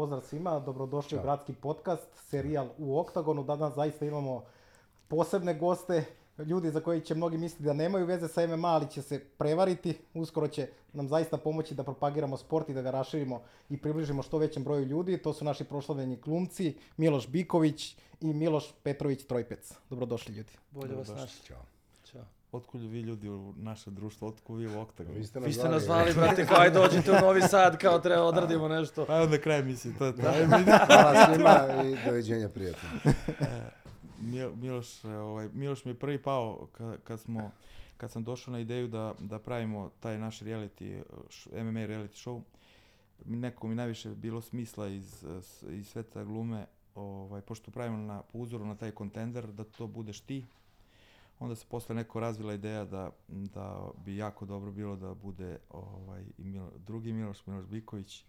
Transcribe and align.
pozdrav 0.00 0.20
svima, 0.20 0.58
dobrodošli 0.58 1.10
Ćao. 1.10 1.18
u 1.18 1.22
Gradski 1.22 1.52
podcast, 1.52 2.08
serijal 2.14 2.68
u 2.78 2.98
Oktagonu. 2.98 3.44
Danas 3.44 3.74
zaista 3.74 4.06
imamo 4.06 4.44
posebne 5.08 5.54
goste, 5.54 6.04
ljudi 6.38 6.70
za 6.70 6.80
koji 6.80 7.00
će 7.00 7.14
mnogi 7.14 7.38
misliti 7.38 7.64
da 7.64 7.72
nemaju 7.72 8.06
veze 8.06 8.28
sa 8.28 8.46
MMA, 8.46 8.68
ali 8.68 8.88
će 8.90 9.02
se 9.02 9.18
prevariti. 9.38 9.98
Uskoro 10.14 10.48
će 10.48 10.68
nam 10.92 11.08
zaista 11.08 11.36
pomoći 11.36 11.74
da 11.74 11.82
propagiramo 11.82 12.36
sport 12.36 12.68
i 12.68 12.74
da 12.74 12.82
ga 12.82 12.90
raširimo 12.90 13.42
i 13.70 13.76
približimo 13.76 14.22
što 14.22 14.38
većem 14.38 14.64
broju 14.64 14.84
ljudi. 14.84 15.18
To 15.22 15.32
su 15.32 15.44
naši 15.44 15.64
proslavljeni 15.64 16.16
glumci, 16.16 16.74
Miloš 16.96 17.28
Biković 17.28 17.96
i 18.20 18.34
Miloš 18.34 18.72
Petrović 18.82 19.26
Trojpec. 19.26 19.74
Dobrodošli 19.90 20.34
ljudi. 20.34 20.52
Bolje 20.70 20.94
vas 20.94 21.08
našli. 21.08 21.46
Ćao. 21.46 21.69
Otkud 22.52 22.80
vi 22.80 23.00
ljudi 23.00 23.28
u 23.28 23.54
naše 23.56 23.90
društvo, 23.90 24.28
otkud 24.28 24.58
vi 24.58 24.68
u 24.68 24.80
oktagon? 24.80 25.14
Vi 25.14 25.24
ste 25.24 25.40
Vi 25.40 25.52
ste 25.52 25.68
nas 25.68 25.82
zvali, 25.82 26.14
brate, 26.14 26.46
kao 26.46 26.60
aj 26.60 26.70
dođite 26.70 27.12
u 27.12 27.20
Novi 27.20 27.42
Sad, 27.42 27.78
kao 27.78 27.98
treba 27.98 28.22
odradimo 28.22 28.68
nešto. 28.68 29.04
Pa 29.04 29.14
onda 29.14 29.38
kraj 29.38 29.62
misli, 29.62 29.94
to 29.94 30.06
je 30.06 30.16
to. 30.16 30.22
Hvala 30.86 31.26
svima 31.26 31.56
i 31.84 32.08
doviđenja 32.08 32.48
prijatno. 32.48 32.88
Mil- 34.22 34.56
Miloš, 34.56 35.04
e, 35.04 35.08
ovaj, 35.08 35.48
Miloš 35.52 35.84
mi 35.84 35.90
je 35.90 35.98
prvi 35.98 36.22
pao 36.22 36.68
kad, 36.72 37.02
kad 37.02 37.20
smo 37.20 37.50
kad 37.96 38.10
sam 38.10 38.24
došao 38.24 38.52
na 38.52 38.60
ideju 38.60 38.88
da, 38.88 39.14
da 39.18 39.38
pravimo 39.38 39.90
taj 40.00 40.18
naš 40.18 40.40
reality, 40.40 40.98
e, 40.98 41.02
š- 41.28 41.50
MMA 41.54 41.80
reality 41.80 42.26
show, 42.26 42.40
neko 43.26 43.68
mi 43.68 43.74
najviše 43.74 44.08
bilo 44.08 44.40
smisla 44.40 44.88
iz, 44.88 45.24
e, 45.24 45.40
iz 45.70 45.88
sveta 45.88 46.24
glume, 46.24 46.66
ovaj, 46.94 47.40
pošto 47.40 47.70
pravimo 47.70 47.96
na, 47.98 48.22
po 48.22 48.38
uzoru 48.38 48.64
na 48.64 48.74
taj 48.74 48.90
kontender, 48.90 49.46
da 49.46 49.64
to 49.64 49.86
budeš 49.86 50.20
ti. 50.20 50.44
Onda 51.40 51.54
se 51.54 51.66
posle 51.68 51.94
neko 51.94 52.20
razvila 52.20 52.54
ideja 52.54 52.84
da, 52.84 53.10
da 53.28 53.90
bi 54.04 54.16
jako 54.16 54.46
dobro 54.46 54.70
bilo 54.70 54.96
da 54.96 55.14
bude 55.14 55.58
ovaj, 55.70 56.24
i 56.38 56.44
Milo, 56.44 56.70
drugi 56.86 57.12
Miloš, 57.12 57.46
Miloš 57.46 57.66
Biković. 57.66 58.24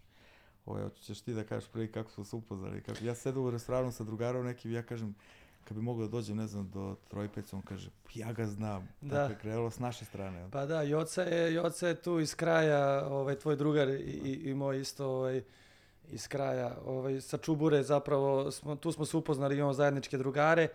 Ovaj, 0.66 0.82
hoćeš 0.82 1.20
ti 1.20 1.34
da 1.34 1.44
kažeš 1.44 1.68
prvi 1.68 1.92
kako 1.92 2.10
smo 2.10 2.24
se 2.24 2.36
upoznali? 2.36 2.82
Kako, 2.82 3.04
ja 3.04 3.14
sedam 3.14 3.44
u 3.44 3.50
restoranu 3.50 3.92
sa 3.92 4.04
drugarom 4.04 4.44
nekim 4.46 4.72
ja 4.72 4.82
kažem, 4.82 5.14
kad 5.64 5.76
bi 5.76 5.82
mogao 5.82 6.06
da 6.06 6.10
dođem, 6.10 6.36
ne 6.36 6.46
znam, 6.46 6.70
do 6.70 6.96
Trojpeca, 7.08 7.56
on 7.56 7.62
kaže, 7.62 7.90
ja 8.14 8.32
ga 8.32 8.46
znam. 8.46 8.88
Da. 9.00 9.16
Tako 9.16 9.32
je 9.32 9.38
krenulo 9.38 9.70
s 9.70 9.78
naše 9.78 10.04
strane. 10.04 10.48
Pa 10.52 10.66
da, 10.66 10.82
Joca 10.82 11.22
je, 11.22 11.54
Joca 11.54 11.88
je 11.88 12.02
tu 12.02 12.20
iz 12.20 12.34
kraja, 12.34 13.06
ovaj, 13.06 13.38
tvoj 13.38 13.56
drugar 13.56 13.88
i, 13.88 13.92
i, 14.24 14.50
i 14.50 14.54
moj 14.54 14.80
isto 14.80 15.06
ovaj, 15.06 15.42
iz 16.10 16.28
kraja. 16.28 16.76
Ovaj, 16.86 17.20
sa 17.20 17.38
Čubure 17.38 17.82
zapravo, 17.82 18.50
smo, 18.50 18.76
tu 18.76 18.92
smo 18.92 19.04
se 19.04 19.16
upoznali, 19.16 19.56
imamo 19.56 19.72
zajedničke 19.72 20.18
drugare. 20.18 20.68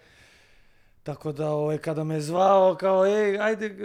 Tako 1.08 1.31
da, 1.31 1.52
ovaj, 1.52 1.77
kada 1.77 2.03
me 2.03 2.16
je 2.16 2.22
zvao, 2.22 2.75
kao, 2.75 3.05
ej, 3.05 3.39
ajde, 3.39 3.75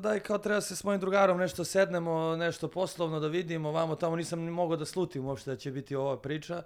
daj, 0.00 0.20
kao 0.20 0.38
treba 0.38 0.60
se 0.60 0.76
s 0.76 0.84
mojim 0.84 1.00
drugarom 1.00 1.38
nešto 1.38 1.64
sednemo, 1.64 2.36
nešto 2.36 2.68
poslovno 2.68 3.20
da 3.20 3.28
vidimo, 3.28 3.72
vamo 3.72 3.96
tamo 3.96 4.16
nisam 4.16 4.40
ni 4.40 4.50
mogao 4.50 4.76
da 4.76 4.84
slutim 4.84 5.26
uopšte 5.26 5.50
da 5.50 5.56
će 5.56 5.70
biti 5.70 5.96
ova 5.96 6.18
priča, 6.20 6.62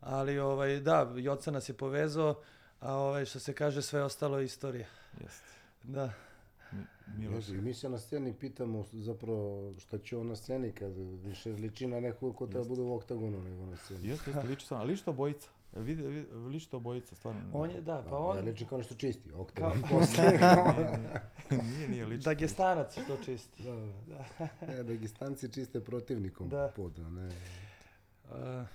ali, 0.00 0.38
ovaj, 0.38 0.80
da, 0.80 1.12
Joca 1.16 1.50
nas 1.50 1.68
je 1.68 1.72
povezao, 1.72 2.34
a 2.80 2.94
ovaj, 2.94 3.24
što 3.24 3.38
se 3.38 3.52
kaže, 3.52 3.82
sve 3.82 4.02
ostalo 4.02 4.38
je 4.38 4.44
istorija. 4.44 4.86
Jeste. 5.20 5.48
Da. 5.82 6.12
Mi, 6.72 6.84
Miloš. 7.18 7.48
I 7.48 7.52
mi 7.52 7.74
se 7.74 7.88
na 7.88 7.98
sceni 7.98 8.34
pitamo 8.34 8.84
zapravo 8.92 9.72
šta 9.78 9.98
će 9.98 10.16
on 10.16 10.26
na 10.26 10.36
sceni 10.36 10.72
kad 10.72 10.92
više 11.24 11.50
liči 11.52 11.86
na 11.86 12.00
nekog 12.00 12.36
ko 12.36 12.46
treba 12.46 12.64
bude 12.64 12.82
u 12.82 12.94
oktagonu 12.94 13.42
nego 13.42 13.66
na 13.66 13.76
sceni. 13.76 14.08
Jeste, 14.08 14.30
jeste, 14.30 14.48
liči 14.48 14.66
sam, 14.66 14.80
ali 14.80 14.90
liči 14.90 15.04
to 15.04 15.10
obojica. 15.10 15.48
Vidi, 15.78 16.02
vidi, 16.02 16.26
liči 16.34 16.70
to 16.70 16.76
obojica, 16.76 17.14
stvarno. 17.14 17.40
On 17.52 17.70
je, 17.70 17.80
da, 17.80 18.02
pa 18.04 18.10
Da, 18.10 18.16
on, 18.16 18.36
ja 18.36 18.42
liči 18.42 18.64
kao 18.64 18.78
nešto 18.78 18.94
čisti, 18.94 19.30
kao, 19.30 19.40
oktagon 19.40 19.82
posle. 19.90 20.24
nije, 21.62 21.88
nije, 21.88 22.06
liči. 22.06 22.24
Dagestanac 22.24 22.94
to 22.96 23.16
čisti. 23.24 23.62
da, 23.62 23.74
da. 24.08 24.48
E, 24.70 24.82
Dagestanci 24.82 25.48
čiste 25.48 25.80
protivnikom 25.80 26.48
Da. 26.48 26.72
pod, 26.76 26.98
a 26.98 27.10
ne... 27.10 27.26
Uh, 28.24 28.66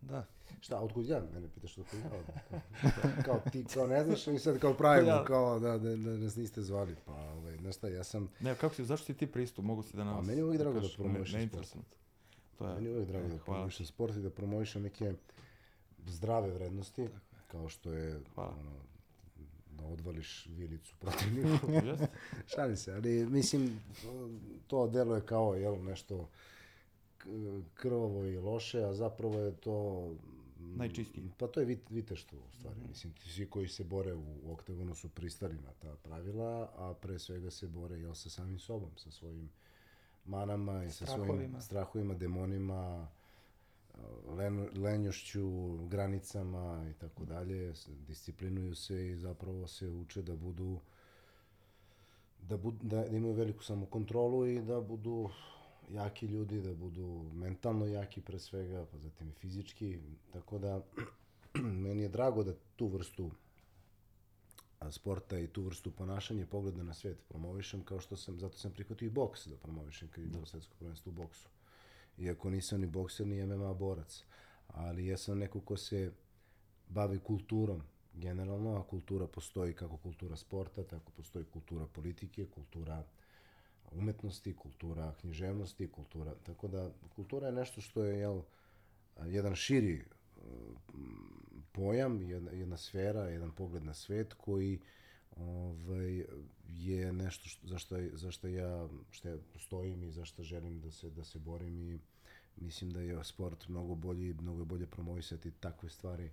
da. 0.00 0.24
Šta, 0.60 0.80
otkud 0.80 1.06
ja? 1.06 1.22
Mene 1.34 1.48
pitaš 1.48 1.78
otkud 1.78 1.98
ja? 2.00 2.10
Kao, 2.92 3.10
kao 3.24 3.40
ti, 3.52 3.64
kao 3.64 3.86
ne 3.86 4.04
znaš 4.04 4.26
i 4.26 4.38
sad 4.38 4.58
kao 4.58 4.74
pravimo, 4.74 5.08
Ja. 5.08 5.24
kao 5.24 5.58
da, 5.58 5.78
da, 5.78 5.96
da 5.96 6.10
nas 6.10 6.36
niste 6.36 6.62
zvali. 6.62 6.94
Pa, 7.06 7.12
ovaj, 7.12 7.56
znaš 7.56 7.76
šta, 7.76 7.88
ja 7.88 8.04
sam, 8.04 8.28
Ne, 8.40 8.54
kako 8.54 8.74
si, 8.74 8.84
zašto 8.84 9.06
si 9.06 9.14
ti 9.14 9.26
pristup, 9.26 9.64
mogu 9.64 9.82
si 9.82 9.96
da 9.96 10.04
nas... 10.04 10.18
A 10.18 10.22
meni 10.22 10.38
je 10.38 10.44
uvijek 10.44 10.60
drago 10.60 10.74
da 10.74 10.80
ne, 10.80 10.88
sport. 11.48 11.68
To 12.58 12.68
je, 12.68 12.74
Meni 12.74 12.86
je 12.86 12.92
uvijek 12.92 13.08
drago 13.08 13.26
e, 13.26 13.28
da 13.28 13.38
promovišem 13.38 13.86
ti. 13.86 13.92
sport 13.92 14.16
i 14.16 14.20
da 14.20 14.30
promovišem 14.30 14.82
neke 14.82 15.14
zdrave 16.06 16.50
vrednosti, 16.50 17.08
kao 17.46 17.68
što 17.68 17.92
je 17.92 18.20
Hvala. 18.34 18.54
ono, 18.60 18.76
da 19.70 19.84
odvališ 19.86 20.46
vilicu 20.46 20.94
protivniku. 20.98 21.66
Šalim 22.54 22.76
se, 22.76 22.92
ali 22.92 23.26
mislim, 23.26 23.80
to 24.66 24.86
deluje 24.86 25.20
kao 25.20 25.54
jel, 25.54 25.84
nešto 25.84 26.28
krvavo 27.74 28.24
i 28.24 28.38
loše, 28.38 28.82
a 28.84 28.94
zapravo 28.94 29.38
je 29.40 29.52
to... 29.56 30.08
mm, 30.60 30.76
Najčistije. 30.76 31.24
Pa 31.38 31.46
to 31.46 31.60
je 31.60 31.66
vit, 31.66 31.90
viteštvo 31.90 32.38
u 32.38 32.52
stvari. 32.58 32.80
Mislim, 32.88 33.12
ti 33.12 33.30
svi 33.32 33.46
koji 33.46 33.68
se 33.68 33.84
bore 33.84 34.14
u, 34.14 34.52
oktagonu 34.52 34.94
su 34.94 35.08
pristali 35.08 35.54
na 35.54 35.72
ta 35.78 35.96
pravila, 36.02 36.70
a 36.76 36.94
pre 36.94 37.18
svega 37.18 37.50
se 37.50 37.66
bore 37.66 37.98
jel, 37.98 38.14
sa 38.14 38.30
samim 38.30 38.58
sobom, 38.58 38.90
sa 38.96 39.10
svojim 39.10 39.50
manama 40.24 40.84
i 40.84 40.90
sa 40.90 41.06
svojim 41.06 41.24
Strahovima. 41.24 41.60
strahovima, 41.60 42.14
demonima, 42.14 43.08
len, 44.36 44.68
lenjošću, 44.76 45.76
granicama 45.88 46.86
i 46.90 46.98
tako 46.98 47.24
dalje. 47.24 47.72
Disciplinuju 48.06 48.74
se 48.74 49.08
i 49.08 49.16
zapravo 49.16 49.66
se 49.66 49.88
uče 49.88 50.22
da 50.22 50.36
budu 50.36 50.80
da, 52.42 52.56
bud, 52.56 52.74
da 52.82 53.06
imaju 53.06 53.34
veliku 53.34 53.64
samokontrolu 53.64 54.46
i 54.46 54.60
da 54.62 54.80
budu 54.80 55.30
jaki 55.90 56.26
ljudi, 56.26 56.60
da 56.60 56.74
budu 56.74 57.30
mentalno 57.34 57.86
jaki 57.86 58.20
pre 58.20 58.38
svega, 58.38 58.86
pa 58.92 58.98
zatim 58.98 59.28
i 59.28 59.32
fizički. 59.32 59.98
Tako 60.32 60.58
da, 60.58 60.82
meni 61.84 62.02
je 62.02 62.08
drago 62.08 62.44
da 62.44 62.54
tu 62.76 62.86
vrstu 62.86 63.30
sporta 64.90 65.38
i 65.38 65.46
tu 65.46 65.62
vrstu 65.62 65.90
ponašanja 65.90 66.46
pogleda 66.46 66.82
na 66.82 66.94
svet 66.94 67.18
promovišem, 67.28 67.84
kao 67.84 68.00
što 68.00 68.16
sam, 68.16 68.38
zato 68.38 68.58
sam 68.58 68.72
prihvatio 68.72 69.06
i 69.06 69.10
boks 69.10 69.46
da 69.46 69.56
promovišem 69.56 70.08
kad 70.08 70.24
je 70.24 70.30
bilo 70.30 70.46
svetsko 70.46 70.74
prvenstvo 70.78 71.10
u 71.10 71.14
boksu. 71.14 71.48
Iako 72.18 72.50
nisam 72.50 72.80
ni 72.80 72.86
bokser, 72.86 73.26
ni 73.26 73.46
MMA 73.46 73.74
borac. 73.74 74.24
Ali 74.68 75.06
ja 75.06 75.16
sam 75.16 75.38
neko 75.38 75.60
ko 75.60 75.76
se 75.76 76.12
bavi 76.88 77.18
kulturom 77.18 77.82
generalno, 78.14 78.76
a 78.76 78.82
kultura 78.82 79.26
postoji 79.26 79.72
kako 79.74 79.96
kultura 79.96 80.36
sporta, 80.36 80.84
tako 80.84 81.12
postoji 81.16 81.44
kultura 81.44 81.86
politike, 81.86 82.46
kultura 82.46 83.04
umetnosti, 83.92 84.56
kultura 84.56 85.14
književnosti, 85.20 85.88
kultura, 85.88 86.34
tako 86.46 86.68
da 86.68 86.90
kultura 87.16 87.46
je 87.46 87.52
nešto 87.52 87.80
što 87.80 88.04
je 88.04 88.18
jel, 88.18 88.42
jedan 89.26 89.54
širi 89.54 90.04
m, 90.44 90.76
pojam, 91.72 92.22
jedna, 92.22 92.50
jedna 92.50 92.76
sfera, 92.76 93.20
jedan 93.20 93.52
pogled 93.52 93.84
na 93.84 93.94
svet 93.94 94.34
koji 94.34 94.80
ovaj, 95.36 96.24
je 96.68 97.12
nešto 97.12 97.48
što, 97.48 97.66
za, 97.66 97.78
što, 97.78 97.96
za 98.12 98.30
što 98.30 98.48
ja 98.48 98.88
što 99.10 99.28
ja 99.28 99.36
stojim 99.58 100.02
i 100.02 100.10
za 100.10 100.24
što 100.24 100.42
želim 100.42 100.80
da 100.80 100.90
se, 100.90 101.10
da 101.10 101.24
se 101.24 101.38
borim 101.38 101.80
i 101.80 101.98
mislim 102.56 102.90
da 102.90 103.00
je 103.00 103.24
sport 103.24 103.68
mnogo 103.68 103.94
bolji, 103.94 104.34
mnogo 104.34 104.60
je 104.60 104.64
bolje 104.64 104.86
promovisati 104.86 105.50
takve 105.50 105.88
stvari 105.88 106.30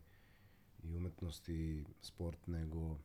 i 0.83 0.95
umetnost 0.95 1.49
i 1.49 1.83
sport 2.01 2.47
nego 2.47 2.97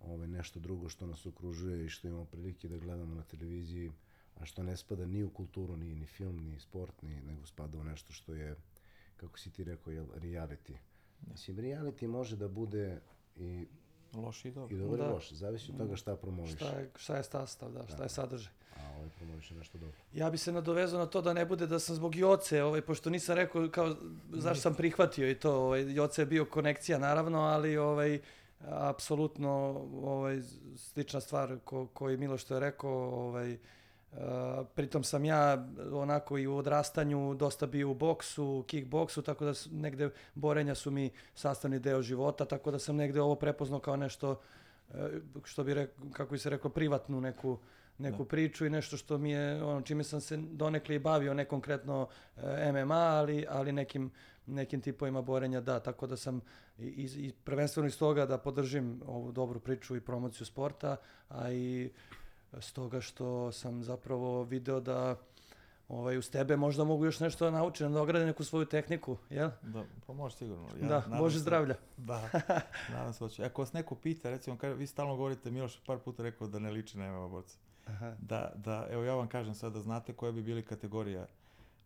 ovaj, 0.00 0.28
nešto 0.28 0.60
drugo 0.60 0.88
što 0.88 1.06
nas 1.06 1.26
okružuje 1.26 1.86
i 1.86 1.88
što 1.88 2.08
imamo 2.08 2.24
prilike 2.24 2.68
da 2.68 2.78
gledamo 2.78 3.14
na 3.14 3.22
televiziji, 3.22 3.92
a 4.36 4.46
što 4.46 4.62
ne 4.62 4.76
spada 4.76 5.06
ni 5.06 5.24
u 5.24 5.30
kulturu, 5.30 5.76
ni, 5.76 5.94
ni 5.94 6.06
film, 6.06 6.36
ni 6.44 6.60
sport, 6.60 7.02
ni, 7.02 7.20
nego 7.20 7.46
spada 7.46 7.78
u 7.78 7.84
nešto 7.84 8.12
što 8.12 8.34
je, 8.34 8.56
kako 9.16 9.38
si 9.38 9.50
ti 9.50 9.64
rekao, 9.64 9.92
jel, 9.92 10.06
reality. 10.06 10.76
Mislim, 11.30 11.56
reality 11.56 12.06
može 12.06 12.36
da 12.36 12.48
bude 12.48 13.00
i, 13.36 13.66
Loši 14.14 14.48
i 14.48 14.50
dobro. 14.50 14.76
i 14.76 14.78
dobar 14.78 14.98
i 14.98 15.02
Da. 15.02 15.08
loš, 15.08 15.30
zavisi 15.32 15.70
od 15.72 15.78
toga 15.78 15.96
šta 15.96 16.16
promoviš. 16.16 16.54
Šta 16.54 16.66
je, 16.66 16.90
šta 16.96 17.16
je 17.16 17.22
sastav, 17.24 17.72
da, 17.72 17.86
šta 17.86 18.02
je 18.02 18.08
sadržaj. 18.08 18.52
A 18.76 18.96
ovaj 18.98 19.08
promoviš 19.18 19.50
nešto 19.50 19.78
dobro. 19.78 19.96
Ja 20.12 20.30
bi 20.30 20.38
se 20.38 20.52
nadovezao 20.52 20.98
na 20.98 21.06
to 21.06 21.22
da 21.22 21.32
ne 21.32 21.44
bude 21.44 21.66
da 21.66 21.78
sam 21.78 21.96
zbog 21.96 22.16
Joce, 22.16 22.62
ovaj, 22.62 22.80
pošto 22.80 23.10
nisam 23.10 23.36
rekao 23.36 23.68
kao 23.70 23.96
zašto 24.32 24.60
sam 24.62 24.74
prihvatio 24.74 25.30
i 25.30 25.34
to, 25.34 25.54
ovaj, 25.56 25.92
Joce 25.94 26.22
je 26.22 26.26
bio 26.26 26.44
konekcija 26.44 26.98
naravno, 26.98 27.40
ali 27.40 27.76
ovaj, 27.76 28.20
apsolutno 28.68 29.50
ovaj, 30.02 30.40
slična 30.76 31.20
stvar 31.20 31.58
ko, 31.64 31.86
koji 31.86 32.16
Miloš 32.16 32.42
što 32.42 32.54
je 32.54 32.60
rekao, 32.60 33.26
ovaj, 33.26 33.58
pritom 34.74 35.04
sam 35.04 35.24
ja 35.24 35.66
onako 35.92 36.38
i 36.38 36.46
u 36.46 36.56
odrastanju 36.56 37.34
dosta 37.34 37.66
bio 37.66 37.90
u 37.90 37.94
boksu, 37.94 38.64
kickboksu, 38.66 39.22
tako 39.22 39.44
da 39.44 39.52
negde 39.70 40.10
borenja 40.34 40.74
su 40.74 40.90
mi 40.90 41.10
sastavni 41.34 41.78
deo 41.78 42.02
života, 42.02 42.44
tako 42.44 42.70
da 42.70 42.78
sam 42.78 42.96
negde 42.96 43.20
ovo 43.20 43.34
prepoznao 43.34 43.80
kao 43.80 43.96
nešto 43.96 44.40
e, 44.94 44.94
što 45.44 45.64
bi 45.64 45.74
rekao, 45.74 46.04
kako 46.12 46.32
bi 46.32 46.38
se 46.38 46.50
reklo, 46.50 46.70
privatnu 46.70 47.20
neku 47.20 47.58
neku 47.98 48.24
priču 48.24 48.66
i 48.66 48.70
nešto 48.70 48.96
što 48.96 49.18
mi 49.18 49.30
je, 49.30 49.64
ono, 49.64 49.82
čime 49.82 50.04
sam 50.04 50.20
se 50.20 50.36
donekle 50.36 50.94
i 50.94 50.98
bavio, 50.98 51.34
ne 51.34 51.44
konkretno 51.44 52.08
e, 52.36 52.72
MMA, 52.72 52.94
ali, 52.94 53.46
ali 53.48 53.72
nekim, 53.72 54.10
nekim 54.46 54.80
tipovima 54.80 55.22
borenja, 55.22 55.60
da, 55.60 55.80
tako 55.80 56.06
da 56.06 56.16
sam 56.16 56.40
i, 56.78 56.86
i, 56.86 57.26
i 57.26 57.32
prvenstveno 57.44 57.86
iz 57.86 57.98
toga 57.98 58.26
da 58.26 58.38
podržim 58.38 59.02
ovu 59.06 59.32
dobru 59.32 59.60
priču 59.60 59.96
i 59.96 60.00
promociju 60.00 60.46
sporta, 60.46 60.96
a 61.28 61.50
i 61.50 61.90
stoga 62.60 63.00
što 63.00 63.52
sam 63.52 63.82
zapravo 63.82 64.42
video 64.42 64.80
da 64.80 65.16
ovaj, 65.88 66.18
uz 66.18 66.30
tebe 66.30 66.56
možda 66.56 66.84
mogu 66.84 67.04
još 67.04 67.20
nešto 67.20 67.44
da 67.44 67.50
naučim, 67.50 67.92
da 67.92 68.02
ograde 68.02 68.26
neku 68.26 68.44
svoju 68.44 68.66
tehniku, 68.66 69.16
jel? 69.30 69.50
Da, 69.62 69.84
pa 70.06 70.12
može 70.12 70.36
sigurno. 70.36 70.68
da, 70.72 70.86
nadam 70.88 71.18
Bože 71.18 71.34
se- 71.34 71.40
zdravlja. 71.40 71.74
Da, 71.96 72.30
nadam 72.90 73.12
se 73.12 73.18
hoće. 73.18 73.44
Ako 73.44 73.62
vas 73.62 73.72
neko 73.72 73.94
pita, 73.94 74.30
recimo, 74.30 74.56
kaže, 74.56 74.74
vi 74.74 74.86
stalno 74.86 75.16
govorite, 75.16 75.50
Miloš 75.50 75.80
par 75.80 75.98
puta 75.98 76.22
rekao 76.22 76.46
da 76.46 76.58
ne 76.58 76.70
liči 76.70 76.98
na 76.98 77.10
MMA 77.10 77.28
borca. 77.28 77.56
Aha. 77.86 78.14
Da, 78.18 78.52
da, 78.56 78.86
evo 78.90 79.04
ja 79.04 79.14
vam 79.14 79.28
kažem 79.28 79.54
sad 79.54 79.72
da 79.72 79.80
znate 79.80 80.12
koje 80.12 80.32
bi 80.32 80.42
bili 80.42 80.62
kategorija 80.62 81.26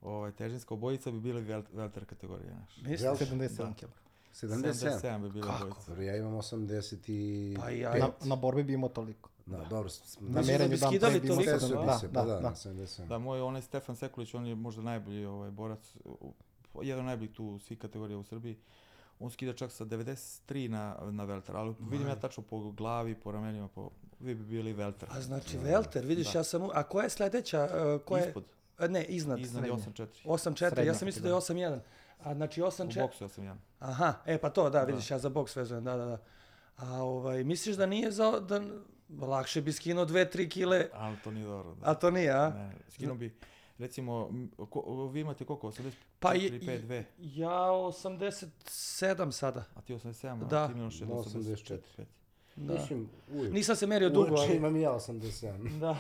ovaj, 0.03 0.33
težinska 0.33 0.75
obojica 0.75 1.11
bi 1.11 1.21
bili 1.21 1.43
vel, 1.43 1.63
velter 1.73 2.05
kategorija 2.05 2.55
naš. 2.55 2.77
Misliš? 2.77 3.01
Jel? 3.01 3.15
77 3.15 3.57
Da. 3.59 3.73
kg. 3.77 3.91
77. 4.35 5.01
77 5.01 5.19
bi 5.19 5.31
bili 5.31 5.43
Kako? 5.43 5.65
obojica. 5.65 6.03
Ja 6.03 6.17
imam 6.17 6.33
80 6.33 6.97
i... 7.07 7.57
Pa 7.61 7.71
ja. 7.71 7.95
Na, 7.95 8.11
na 8.23 8.37
borbi 8.37 8.63
bi 8.65 8.73
imao 8.73 8.89
toliko. 8.89 9.31
Da, 9.49 9.65
dobro. 9.65 9.89
s- 9.89 10.03
s- 10.05 10.19
Na 10.21 10.29
da 10.33 10.43
merenju 10.43 10.71
bi 10.71 10.77
dan 10.77 10.91
skidali 10.91 11.21
toliko? 11.21 11.43
Stesio 11.43 11.69
70, 11.69 11.81
bi 11.81 11.87
da, 11.87 11.99
se, 11.99 12.09
da, 12.09 12.13
pa 12.15 12.27
da, 12.27 12.35
da. 12.35 12.41
na 12.41 12.51
77. 12.51 13.07
Da, 13.07 13.19
moj 13.19 13.41
onaj 13.41 13.63
Stefan 13.63 13.97
Sekulić, 13.97 14.35
on 14.35 14.47
je 14.47 14.55
možda 14.57 14.83
najbolji 14.83 15.25
ovaj, 15.27 15.51
borac, 15.51 15.97
u- 16.05 16.33
jedan 16.77 17.01
od 17.01 17.07
najboljih 17.07 17.33
tu 17.33 17.59
svih 17.59 17.79
kategorija 17.79 18.19
u 18.19 18.25
Srbiji. 18.25 18.59
On 19.21 19.31
skida 19.31 19.53
čak 19.53 19.73
sa 19.73 19.85
93 19.85 20.69
na, 20.69 20.97
na 21.03 21.25
velter, 21.25 21.57
ali 21.57 21.75
vidim 21.81 22.09
ja 22.09 22.17
tačno 22.17 22.43
po 22.43 22.71
glavi, 22.71 23.15
po 23.15 23.33
ramenima, 23.33 23.69
po, 23.69 23.91
vi 24.21 24.35
bi 24.35 24.45
bili 24.45 24.73
velter. 24.73 25.09
A 25.13 25.21
znači 25.21 25.59
Velter, 25.59 26.07
vidiš, 26.07 26.33
Da. 26.33 26.39
ja 26.39 26.45
sam... 26.45 26.63
u- 26.63 26.71
A 26.75 26.83
koja 26.83 27.05
je 27.05 27.11
sledeća? 27.11 27.69
uh, 27.97 28.03
Koja 28.03 28.21
je, 28.21 28.29
Ispod, 28.29 28.45
ne, 28.81 29.05
iznad. 29.05 29.39
iznad 29.39 29.65
je 29.65 29.71
srednje. 29.79 30.07
8-4. 30.25 30.27
8-4, 30.27 30.81
ja 30.81 30.95
sam 30.95 31.07
mislio 31.07 31.23
da 31.23 31.29
je 31.29 31.35
8-1. 31.35 31.79
A 32.21 32.35
znači 32.35 32.63
U 32.63 32.67
8-4... 32.67 33.01
boksu 33.01 33.25
ja 33.25 33.29
sam 33.29 33.45
jedan. 33.45 33.59
Aha, 33.81 34.15
e 34.27 34.39
pa 34.39 34.51
to, 34.51 34.71
da, 34.71 34.83
vidiš, 34.83 35.11
ja 35.11 35.19
za 35.19 35.29
boks 35.29 35.57
vezujem, 35.57 35.85
da, 35.85 35.97
da, 35.97 36.05
da. 36.07 36.19
A 36.77 36.93
ovaj, 36.95 37.45
misliš 37.45 37.77
da 37.77 37.87
nije 37.87 38.11
za... 38.11 38.41
Da, 38.41 38.61
lakše 39.11 39.61
bi 39.61 39.73
skinuo 39.73 40.05
2-3 40.05 40.49
kile, 40.49 40.89
Ali 40.93 41.17
to 41.19 41.31
nije 41.31 41.47
dobro. 41.47 41.75
Da. 41.75 41.91
a 41.91 41.95
to 41.95 42.11
nije, 42.11 42.31
a? 42.33 42.49
Ne, 42.49 42.73
skinuo 42.89 43.15
bi, 43.15 43.35
recimo, 43.79 44.31
ko, 44.67 44.81
vi 45.07 45.21
imate 45.21 45.45
koliko? 45.45 45.67
84, 45.67 45.93
Pa 46.21 46.35
i- 46.35 46.51
5, 46.61 46.81
2, 46.81 47.05
Ja 47.19 47.51
87 47.63 49.33
sada. 49.33 49.65
a 49.75 49.81
ti 49.81 49.95
87, 49.95 50.39
Da. 50.41 50.65
a 50.65 50.67
ti 50.67 50.73
je 50.73 51.07
Ma, 51.07 51.15
84. 51.15 52.05
5. 52.59 52.67
Da. 52.67 52.75
Mislim, 52.75 53.09
uvijek. 53.33 53.55
Nisam 53.55 53.77
se 53.77 53.87
merio 53.87 54.11
dugo, 54.11 54.29
Uveče 54.29 54.43
ali... 54.43 54.57
imam 54.57 54.77
i 54.77 54.81
ja 54.81 54.91
87. 54.91 55.79
Da. 55.81 55.97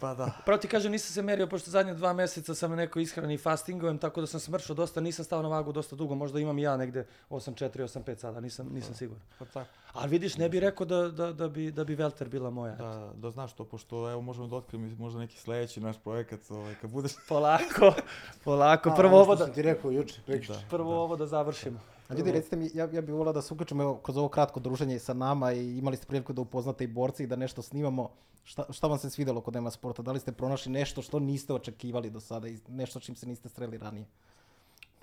Pa 0.00 0.14
da. 0.14 0.32
Pravo 0.44 0.58
ti 0.58 0.68
kažem, 0.68 0.92
nisam 0.92 1.14
se 1.14 1.22
merio, 1.22 1.46
pošto 1.46 1.70
zadnje 1.70 1.94
dva 1.94 2.12
mjeseca 2.12 2.54
sam 2.54 2.70
na 2.70 2.76
nekoj 2.76 3.02
ishrani 3.02 3.34
i 3.34 3.38
fastingujem, 3.38 3.98
tako 3.98 4.20
da 4.20 4.26
sam 4.26 4.40
smršao 4.40 4.76
dosta, 4.76 5.00
nisam 5.00 5.24
stao 5.24 5.42
na 5.42 5.48
vagu 5.48 5.72
dosta 5.72 5.96
dugo, 5.96 6.14
možda 6.14 6.40
imam 6.40 6.58
i 6.58 6.62
ja 6.62 6.76
negde 6.76 7.06
8-4, 7.30 7.70
8-5 7.70 8.16
sada, 8.16 8.40
nisam, 8.40 8.68
nisam 8.72 8.94
siguran. 8.94 9.22
Pa 9.38 9.44
tako. 9.44 9.70
Ali 9.92 10.10
vidiš, 10.10 10.36
ne 10.36 10.48
bi 10.48 10.60
rekao 10.60 10.86
da, 10.86 11.08
da, 11.08 11.32
da, 11.32 11.48
bi, 11.48 11.70
da 11.70 11.84
bi 11.84 11.94
Velter 11.94 12.28
bila 12.28 12.50
moja. 12.50 12.74
Da, 12.74 13.12
da 13.14 13.30
znaš 13.30 13.52
to, 13.52 13.64
pošto 13.64 14.10
evo 14.10 14.20
možemo 14.20 14.46
da 14.46 14.56
otkrijemo 14.56 14.96
možda 14.98 15.20
neki 15.20 15.38
sledeći 15.38 15.80
naš 15.80 15.96
projekat, 15.98 16.40
ovaj, 16.50 16.74
kad 16.80 16.90
budeš... 16.90 17.12
Polako, 17.28 17.94
polako, 18.44 18.90
A, 18.90 18.94
prvo 18.94 19.20
ovo 19.20 19.34
da, 19.34 19.44
sam 19.44 19.54
ti 19.54 19.62
rekao 19.62 19.90
juče, 19.90 20.20
prekjuče. 20.26 20.52
Da. 20.52 20.66
prvo 20.70 21.02
ovo 21.02 21.16
da 21.16 21.26
završimo. 21.26 21.95
A 22.08 22.14
ljudi, 22.14 22.32
recite 22.32 22.56
mi, 22.56 22.70
ja, 22.74 22.88
ja 22.92 23.00
bih 23.00 23.14
volao 23.14 23.32
da 23.32 23.42
se 23.42 23.54
uključimo 23.54 23.82
evo, 23.82 23.96
kroz 23.98 24.16
ovo 24.16 24.28
kratko 24.28 24.60
druženje 24.60 24.98
sa 24.98 25.14
nama 25.14 25.52
i 25.52 25.78
imali 25.78 25.96
ste 25.96 26.06
priliku 26.06 26.32
da 26.32 26.40
upoznate 26.40 26.84
i 26.84 26.86
borci 26.86 27.22
i 27.22 27.26
da 27.26 27.36
nešto 27.36 27.62
snimamo. 27.62 28.10
Šta, 28.44 28.72
šta 28.72 28.86
vam 28.86 28.98
se 28.98 29.10
svidelo 29.10 29.40
kod 29.40 29.54
Nema 29.54 29.70
Sporta? 29.70 30.02
Da 30.02 30.12
li 30.12 30.20
ste 30.20 30.32
pronašli 30.32 30.72
nešto 30.72 31.02
što 31.02 31.18
niste 31.18 31.54
očekivali 31.54 32.10
do 32.10 32.20
sada 32.20 32.48
i 32.48 32.58
nešto 32.68 33.00
čim 33.00 33.16
se 33.16 33.26
niste 33.26 33.48
streli 33.48 33.78
ranije? 33.78 34.06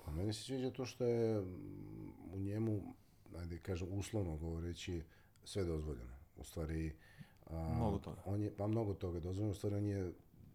Pa 0.04 0.10
meni 0.10 0.32
se 0.32 0.42
sviđa 0.42 0.70
to 0.70 0.86
što 0.86 1.04
je 1.04 1.40
u 2.34 2.38
njemu, 2.38 2.80
ajde 3.38 3.58
kažem, 3.58 3.88
uslovno 3.92 4.36
govoreći, 4.36 5.02
sve 5.44 5.64
dozvoljeno. 5.64 6.12
U 6.36 6.44
stvari... 6.44 6.92
A, 7.46 7.74
Mnogo 7.76 7.98
toga. 7.98 8.22
On 8.24 8.42
je, 8.42 8.56
pa 8.56 8.66
mnogo 8.66 8.94
toga 8.94 9.20
dozvoljeno. 9.20 9.50
U 9.50 9.54
stvari 9.54 9.76
on 9.76 9.86
je 9.86 10.12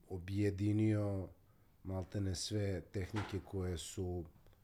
objedinio 0.10 1.28
maltene 1.84 2.36
sve 2.36 2.82
tehnike 2.82 3.40
koje 3.46 3.78
su 3.78 4.24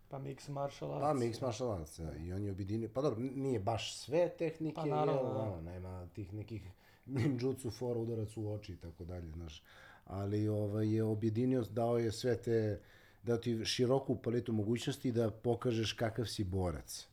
Pa 0.09 0.19
mix 0.19 0.49
martial 0.49 0.93
arts. 0.93 1.01
Pa 1.01 1.13
mix 1.13 1.41
martial 1.41 1.71
arts, 1.71 1.99
da. 1.99 2.15
I 2.15 2.33
on 2.33 2.43
je 2.43 2.51
objedinio, 2.51 2.89
pa 2.93 3.01
dobro, 3.01 3.19
nije 3.19 3.59
baš 3.59 3.97
sve 3.97 4.29
tehnike, 4.37 4.75
Pa 4.75 4.85
naravno, 4.85 5.21
jel, 5.21 5.33
da. 5.33 5.39
ono, 5.39 5.61
nema 5.61 6.07
tih 6.13 6.33
nekih 6.33 6.71
ninjutsu, 7.05 7.71
fora, 7.71 7.99
udarac 7.99 8.37
u 8.37 8.53
oči 8.53 8.73
i 8.73 8.77
tako 8.77 9.05
dalje, 9.05 9.31
znaš. 9.31 9.63
Ali 10.05 10.47
ovaj, 10.47 10.95
je 10.95 11.03
objedinio, 11.03 11.63
dao 11.63 11.97
je 11.97 12.11
sve 12.11 12.41
te, 12.41 12.79
dao 13.23 13.37
ti 13.37 13.65
široku 13.65 14.15
paletu 14.15 14.53
mogućnosti 14.53 15.11
da 15.11 15.31
pokažeš 15.31 15.93
kakav 15.93 16.25
si 16.25 16.43
borac. 16.43 17.07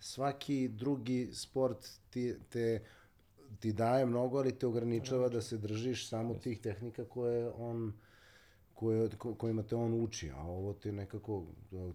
Svaki 0.00 0.68
drugi 0.68 1.30
sport 1.32 1.88
ti, 2.10 2.34
te, 2.48 2.82
ti 3.60 3.72
daje 3.72 4.06
mnogo, 4.06 4.38
ali 4.38 4.58
te 4.58 4.66
ograničava 4.66 5.28
da 5.28 5.42
se 5.42 5.56
držiš 5.58 6.08
samo 6.08 6.34
tih 6.34 6.60
tehnika 6.60 7.04
koje 7.04 7.50
on 7.50 7.92
koje, 8.78 9.08
ko, 9.10 9.34
kojima 9.34 9.62
te 9.62 9.76
on 9.76 10.04
uči, 10.04 10.30
a 10.30 10.42
ovo 10.42 10.72
te 10.72 10.92
nekako, 10.92 11.44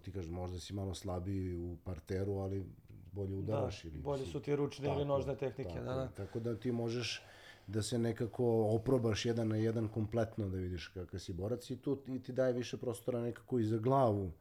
ti 0.02 0.12
kažeš, 0.12 0.30
možda 0.30 0.58
si 0.58 0.74
malo 0.74 0.94
slabiji 0.94 1.56
u 1.56 1.76
parteru, 1.84 2.32
ali 2.32 2.64
bolje 3.12 3.36
udaraš. 3.36 3.84
ili 3.84 3.98
bolje 3.98 4.26
su 4.26 4.40
ti 4.40 4.56
ručne 4.56 4.86
ili 4.86 4.94
Tako, 4.94 5.04
nožne 5.04 5.36
tehnike, 5.36 5.70
tako 5.70 5.84
da, 5.84 5.94
da. 5.94 6.08
Tako 6.08 6.40
da 6.40 6.56
ti 6.56 6.72
možeš 6.72 7.22
da 7.66 7.82
se 7.82 7.98
nekako 7.98 8.66
oprobaš 8.74 9.24
jedan 9.26 9.48
na 9.48 9.56
jedan 9.56 9.88
kompletno 9.88 10.48
da 10.48 10.56
vidiš 10.56 10.88
kakav 10.88 11.20
si 11.20 11.32
borac 11.32 11.70
i 11.70 11.76
tu 11.76 12.02
i 12.06 12.22
ti 12.22 12.32
daje 12.32 12.52
više 12.52 12.76
prostora 12.76 13.20
nekako 13.20 13.58
i 13.58 13.64
za 13.64 13.78
glavu 13.78 14.32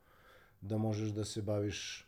da 0.62 0.78
možeš 0.78 1.10
da 1.10 1.25
se 1.25 1.42
baviš 1.42 2.07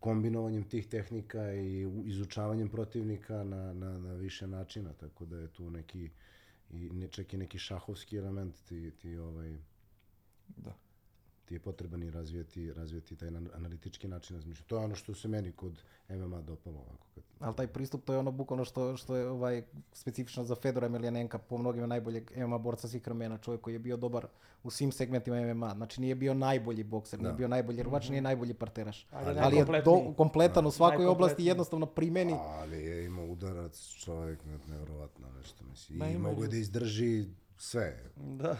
kombinovanjem 0.00 0.64
tih 0.64 0.86
tehnika 0.86 1.54
i 1.54 1.88
izučavanjem 2.04 2.68
protivnika 2.68 3.44
na, 3.44 3.72
na, 3.72 3.98
na 3.98 4.12
više 4.12 4.46
načina, 4.46 4.92
tako 4.92 5.24
da 5.24 5.38
je 5.38 5.48
tu 5.48 5.70
neki 5.70 6.10
i 6.70 6.90
ne, 6.92 7.08
čak 7.08 7.34
i 7.34 7.36
neki 7.36 7.58
šahovski 7.58 8.16
element 8.16 8.62
ti, 8.64 8.90
ti 8.90 9.16
ovaj 9.16 9.58
Da. 10.56 10.85
Ti 11.46 11.54
je 11.54 11.60
potreban 11.60 12.02
i 12.02 12.10
razvijeti, 12.10 12.72
razvijeti 12.72 13.16
taj 13.16 13.28
ana- 13.28 13.50
analitički 13.54 14.08
način 14.08 14.36
razmišljanja. 14.36 14.66
To 14.66 14.76
je 14.76 14.84
ono 14.84 14.94
što 14.94 15.14
se 15.14 15.28
meni 15.28 15.52
kod 15.52 15.78
MMA 16.08 16.40
dopalo 16.40 16.76
ovako. 16.78 17.06
Kad, 17.14 17.24
Ali 17.40 17.56
taj 17.56 17.66
pristup 17.66 18.04
to 18.04 18.12
je 18.12 18.18
ono 18.18 18.30
bukvalno 18.30 18.64
što, 18.64 18.96
što 18.96 19.16
je 19.16 19.28
ovaj, 19.28 19.62
specifično 19.92 20.44
za 20.44 20.54
Fedora 20.54 20.86
Emelianenka, 20.86 21.38
po 21.38 21.58
mnogima 21.58 21.86
najboljeg 21.86 22.32
MMA 22.38 22.58
borca 22.58 22.88
svih 22.88 23.06
vremena, 23.06 23.38
čovjek 23.38 23.60
koji 23.60 23.74
je 23.74 23.78
bio 23.78 23.96
dobar 23.96 24.26
u 24.62 24.70
svim 24.70 24.92
segmentima 24.92 25.36
MMA. 25.44 25.70
Znači 25.70 26.00
nije 26.00 26.14
bio 26.14 26.34
najbolji 26.34 26.84
bokser, 26.84 27.18
nije 27.18 27.30
Da. 27.30 27.36
bio 27.36 27.48
najbolji 27.48 27.82
rvač, 27.82 28.08
nije 28.08 28.22
najbolji 28.22 28.54
parteraš. 28.54 29.06
Ali 29.10 29.38
Ali 29.38 29.56
je 29.56 29.82
do, 29.82 30.14
kompletan 30.16 30.66
u 30.66 30.70
svakoj 30.70 31.06
oblasti 31.06 31.44
jednostavno 31.44 31.86
primeni. 31.86 32.32
ali 32.32 32.76
je 32.78 33.04
imao 33.04 33.26
udarac 33.26 33.88
čovjek, 33.88 34.44
ne- 34.44 34.58
nevjerovatno 34.68 35.26
nešto, 35.30 35.64
mislim. 35.64 35.98
Ma, 35.98 36.06
I 36.06 36.18
mogu 36.18 36.46
da 36.46 36.56
izdrži 36.56 37.24
sve. 37.56 37.96
Da. 38.16 38.56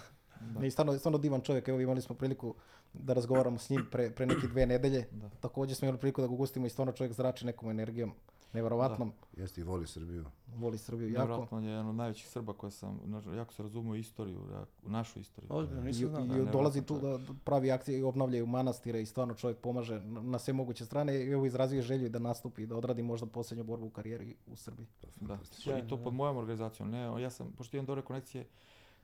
Ne, 0.60 0.66
i 0.66 0.70
stvarno, 0.70 0.98
stvarno 0.98 1.18
divan 1.18 1.40
čovjek. 1.40 1.68
Evo 1.68 1.80
imali 1.80 2.00
smo 2.00 2.14
priliku 2.16 2.54
da 2.92 3.12
razgovaramo 3.12 3.58
s 3.58 3.70
njim 3.70 3.86
pre, 3.90 4.10
pre 4.10 4.26
neke 4.26 4.46
dve 4.46 4.66
nedelje. 4.66 5.06
Da. 5.12 5.28
Također 5.28 5.76
smo 5.76 5.86
imali 5.86 6.00
priliku 6.00 6.20
da 6.20 6.26
ga 6.26 6.34
ugostimo 6.34 6.66
i 6.66 6.70
stvarno 6.70 6.92
čovjek 6.92 7.12
zrači 7.12 7.46
nekom 7.46 7.70
energijom. 7.70 8.12
Nevjerovatnom. 8.52 9.12
Jeste 9.36 9.60
i 9.60 9.64
voli 9.64 9.86
Srbiju. 9.86 10.24
Voli 10.56 10.78
Srbiju 10.78 11.08
jako. 11.08 11.20
Nevjerojatno 11.20 11.58
on 11.58 11.64
je 11.64 11.70
jedan 11.70 11.88
od 11.88 11.94
najvećih 11.94 12.28
Srba 12.28 12.52
koje 12.52 12.70
sam, 12.70 13.00
jako 13.36 13.52
se 13.54 13.62
razumio 13.62 13.92
u 13.92 13.96
istoriju, 13.96 14.40
jako- 14.52 14.70
u 14.86 14.90
našu 14.90 15.20
istoriju. 15.20 15.48
Ozbiljno, 15.52 15.82
I, 15.82 15.84
nisam 15.84 16.08
znao. 16.08 16.10
i 16.10 16.12
da. 16.12 16.20
nevjerojatan 16.20 16.52
dolazi 16.52 16.82
tu 16.82 16.98
da 16.98 17.18
pravi 17.44 17.70
akcije 17.70 17.98
i 17.98 18.02
obnavljaju 18.02 18.46
manastire 18.46 19.02
i 19.02 19.06
stvarno 19.06 19.34
čovjek 19.34 19.58
pomaže 19.58 20.00
na, 20.00 20.22
na 20.22 20.38
sve 20.38 20.52
moguće 20.52 20.86
strane 20.86 21.24
i 21.24 21.30
evo 21.30 21.46
izrazio 21.46 21.82
želju 21.82 22.08
da 22.08 22.18
nastupi 22.18 22.62
i 22.62 22.66
da 22.66 22.76
odradi 22.76 23.02
možda 23.02 23.26
posljednju 23.26 23.64
borbu 23.64 23.86
u 23.86 23.90
karijeri 23.90 24.34
u 24.46 24.56
Srbiji. 24.56 24.86
Da, 25.20 25.38
i 25.78 25.88
to 25.88 25.96
da. 25.96 26.02
pod 26.02 26.14
mojom 26.14 26.36
organizacijom. 26.36 26.90
Ne, 26.90 27.22
ja 27.22 27.30
sam, 27.30 27.52
pošto 27.56 27.76
imam 27.76 27.86
dobre 27.86 28.02
konekcije 28.02 28.46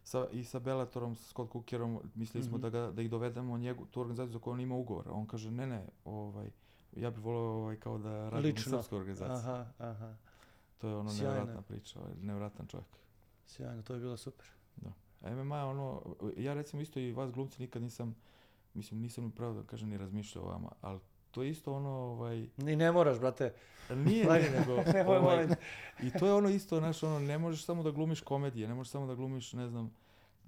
sa, 0.04 0.26
i 0.32 0.44
sa 0.44 0.58
Bellatorom, 0.58 1.16
sa 1.16 1.24
Scott 1.24 1.52
Cookerom, 1.52 2.00
mislili 2.14 2.44
smo 2.44 2.58
da, 2.58 2.70
ga, 2.70 2.90
da 2.90 3.02
ih 3.02 3.10
dovedemo 3.10 3.58
njegu, 3.58 3.86
tu 3.86 4.00
organizaciju 4.00 4.32
za 4.32 4.38
koju 4.38 4.54
on 4.54 4.60
ima 4.60 4.74
ugovor. 4.74 5.08
On 5.10 5.26
kaže, 5.26 5.50
ne, 5.50 5.66
ne, 5.66 5.86
ovaj, 6.04 6.50
ja 6.96 7.10
bih 7.10 7.24
volio 7.24 7.40
ovaj, 7.40 7.76
kao 7.76 7.98
da 7.98 8.28
radim 8.30 8.50
Lično. 8.50 8.72
u 8.72 8.76
srpskoj 8.76 8.98
organizaciji. 8.98 9.50
Aha, 9.50 9.66
aha. 9.78 10.14
To 10.78 10.88
je 10.88 10.96
ono 10.96 11.10
Sjajno. 11.10 11.34
nevjerojatna 11.34 11.62
priča, 11.62 12.00
ovaj, 12.00 12.14
nevjerojatan 12.14 12.66
čovjek. 12.66 12.88
Sjajno, 13.46 13.82
to 13.82 13.94
je 13.94 14.00
bilo 14.00 14.16
super. 14.16 14.46
A 15.22 15.30
MMA 15.30 15.58
je 15.58 15.64
ono, 15.64 16.02
ja 16.36 16.54
recimo 16.54 16.82
isto 16.82 17.00
i 17.00 17.12
vas 17.12 17.32
glumci 17.32 17.62
nikad 17.62 17.82
nisam, 17.82 18.16
mislim 18.74 19.00
nisam 19.00 19.24
ni 19.24 19.30
pravo 19.30 19.54
da 19.54 19.62
kažem 19.62 19.88
ni 19.88 19.98
razmišljao 19.98 20.44
o 20.44 20.48
vama, 20.48 20.68
ali 20.80 21.00
то 21.32 21.42
е 21.42 21.50
исто 21.50 21.76
оно 21.76 22.16
овај 22.16 22.48
Ни 22.58 22.76
не 22.76 22.90
мораш 22.92 23.18
брате. 23.18 23.52
Ние 23.90 24.24
не 24.24 24.50
него. 24.50 24.82
овај, 24.84 25.56
и 26.02 26.10
тоа 26.10 26.28
е 26.28 26.32
оно 26.32 26.48
исто, 26.48 26.78
знаеш, 26.78 27.02
оно 27.02 27.20
не 27.20 27.38
можеш 27.38 27.64
само 27.64 27.82
да 27.82 27.92
глумиш 27.92 28.22
комедија, 28.22 28.68
не 28.68 28.74
можеш 28.74 28.92
само 28.92 29.06
да 29.06 29.16
глумиш, 29.16 29.52
не 29.52 29.68
знам, 29.68 29.90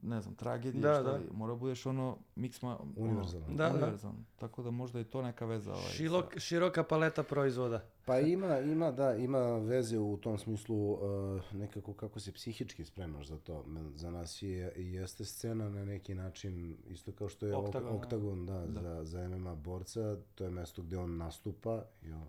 ne 0.04 0.20
znam, 0.20 0.34
tragedije, 0.34 0.82
Da, 0.82 0.94
šta 0.94 1.02
da. 1.02 1.12
li, 1.12 1.24
mora 1.32 1.54
budeš 1.54 1.86
ono, 1.86 2.16
miksma, 2.36 2.78
Univerzalan. 2.96 3.44
Ono, 3.44 3.56
Da, 3.56 3.68
da. 3.68 3.74
univerzalan. 3.74 4.24
Tako 4.36 4.62
da 4.62 4.70
možda 4.72 4.98
je 4.98 5.04
to 5.06 5.22
neka 5.22 5.46
veza. 5.46 5.70
Ovaj, 5.70 5.82
sa- 5.82 5.90
Širok, 5.90 6.38
široka 6.38 6.82
paleta 6.84 7.22
proizvoda. 7.24 7.84
Pa 8.04 8.18
ima, 8.18 8.58
ima, 8.60 8.90
da, 8.92 9.14
ima 9.14 9.38
veze 9.50 9.98
u 9.98 10.16
tom 10.16 10.38
smislu 10.38 10.92
uh, 10.92 11.00
nekako 11.52 11.92
kako 11.94 12.20
se 12.20 12.32
psihički 12.32 12.84
spremaš 12.84 13.26
za 13.26 13.38
to. 13.38 13.64
Za 13.94 14.10
nas 14.10 14.42
je, 14.42 14.72
jeste 14.76 15.24
scena 15.24 15.68
na 15.68 15.84
neki 15.84 16.14
način, 16.14 16.54
isto 16.86 17.12
kao 17.12 17.28
što 17.28 17.46
je 17.46 17.54
Oktagon, 17.54 17.96
oktagon, 17.96 18.46
da. 18.46 18.54
oktagon 18.56 18.74
da, 18.74 18.82
Za, 18.82 19.04
za 19.04 19.28
MMA 19.28 19.54
borca, 19.54 20.00
to 20.34 20.44
je 20.44 20.50
mesto 20.50 20.82
gde 20.82 20.98
on 20.98 21.16
nastupa, 21.16 21.84
jel, 22.02 22.20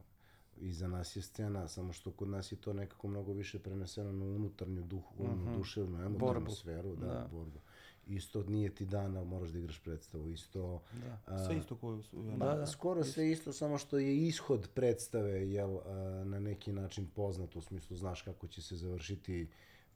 i 0.57 0.73
za 0.73 0.87
nas 0.87 1.15
je 1.15 1.21
scena, 1.21 1.67
samo 1.67 1.93
što 1.93 2.11
kod 2.11 2.27
nas 2.27 2.51
je 2.51 2.55
to 2.55 2.73
nekako 2.73 3.07
mnogo 3.07 3.33
više 3.33 3.59
preneseno 3.59 4.11
na 4.13 4.25
unutarnju 4.25 4.81
duh, 4.83 5.03
uh 5.19 5.29
duševnu, 5.51 5.97
emotivnu 5.97 6.17
Borbu. 6.19 6.51
sferu, 6.51 6.95
da, 6.95 7.05
Da. 7.05 7.27
borbu. 7.31 7.59
Isto 8.07 8.43
nije 8.43 8.75
ti 8.75 8.85
dan, 8.85 9.17
ali 9.17 9.27
moraš 9.27 9.49
da 9.49 9.59
igraš 9.59 9.79
predstavu, 9.79 10.29
isto... 10.29 10.81
Da. 11.27 11.45
Sve 11.45 11.57
isto 11.57 11.75
koju 11.75 12.01
su... 12.03 12.21
Da, 12.37 12.55
da. 12.55 12.67
Skoro 12.67 13.03
sve 13.03 13.31
isto, 13.31 13.53
samo 13.53 13.77
što 13.77 13.97
je 13.97 14.27
ishod 14.27 14.69
predstave 14.73 15.51
jel, 15.51 15.77
a, 15.77 16.23
na 16.25 16.39
neki 16.39 16.71
način 16.73 17.07
poznat, 17.15 17.55
u 17.55 17.61
smislu 17.61 17.97
znaš 17.97 18.21
kako 18.21 18.47
će 18.47 18.61
se 18.61 18.75
završiti 18.75 19.47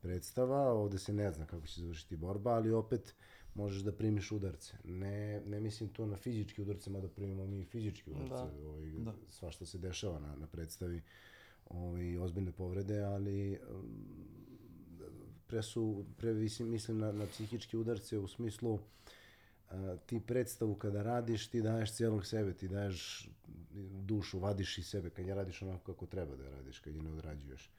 predstava, 0.02 0.72
ovde 0.72 1.00
se 1.00 1.14
ne 1.14 1.32
zna 1.32 1.46
kako 1.46 1.68
će 1.68 1.82
završiti 1.82 2.16
borba, 2.16 2.52
ali 2.52 2.72
opet 2.72 3.16
možeš 3.56 3.82
da 3.82 3.92
primiš 3.92 4.32
udarce. 4.32 4.74
Ne, 4.84 5.42
ne 5.46 5.60
mislim 5.60 5.90
to 5.90 6.06
na 6.06 6.16
fizički 6.16 6.62
udarce, 6.62 6.90
mada 6.90 7.08
primimo 7.08 7.46
mi 7.46 7.66
fizički 7.66 8.12
udarce, 8.12 8.34
Da. 8.34 8.68
ovaj, 8.70 8.90
Da. 9.00 9.14
sva 9.30 9.52
što 9.52 9.66
se 9.66 9.78
dešava 9.78 10.20
na, 10.20 10.36
na 10.36 10.48
predstavi, 10.48 11.02
ovaj, 11.70 12.18
ozbiljne 12.18 12.52
povrede, 12.52 13.00
ali 13.02 13.60
um, 13.72 14.49
pre 15.50 15.64
su, 15.64 16.06
pre 16.18 16.34
mislim, 16.34 16.70
mislim 16.70 16.98
na, 16.98 17.12
na 17.12 17.26
psihičke 17.26 17.78
udarce 17.78 18.18
u 18.18 18.28
smislu 18.28 18.80
a, 19.70 19.98
ti 20.06 20.20
predstavu 20.28 20.76
kada 20.76 21.04
radiš, 21.04 21.48
ti 21.48 21.62
daješ 21.62 21.94
cijelog 21.94 22.26
sebe, 22.26 22.54
ti 22.54 22.68
daješ 22.68 23.30
dušu, 24.02 24.40
vadiš 24.40 24.78
iz 24.78 24.88
sebe, 24.88 25.10
kad 25.10 25.26
je 25.26 25.36
radiš 25.36 25.62
onako 25.62 25.94
kako 25.94 26.06
treba 26.06 26.36
da 26.36 26.50
radiš, 26.50 26.80
kad 26.80 26.96
je 26.96 27.02
ne 27.02 27.12
odrađuješ. 27.12 27.72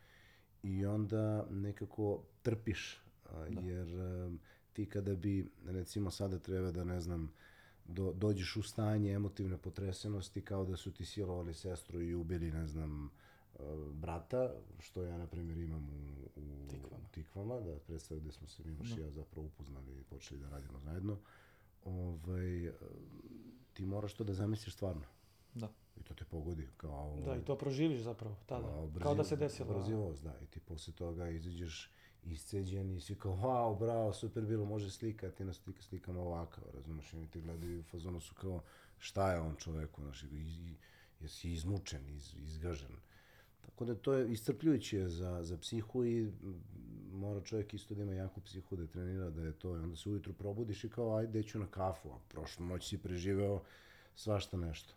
I 0.63 0.87
onda 0.87 1.47
nekako 1.51 2.23
trpiš, 2.43 3.01
a, 3.31 3.47
jer 3.63 4.01
a, 4.01 4.31
ti 4.73 4.87
kada 4.87 5.15
bi, 5.15 5.51
recimo 5.67 6.11
sada 6.11 6.39
treba 6.39 6.71
da, 6.71 6.85
ne 6.85 7.01
znam, 7.01 7.33
do, 7.85 8.13
dođeš 8.13 8.57
u 8.57 8.63
stanje 8.63 9.13
emotivne 9.13 9.59
potresenosti 9.59 10.41
kao 10.41 10.65
da 10.65 10.77
su 10.77 10.93
ti 10.93 11.05
silovali 11.05 11.55
sestru 11.55 12.03
i 12.03 12.15
ubili, 12.15 12.51
ne 12.51 12.67
znam, 12.67 13.11
brata, 13.93 14.55
što 14.79 15.03
ja, 15.03 15.19
na 15.19 15.27
primjer, 15.27 15.59
imam 15.59 15.89
u, 15.91 16.41
u 16.41 16.69
Tikvama. 16.69 17.09
Tikvama, 17.11 17.61
da 17.61 17.79
predstavu 17.79 18.21
gde 18.21 18.33
smo 18.33 18.49
se 18.49 18.63
Miloš 18.65 18.91
i 18.97 19.01
ja 19.01 19.11
zapravo 19.11 19.47
upoznali 19.47 20.01
i 20.01 20.05
počeli 20.05 20.41
da 20.41 20.49
radimo 20.49 20.81
zajedno. 20.81 21.19
Ovaj, 21.85 22.69
a, 22.69 22.73
ti 23.73 23.87
moraš 23.87 24.15
to 24.15 24.25
da 24.25 24.35
zamisliš 24.35 24.75
stvarno. 24.75 25.03
Da. 25.55 25.69
I 25.97 26.03
to 26.03 26.15
te 26.15 26.25
pogodi 26.25 26.69
kao... 26.77 27.23
Da, 27.25 27.37
i 27.37 27.45
to 27.45 27.59
proživiš 27.59 28.01
zapravo 28.01 28.37
tada. 28.47 28.69
kao 28.69 28.91
Kao 29.03 29.15
da 29.15 29.25
se 29.25 29.37
brzi- 29.37 29.41
desilo. 29.41 29.79
Brzivost, 29.79 30.23
da. 30.23 30.39
I 30.43 30.47
ti 30.47 30.61
posle 30.61 30.95
toga 30.95 31.29
izađeš 31.29 31.91
isceđen 32.25 32.91
i 32.91 33.01
svi 33.01 33.15
kao, 33.15 33.33
wow, 33.33 33.79
bravo, 33.79 34.13
super 34.13 34.45
bilo, 34.45 34.65
može 34.65 34.91
slika, 34.91 35.31
ti 35.31 35.45
na 35.45 35.53
slika 35.53 35.83
slikamo 35.83 36.21
ovakav, 36.21 36.65
razumeš, 36.75 37.13
i 37.13 37.29
te 37.33 37.41
gledaju 37.41 37.81
u 37.81 37.83
fazonu 37.83 38.21
su 38.21 38.35
kao, 38.35 38.63
šta 38.99 39.33
je 39.33 39.41
on 39.41 39.57
čoveku, 39.57 40.03
znaš, 40.03 40.23
i, 40.23 40.27
i, 40.27 40.77
jesi 41.21 41.53
izmučen, 41.53 42.09
iz, 42.09 42.35
izgažen. 42.39 42.97
Tako 43.81 43.93
da 43.93 44.01
to 44.01 44.13
je 44.13 44.33
iscrpljujuće 44.33 45.09
za, 45.09 45.43
za 45.43 45.57
psihu 45.57 46.05
i 46.05 46.33
mora 47.13 47.41
čovjek 47.41 47.75
isto 47.75 47.95
da 47.95 48.03
ima 48.03 48.13
jaku 48.13 48.41
psihu 48.41 48.77
da 48.77 48.87
trenira 48.87 49.31
da 49.31 49.43
je 49.43 49.53
to. 49.53 49.77
I 49.77 49.79
onda 49.79 49.97
se 49.97 50.09
ujutru 50.09 50.33
probudiš 50.33 50.85
i 50.85 50.89
kao, 50.89 51.17
ajde, 51.17 51.43
ću 51.43 51.59
na 51.59 51.67
kafu, 51.67 52.09
a 52.09 52.19
prošlu 52.29 52.67
noć 52.67 52.89
si 52.89 52.99
preživeo 52.99 53.63
svašta 54.15 54.57
nešto. 54.57 54.95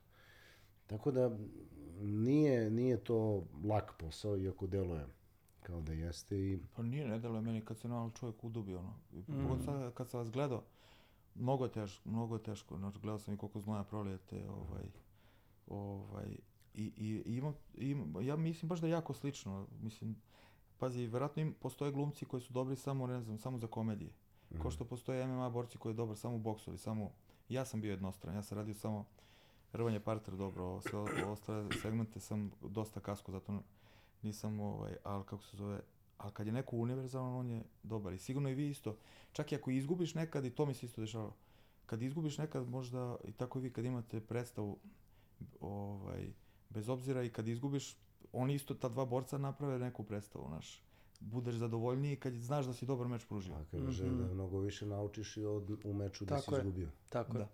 Tako 0.88 1.12
da 1.12 1.38
nije, 2.02 2.70
nije 2.70 2.98
to 2.98 3.44
lak 3.64 3.94
posao, 3.98 4.38
iako 4.38 4.68
deluje 4.68 5.06
kao 5.62 5.82
da 5.82 5.94
jeste 5.94 6.38
i 6.38 6.60
Pa 6.76 6.84
nije, 6.84 7.08
ne 7.08 7.20
deluje 7.20 7.42
meni 7.42 7.62
kad 7.62 7.78
se 7.78 7.88
normalno 7.88 8.12
čovjek 8.20 8.44
udubi, 8.44 8.76
ono. 8.76 8.94
Mm. 9.28 9.64
Sad 9.66 9.94
kad 9.94 10.10
sam 10.10 10.20
vas 10.20 10.32
gledao, 10.32 10.64
mnogo 11.36 11.66
je 11.66 11.72
teško, 11.72 12.10
mnogo 12.10 12.36
je 12.36 12.44
teško. 12.44 12.78
Znači, 12.78 13.00
gledao 13.00 13.20
sam 13.20 13.34
i 13.34 13.38
koliko 13.38 13.60
znoja 13.60 13.84
prolijete, 13.84 14.50
ovaj, 14.50 14.86
ovaj, 15.68 16.38
i, 16.74 16.92
i, 16.98 17.36
imam, 17.38 17.54
imam, 17.76 18.26
ja 18.26 18.36
mislim 18.36 18.70
baš 18.70 18.80
da 18.80 18.88
je 18.88 18.92
jako 18.92 19.14
slično. 19.14 19.68
Mislim, 19.82 20.16
pazi, 20.78 21.08
verovatno 21.08 21.42
im, 21.42 21.54
postoje 21.54 21.92
glumci 21.92 22.26
koji 22.26 22.42
su 22.42 22.54
dobri 22.54 22.76
samo, 22.76 23.08
ne 23.08 23.22
znam, 23.22 23.38
samo 23.38 23.58
za 23.58 23.68
komedije. 23.68 24.12
Ko 24.62 24.72
što 24.72 24.86
postoje 24.86 25.28
MMA 25.28 25.50
borci 25.50 25.78
koji 25.78 25.92
je 25.92 25.96
dobar 25.96 26.18
samo 26.18 26.36
u 26.36 26.40
boksu 26.40 26.72
ili 26.72 26.78
samo... 26.78 27.12
Ja 27.50 27.66
sam 27.66 27.82
bio 27.82 27.92
jednostran, 27.92 28.36
ja 28.36 28.44
sam 28.44 28.58
radio 28.58 28.74
samo 28.74 29.06
rvanje 29.74 30.00
parter 30.00 30.36
dobro, 30.36 30.82
sve 30.82 31.00
ostale 31.26 31.68
segmente 31.82 32.20
sam 32.20 32.52
dosta 32.62 33.00
kasko, 33.00 33.32
zato 33.32 33.60
nisam, 34.22 34.60
ovaj, 34.60 34.96
ali 35.04 35.24
kako 35.24 35.44
se 35.44 35.58
zove, 35.58 35.82
ali 36.18 36.34
kad 36.34 36.48
je 36.48 36.54
neko 36.54 36.76
univerzalan, 36.76 37.36
on 37.36 37.50
je 37.50 37.64
dobar. 37.84 38.14
I 38.14 38.18
sigurno 38.18 38.50
i 38.50 38.56
vi 38.56 38.70
isto, 38.70 38.98
čak 39.32 39.52
i 39.52 39.56
ako 39.56 39.72
izgubiš 39.72 40.16
nekad, 40.16 40.46
i 40.46 40.50
to 40.50 40.66
mi 40.66 40.74
se 40.74 40.86
isto 40.86 41.02
dešava, 41.02 41.32
kad 41.86 42.02
izgubiš 42.02 42.38
nekad, 42.38 42.70
možda 42.70 43.18
i 43.24 43.32
tako 43.32 43.60
i 43.60 43.62
vi 43.62 43.74
kad 43.74 43.86
imate 43.86 44.22
predstavu, 44.22 44.80
ovaj, 45.60 46.34
bez 46.74 46.90
obzira 46.90 47.24
i 47.24 47.30
kad 47.30 47.48
izgubiš, 47.48 47.96
oni 48.32 48.56
isto, 48.56 48.74
ta 48.74 48.90
dva 48.90 49.06
borca 49.06 49.38
naprave 49.38 49.80
neku 49.80 50.04
predstavu, 50.04 50.46
znaš. 50.48 50.84
Budeš 51.20 51.56
zadovoljniji 51.56 52.16
kad 52.16 52.34
znaš 52.34 52.66
da 52.66 52.74
si 52.74 52.86
dobar 52.86 53.08
meč 53.08 53.26
pružio. 53.26 53.54
a 53.56 53.64
kaže 53.86 54.04
da 54.04 54.34
mnogo 54.34 54.60
više 54.60 54.86
naučiš 54.86 55.38
i 55.38 55.46
od, 55.46 55.78
u 55.84 55.94
meču 55.94 56.26
da 56.26 56.36
Tako 56.36 56.52
si 56.52 56.56
je. 56.56 56.60
izgubio. 56.60 56.90
Tako 57.10 57.38
je. 57.38 57.44
Da. 57.44 57.50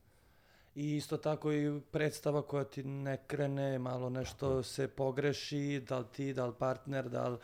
I 0.75 0.95
isto 0.95 1.17
tako 1.17 1.51
i 1.51 1.81
predstava 1.91 2.41
koja 2.41 2.63
ti 2.63 2.83
ne 2.83 3.17
krene, 3.27 3.79
malo 3.79 4.09
nešto 4.09 4.63
se 4.63 4.87
pogreši, 4.87 5.83
da 5.87 5.99
li 5.99 6.05
ti, 6.15 6.33
da 6.33 6.45
li 6.45 6.53
partner, 6.59 7.09
da 7.09 7.27
li 7.27 7.37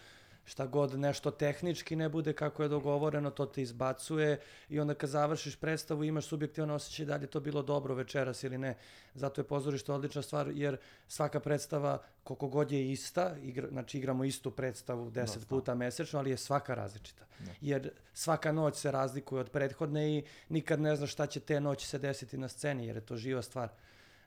šta 0.46 0.66
god, 0.66 1.00
nešto 1.00 1.32
tehnički 1.32 1.96
ne 1.96 2.10
bude 2.10 2.34
kako 2.34 2.64
je 2.64 2.70
dogovoreno, 2.70 3.32
to 3.32 3.46
te 3.46 3.62
izbacuje 3.62 4.40
i 4.70 4.80
onda 4.80 4.94
kad 4.94 5.10
završiš 5.10 5.56
predstavu 5.56 6.04
imaš 6.04 6.26
subjektivan 6.26 6.72
osjećaj 6.72 7.06
da 7.06 7.16
li 7.16 7.24
je 7.24 7.28
to 7.28 7.40
bilo 7.40 7.62
dobro 7.62 7.96
večeras 7.96 8.44
ili 8.44 8.58
ne. 8.58 8.76
Zato 9.14 9.42
je 9.42 9.46
pozorište 9.46 9.92
odlična 9.92 10.22
stvar 10.22 10.52
jer 10.54 10.78
svaka 11.08 11.40
predstava 11.40 12.02
koliko 12.24 12.48
god 12.48 12.72
je 12.72 12.92
ista, 12.92 13.36
igra, 13.44 13.68
znači 13.68 13.98
igramo 13.98 14.24
istu 14.24 14.52
predstavu 14.52 15.12
10 15.12 15.46
puta 15.46 15.76
mesečno, 15.76 16.20
ali 16.20 16.30
je 16.30 16.38
svaka 16.38 16.74
različita. 16.74 17.26
Jer 17.62 17.92
svaka 18.14 18.52
noć 18.52 18.76
se 18.76 18.92
razlikuje 18.92 19.42
od 19.42 19.50
prethodne 19.50 20.18
i 20.18 20.24
nikad 20.50 20.80
ne 20.80 20.96
znaš 20.96 21.12
šta 21.12 21.28
će 21.28 21.40
te 21.40 21.60
noći 21.60 21.88
se 21.88 22.00
desiti 22.00 22.38
na 22.38 22.48
sceni 22.48 22.88
jer 22.88 22.96
je 22.96 23.06
to 23.06 23.18
živa 23.18 23.42
stvar. 23.42 23.70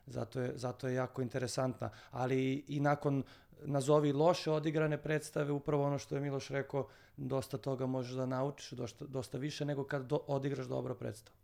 Zato 0.09 0.41
je, 0.41 0.51
zato 0.55 0.87
je 0.87 0.95
jako 0.95 1.21
interesantna. 1.21 1.89
Ali 2.11 2.63
i 2.67 2.79
nakon 2.79 3.23
nazovi 3.65 4.11
loše 4.11 4.51
odigrane 4.51 4.97
predstave, 4.97 5.51
upravo 5.51 5.83
ono 5.83 5.97
što 5.97 6.15
je 6.15 6.21
Miloš 6.21 6.49
rekao, 6.49 6.87
dosta 7.17 7.57
toga 7.57 7.85
možeš 7.85 8.13
da 8.13 8.25
naučiš, 8.25 8.71
dosta, 8.71 9.05
dosta 9.05 9.37
više 9.37 9.65
nego 9.65 9.83
kad 9.83 10.05
do, 10.05 10.19
odigraš 10.27 10.65
dobro 10.65 10.95
predstavu. 10.95 11.37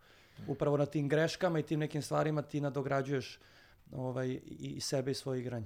Upravo 0.48 0.78
na 0.78 0.86
tim 0.86 1.10
greškama 1.10 1.60
i 1.60 1.64
tim 1.64 1.80
nekim 1.80 2.02
stvarima 2.02 2.42
ti 2.42 2.62
nadograđuješ 2.62 3.40
ovaj, 3.92 4.40
i, 4.46 4.82
sebe 4.82 5.12
i 5.12 5.16
svoje 5.16 5.40
igranje. 5.40 5.66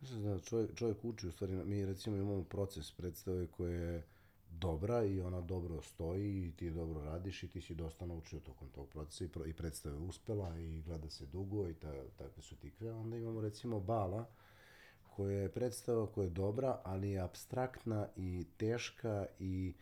Mislim 0.00 0.22
da 0.22 0.38
čovjek, 0.40 0.74
čovjek 0.74 1.04
uči, 1.04 1.26
u 1.26 1.32
stvari, 1.32 1.52
mi 1.52 1.86
recimo 1.86 2.16
imamo 2.16 2.44
proces 2.44 2.92
predstave 2.92 3.46
koja 3.46 3.72
je 3.72 4.02
dobra 4.50 5.04
i 5.04 5.20
ona 5.20 5.40
dobro 5.40 5.82
stoji 5.82 6.46
i 6.46 6.52
ti 6.52 6.70
dobro 6.70 7.04
radiš 7.04 7.42
i 7.42 7.48
ti 7.48 7.60
si 7.60 7.74
dosta 7.74 8.06
naučio 8.06 8.40
tokom 8.40 8.68
tog 8.68 8.88
procesa 8.88 9.24
i, 9.24 9.28
pro, 9.28 9.46
i 9.46 9.52
predstava 9.52 9.96
je 9.96 10.02
uspela 10.02 10.58
i 10.58 10.82
gleda 10.82 11.10
se 11.10 11.26
dugo 11.26 11.68
i 11.68 11.74
ta, 11.74 11.92
takve 12.16 12.42
su 12.42 12.56
tikve. 12.56 12.92
Onda 12.92 13.16
imamo 13.16 13.40
recimo 13.40 13.80
Bala 13.80 14.26
koja 15.16 15.38
je 15.38 15.52
predstava 15.52 16.06
koja 16.06 16.24
je 16.24 16.30
dobra, 16.30 16.80
ali 16.84 17.10
je 17.10 17.20
abstraktna 17.20 18.08
i 18.16 18.46
teška 18.56 19.26
i 19.38 19.74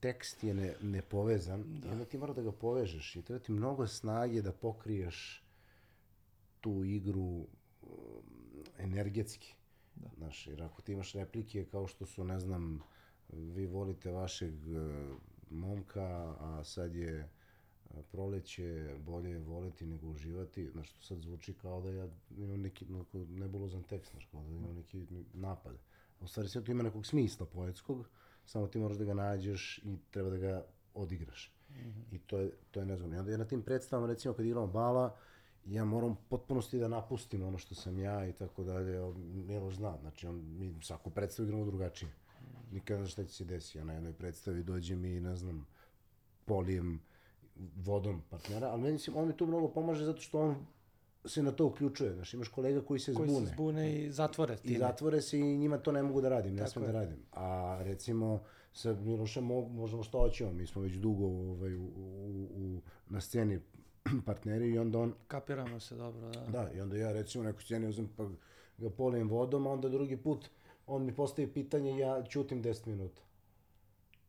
tekst 0.00 0.44
je 0.44 0.54
ne, 0.54 0.74
nepovezan 0.82 1.64
da. 1.80 1.88
i 1.88 1.92
onda 1.92 2.04
ti 2.04 2.18
mora 2.18 2.32
da 2.32 2.42
ga 2.42 2.52
povežeš 2.52 3.16
i 3.16 3.22
treba 3.22 3.44
ti 3.44 3.52
mnogo 3.52 3.86
snage 3.86 4.42
da 4.42 4.52
pokriješ 4.52 5.44
tu 6.60 6.84
igru 6.84 7.20
um, 7.20 7.48
energetski. 8.78 9.54
Da. 9.94 10.08
Znaš, 10.16 10.46
jer 10.46 10.62
ako 10.62 10.82
ti 10.82 10.92
imaš 10.92 11.12
replike 11.12 11.64
kao 11.64 11.86
što 11.86 12.06
su, 12.06 12.24
ne 12.24 12.40
znam, 12.40 12.82
vi 13.32 13.66
volite 13.66 14.10
vašeg 14.10 14.54
e, 14.54 15.14
momka, 15.50 16.34
a 16.40 16.64
sad 16.64 16.94
je 16.94 17.18
e, 17.18 17.28
proleće, 18.12 18.96
bolje 18.98 19.30
je 19.30 19.38
voleti 19.38 19.86
nego 19.86 20.08
uživati, 20.08 20.70
znaš, 20.70 20.92
to 20.92 21.02
sad 21.02 21.20
zvuči 21.20 21.54
kao 21.54 21.80
da 21.80 21.90
ja 21.90 22.08
imam 22.36 22.60
neki 22.60 22.86
nebulozan 23.28 23.82
tekst, 23.82 24.10
znaš, 24.10 24.24
kao 24.24 24.42
da 24.42 24.54
imam 24.54 24.74
neki 24.74 25.06
napad. 25.34 25.76
U 26.20 26.28
stvari 26.28 26.48
sve 26.48 26.64
to 26.64 26.72
ima 26.72 26.82
nekog 26.82 27.06
smisla 27.06 27.46
poetskog, 27.46 28.08
samo 28.44 28.66
ti 28.66 28.78
moraš 28.78 28.96
da 28.96 29.04
ga 29.04 29.14
nađeš 29.14 29.80
i 29.84 29.96
treba 30.10 30.30
da 30.30 30.36
ga 30.36 30.64
odigraš. 30.94 31.52
Mm 31.70 31.74
-hmm. 31.74 32.14
I 32.14 32.18
to 32.18 32.38
je, 32.38 32.50
to 32.70 32.80
je 32.80 32.86
nezgodno. 32.86 33.16
I 33.16 33.18
onda 33.18 33.30
ja 33.30 33.38
na 33.38 33.44
tim 33.44 33.62
predstavama, 33.62 34.06
recimo 34.06 34.34
kad 34.34 34.46
igramo 34.46 34.66
bala, 34.66 35.16
ja 35.66 35.84
moram 35.84 36.16
potpunosti 36.28 36.78
da 36.78 36.88
napustim 36.88 37.42
ono 37.42 37.58
što 37.58 37.74
sam 37.74 37.98
ja 37.98 38.28
i 38.28 38.32
tako 38.32 38.64
dalje. 38.64 39.14
Miloš 39.24 39.74
zna, 39.74 39.98
znači 40.00 40.26
on, 40.26 40.34
mi 40.58 40.74
svaku 40.82 41.10
predstavu 41.10 41.46
igramo 41.46 41.64
drugačije. 41.64 42.10
Nikada 42.10 42.25
ne 42.70 42.96
znaš 42.96 43.12
šta 43.12 43.24
će 43.24 43.34
se 43.34 43.44
desiti. 43.44 43.78
Ja 43.78 43.84
na 43.84 43.92
jednoj 43.92 44.12
predstavi 44.12 44.62
dođem 44.62 45.04
i, 45.04 45.20
ne 45.20 45.36
znam, 45.36 45.66
polijem 46.44 47.00
vodom 47.76 48.22
partnera, 48.30 48.66
ali 48.66 48.82
meni 48.82 48.98
se, 48.98 49.10
on 49.10 49.28
mi 49.28 49.36
tu 49.36 49.46
mnogo 49.46 49.68
pomaže 49.68 50.04
zato 50.04 50.20
što 50.20 50.40
on 50.40 50.56
se 51.24 51.42
na 51.42 51.52
to 51.52 51.66
uključuje. 51.66 52.14
Znaš, 52.14 52.34
imaš 52.34 52.48
kolega 52.48 52.80
koji 52.80 53.00
se 53.00 53.14
Koji 53.14 53.28
zbune. 53.30 53.46
se 53.46 53.52
zbune 53.52 53.96
i 53.96 54.10
zatvore 54.12 54.56
time. 54.56 54.74
I 54.74 54.78
zatvore 54.78 55.22
se 55.22 55.38
i 55.38 55.58
njima 55.58 55.78
to 55.78 55.92
ne 55.92 56.02
mogu 56.02 56.20
da 56.20 56.28
radim, 56.28 56.54
ne 56.54 56.68
smem 56.68 56.84
da 56.86 56.92
radim. 56.92 57.18
A 57.32 57.78
recimo 57.82 58.42
sa 58.72 58.92
Milošem 58.94 59.44
mo- 59.44 59.68
možemo 59.68 60.02
što 60.02 60.18
hoćemo, 60.18 60.52
mi 60.52 60.66
smo 60.66 60.82
već 60.82 60.92
dugo 60.92 61.24
ovaj, 61.24 61.74
u, 61.74 61.84
u, 61.84 62.48
u, 62.56 62.80
na 63.08 63.20
sceni 63.20 63.60
partneri 64.26 64.70
i 64.70 64.78
onda 64.78 64.98
on, 64.98 65.14
Kapiramo 65.28 65.80
se 65.80 65.96
dobro, 65.96 66.28
da. 66.28 66.40
da, 66.40 66.70
i 66.72 66.80
onda 66.80 66.96
ja 66.96 67.12
recimo 67.12 67.42
u 67.42 67.46
nekoj 67.46 67.62
sceni 67.62 67.88
uzem 67.88 68.08
pa 68.16 68.28
ga 68.78 68.90
polijem 68.90 69.28
vodom, 69.28 69.66
a 69.66 69.70
onda 69.70 69.88
drugi 69.88 70.16
put 70.16 70.48
on 70.86 71.04
mi 71.04 71.14
postavi 71.14 71.48
pitanje 71.48 71.98
ja 71.98 72.22
ćutim 72.28 72.62
10 72.62 72.86
minuta. 72.86 73.22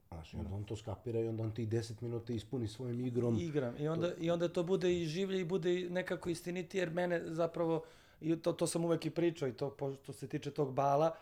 Znaš, 0.08 0.34
i 0.34 0.38
onda 0.38 0.56
on 0.56 0.64
to 0.64 0.76
skapira 0.76 1.20
i 1.20 1.28
onda 1.28 1.44
on 1.44 1.52
tih 1.52 1.70
10 1.70 2.02
minuta 2.02 2.34
ispuni 2.34 2.68
svojim 2.68 3.06
igrom. 3.06 3.40
igram. 3.40 3.76
I 3.80 3.88
onda, 3.88 4.12
I 4.20 4.32
onda 4.32 4.50
to 4.50 4.64
bude 4.64 5.02
i 5.02 5.06
življe 5.06 5.42
i 5.42 5.46
bude 5.46 5.82
i 5.82 5.90
nekako 5.90 6.30
istiniti, 6.30 6.78
jer 6.78 6.90
mene 6.90 7.22
zapravo, 7.26 7.84
i 8.22 8.36
to, 8.36 8.54
to 8.54 8.68
sam 8.68 8.86
uvek 8.86 9.06
i 9.06 9.10
pričao 9.10 9.48
i 9.48 9.54
to 9.54 9.76
što 10.04 10.14
se 10.14 10.28
tiče 10.28 10.52
tog 10.52 10.74
bala, 10.74 11.16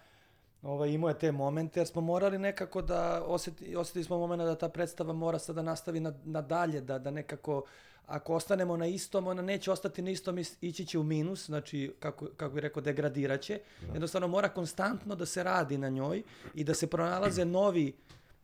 ovaj, 0.62 0.90
imao 0.90 1.10
je 1.10 1.20
te 1.20 1.32
momente, 1.32 1.80
jer 1.80 1.88
smo 1.88 2.02
morali 2.02 2.40
nekako 2.40 2.82
da 2.82 3.24
osjeti, 3.26 3.76
osjetili 3.76 4.04
smo 4.04 4.18
momena 4.18 4.46
da 4.46 4.56
ta 4.56 4.70
predstava 4.70 5.14
mora 5.14 5.40
sada 5.40 5.62
da 5.62 5.62
nastavi 5.62 6.00
na, 6.00 6.14
na 6.24 6.42
dalje, 6.42 6.82
da, 6.82 7.00
da 7.00 7.12
nekako, 7.12 7.64
ako 8.08 8.34
ostanemo 8.34 8.78
na 8.78 8.86
istom, 8.86 9.28
ona 9.28 9.42
neće 9.42 9.72
ostati 9.72 10.02
na 10.02 10.10
istom, 10.12 10.38
is- 10.38 10.58
ići 10.62 10.86
će 10.86 11.00
u 11.00 11.04
minus, 11.04 11.46
znači, 11.46 11.94
kako, 12.00 12.28
kako 12.38 12.54
bih 12.54 12.62
rekao, 12.62 12.82
degradiraće. 12.82 13.60
Jednostavno 13.94 14.28
mora 14.28 14.50
konstantno 14.50 15.16
da 15.16 15.26
se 15.26 15.44
radi 15.44 15.78
na 15.78 15.90
njoj 15.90 16.24
i 16.54 16.64
da 16.64 16.74
se 16.74 16.88
pronalaze 16.88 17.46
novi 17.46 17.94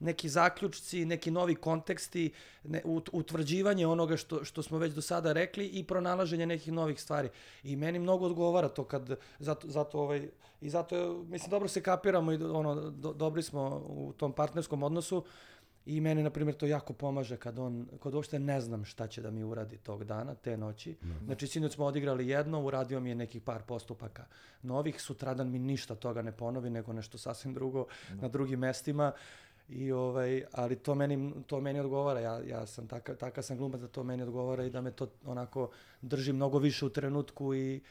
neki 0.01 0.29
zaključci, 0.29 1.05
neki 1.05 1.31
novi 1.31 1.55
konteksti, 1.55 2.31
ne, 2.63 2.81
ut, 2.85 3.09
utvrđivanje 3.13 3.87
onoga 3.87 4.17
što, 4.17 4.43
što 4.45 4.63
smo 4.63 4.77
već 4.77 4.93
do 4.93 5.01
sada 5.01 5.33
rekli 5.33 5.65
i 5.67 5.83
pronalaženje 5.83 6.45
nekih 6.45 6.73
novih 6.73 7.01
stvari. 7.01 7.29
I 7.63 7.75
meni 7.75 7.99
mnogo 7.99 8.25
odgovara 8.25 8.69
to 8.69 8.83
kad, 8.83 9.09
zato, 9.39 9.67
zato 9.67 9.99
ovaj, 9.99 10.29
i 10.61 10.69
zato, 10.69 11.23
mislim, 11.27 11.49
dobro 11.49 11.67
se 11.67 11.81
kapiramo 11.81 12.31
i 12.31 12.43
ono, 12.43 12.89
do, 12.89 13.13
dobri 13.13 13.43
smo 13.43 13.83
u 13.87 14.13
tom 14.17 14.33
partnerskom 14.33 14.83
odnosu 14.83 15.23
i 15.85 16.01
meni, 16.01 16.23
na 16.23 16.29
primjer, 16.29 16.55
to 16.55 16.65
jako 16.65 16.93
pomaže 16.93 17.37
kad 17.37 17.59
on, 17.59 17.87
kad 18.03 18.13
uopšte 18.13 18.39
ne 18.39 18.61
znam 18.61 18.85
šta 18.85 19.07
će 19.07 19.21
da 19.21 19.31
mi 19.31 19.43
uradi 19.43 19.77
tog 19.77 20.03
dana, 20.03 20.35
te 20.35 20.57
noći. 20.57 20.95
Znači, 21.25 21.47
sinoć 21.47 21.73
smo 21.73 21.85
odigrali 21.85 22.27
jedno, 22.27 22.61
uradio 22.61 22.99
mi 22.99 23.09
je 23.09 23.15
nekih 23.15 23.41
par 23.41 23.61
postupaka 23.63 24.25
novih, 24.63 25.01
sutradan 25.01 25.51
mi 25.51 25.59
ništa 25.59 25.95
toga 25.95 26.21
ne 26.21 26.31
ponovi, 26.31 26.69
nego 26.69 26.93
nešto 26.93 27.17
sasvim 27.17 27.53
drugo 27.53 27.85
na 28.21 28.27
drugim 28.27 28.59
mestima. 28.59 29.11
I 29.69 29.91
ovaj, 29.91 30.43
ali 30.51 30.75
to 30.75 30.95
meni, 30.95 31.33
to 31.47 31.61
meni 31.61 31.79
odgovara, 31.79 32.19
ja, 32.19 32.41
ja 32.47 32.65
sam 32.65 32.87
takav, 32.87 33.15
takav 33.15 33.43
sam 33.43 33.57
glumac 33.57 33.81
da 33.81 33.87
to 33.87 34.03
meni 34.03 34.23
odgovara 34.23 34.65
i 34.65 34.69
da 34.69 34.81
me 34.81 34.91
to 34.91 35.07
onako 35.25 35.69
drži 36.01 36.33
mnogo 36.33 36.59
više 36.59 36.85
u 36.85 36.89
trenutku 36.89 37.55
i 37.55 37.81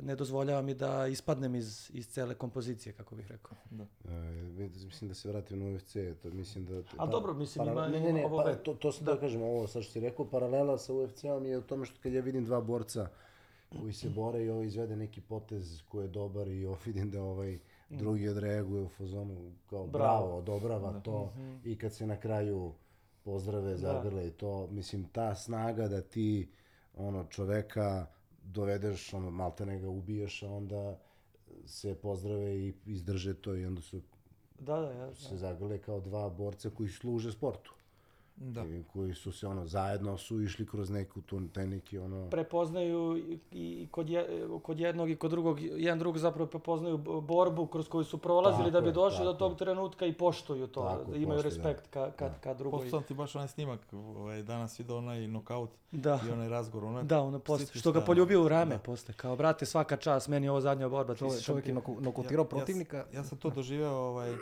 ne 0.00 0.16
dozvoljava 0.16 0.62
mi 0.62 0.74
da 0.74 1.06
ispadnem 1.06 1.54
iz, 1.54 1.90
iz 1.94 2.08
cele 2.08 2.34
kompozicije, 2.34 2.92
kako 2.92 3.16
bih 3.16 3.30
rekao. 3.30 3.56
E, 4.04 4.68
mislim 4.84 5.08
da 5.08 5.14
se 5.14 5.28
vratim 5.28 5.58
na 5.58 5.76
UFC, 5.76 5.96
to 6.22 6.30
mislim 6.30 6.66
da... 6.66 6.82
A 6.96 7.06
dobro, 7.06 7.34
mislim, 7.34 7.68
ima- 7.68 7.88
ne, 7.88 8.00
ne, 8.00 8.12
ne, 8.12 8.24
ovo 8.26 8.42
pa, 8.44 8.54
to, 8.54 8.74
to 8.74 8.92
sam 8.92 9.04
da. 9.04 9.20
kažem, 9.20 9.42
ovo 9.42 9.66
sad 9.66 9.82
što 9.82 9.92
si 9.92 10.00
rekao, 10.00 10.30
paralela 10.30 10.78
sa 10.78 10.92
UFC-om 10.94 11.46
je 11.46 11.58
u 11.58 11.62
tome 11.62 11.86
što 11.86 12.00
kad 12.02 12.12
ja 12.12 12.20
vidim 12.20 12.44
dva 12.44 12.60
borca 12.60 13.08
koji 13.80 13.92
se 13.92 14.08
bore 14.08 14.44
i 14.44 14.50
ovo 14.50 14.62
izvede 14.62 14.96
neki 14.96 15.20
potez 15.20 15.82
koji 15.88 16.04
je 16.04 16.08
dobar 16.08 16.48
i 16.48 16.66
ovo 16.66 16.78
vidim 16.86 17.10
da 17.10 17.22
ovaj 17.22 17.58
drugi 17.90 18.28
odreaguje 18.28 18.82
u 18.82 18.88
fazonu 18.88 19.52
kao 19.70 19.86
bravo, 19.86 20.26
Bravo. 20.26 20.38
odobrava 20.38 21.00
to. 21.00 21.32
I 21.64 21.78
kad 21.78 21.92
se 21.94 22.06
na 22.06 22.16
kraju 22.20 22.72
pozdrave, 23.22 23.76
zagrle 23.76 24.28
i 24.28 24.30
to, 24.30 24.66
mislim, 24.66 25.04
ta 25.04 25.34
snaga 25.34 25.88
da 25.88 26.00
ti 26.02 26.48
ono 26.96 27.24
čoveka 27.24 28.06
dovedeš, 28.46 29.14
ono, 29.14 29.30
malte 29.30 29.66
ne 29.66 29.78
ga 29.78 29.88
ubiješ, 29.88 30.42
a 30.42 30.50
onda 30.50 30.98
se 31.66 31.94
pozdrave 31.94 32.56
i 32.56 32.74
izdrže 32.86 33.34
to 33.34 33.54
i 33.54 33.66
onda 33.66 33.80
su 33.82 34.00
Da, 34.58 34.80
da, 34.80 34.90
ja, 34.92 35.14
se 35.14 35.36
zagrle 35.36 35.78
kao 35.78 36.00
dva 36.00 36.28
borca 36.28 36.70
koji 36.70 36.88
služe 36.88 37.32
sportu. 37.32 37.75
Da. 38.38 38.60
I 38.62 38.84
koji 38.84 39.14
su 39.14 39.32
se 39.32 39.46
ono 39.46 39.66
zajedno 39.66 40.18
su 40.18 40.40
išli 40.40 40.66
kroz 40.66 40.90
neku 40.90 41.20
tu 41.20 41.48
taj 41.48 41.66
neki 41.66 41.98
ono 41.98 42.30
prepoznaju 42.30 43.16
i, 43.18 43.38
i 43.52 43.88
kod, 43.88 44.10
je, 44.10 44.26
kod 44.62 44.80
jednog 44.80 45.10
i 45.10 45.16
kod 45.16 45.30
drugog, 45.30 45.60
jedan 45.60 45.98
drugog 45.98 46.18
zapravo 46.18 46.46
prepoznaju 46.48 46.96
borbu 47.20 47.66
kroz 47.66 47.88
koju 47.88 48.04
su 48.04 48.18
prolazili 48.18 48.62
Tako 48.62 48.70
da 48.70 48.80
bi 48.80 48.88
je, 48.88 48.92
došli 48.92 49.24
do 49.24 49.32
tog 49.32 49.52
je. 49.52 49.58
trenutka 49.58 50.06
i 50.06 50.12
poštuju 50.14 50.66
to, 50.66 50.82
Tako, 50.82 51.10
da 51.10 51.16
imaju 51.16 51.42
poštuju, 51.42 51.62
da. 51.62 51.68
respekt 51.68 51.90
ka, 51.90 52.10
ka, 52.12 52.32
ka 52.34 52.54
drugoj. 52.54 52.80
Poslao 52.80 53.00
sam 53.00 53.06
ti 53.06 53.14
baš 53.14 53.34
onaj 53.34 53.48
snimak, 53.48 53.80
ovaj, 53.92 54.42
danas 54.42 54.78
vidio 54.78 54.98
onaj 54.98 55.26
nokaut 55.28 55.70
Da. 55.92 56.20
i 56.28 56.32
onaj 56.32 56.48
razgovor. 56.48 56.84
Ono, 56.86 57.02
Da, 57.02 57.20
ono 57.20 57.38
posle, 57.38 57.66
što 57.68 57.92
ga 57.92 58.00
poljubio 58.00 58.44
u 58.44 58.48
rame 58.48 58.70
da. 58.70 58.78
posle, 58.78 59.14
kao 59.14 59.36
brate 59.36 59.66
svaka 59.66 59.96
čast, 59.96 60.28
meni 60.28 60.46
je 60.46 60.50
ovo 60.50 60.60
zadnja 60.60 60.88
borba. 60.88 61.14
Čovjek, 61.14 61.42
čovjek 61.42 61.66
je 61.66 61.72
šampion." 61.72 61.96
noku- 61.96 62.02
nokutirao 62.02 62.42
Ja- 62.42 62.48
protivnika. 62.48 62.96
Ja, 62.96 63.04
ja 63.12 63.24
sam 63.24 63.38
to 63.38 63.50
doživeo, 63.50 63.92
ovaj, 63.92 64.34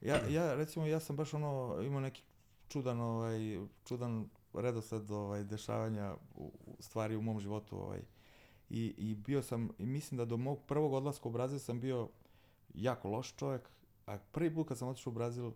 ja, 0.00 0.16
ja, 0.28 0.54
recimo, 0.54 0.86
ja 0.86 1.00
sam 1.00 1.16
baš 1.16 1.34
ono, 1.34 1.78
imao 1.82 2.00
neki 2.00 2.22
čudan, 2.70 3.00
ovaj, 3.00 3.58
čudan 3.84 4.28
redosled 4.54 5.10
ovaj, 5.10 5.44
dešavanja 5.44 6.14
u, 6.34 6.52
stvari 6.78 7.16
u 7.16 7.22
mom 7.22 7.40
životu. 7.40 7.76
Ovaj. 7.76 8.00
I, 8.70 8.94
I 8.96 9.14
bio 9.14 9.42
sam, 9.42 9.70
i 9.78 9.86
mislim 9.86 10.18
da 10.18 10.24
do 10.24 10.36
mog 10.36 10.58
prvog 10.66 10.92
odlaska 10.92 11.28
u 11.28 11.32
Brazil 11.32 11.58
sam 11.58 11.80
bio 11.80 12.08
jako 12.74 13.08
loš 13.08 13.34
čovjek, 13.36 13.68
a 14.06 14.18
prvi 14.18 14.54
put 14.54 14.68
kad 14.68 14.78
sam 14.78 14.88
otišao 14.88 15.10
u 15.10 15.14
Brazil, 15.14 15.52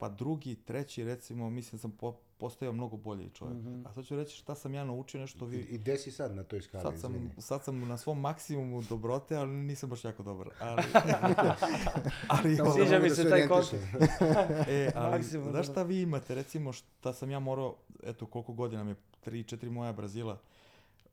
pa 0.00 0.08
drugi, 0.08 0.54
treći 0.54 1.04
recimo, 1.04 1.50
mislim 1.50 1.76
da 1.76 1.80
sam 1.80 1.90
po, 1.90 2.12
postajao 2.38 2.72
mnogo 2.72 2.96
bolji 2.96 3.30
čovjek. 3.30 3.58
A 3.84 3.92
sad 3.92 4.04
ću 4.04 4.16
reći 4.16 4.36
šta 4.36 4.54
sam 4.54 4.74
ja 4.74 4.84
naučio, 4.84 5.20
nešto 5.20 5.46
i, 5.46 5.48
vi, 5.48 5.56
i 5.56 5.78
gde 5.78 5.96
si 5.96 6.10
sad 6.10 6.34
na 6.34 6.42
toj 6.42 6.62
skali, 6.62 6.82
Sad 6.82 7.00
sam, 7.00 7.14
izvini? 7.14 7.30
sad 7.38 7.64
sam 7.64 7.88
na 7.88 7.98
svom 7.98 8.20
maksimumu 8.20 8.82
dobrote, 8.82 9.36
ali 9.36 9.50
nisam 9.50 9.90
baš 9.90 10.04
jako 10.04 10.22
dobar. 10.22 10.48
Ali, 10.60 10.82
ali, 12.28 12.56
Sviđa 12.56 12.98
mi 12.98 13.08
da 13.08 13.14
se 13.14 13.30
taj 13.30 13.42
orijentišem. 13.42 13.80
e, 14.68 14.90
ali 14.94 15.18
Maksimum, 15.18 15.50
znaš 15.50 15.66
šta 15.66 15.82
vi 15.82 16.00
imate, 16.00 16.34
recimo 16.34 16.72
šta 16.72 17.12
sam 17.12 17.30
ja 17.30 17.38
morao, 17.38 17.76
eto 18.02 18.26
koliko 18.26 18.52
godina 18.52 18.84
mi 18.84 18.90
je, 18.90 18.96
3-4 19.24 19.70
moja 19.70 19.92
Brazila, 19.92 20.38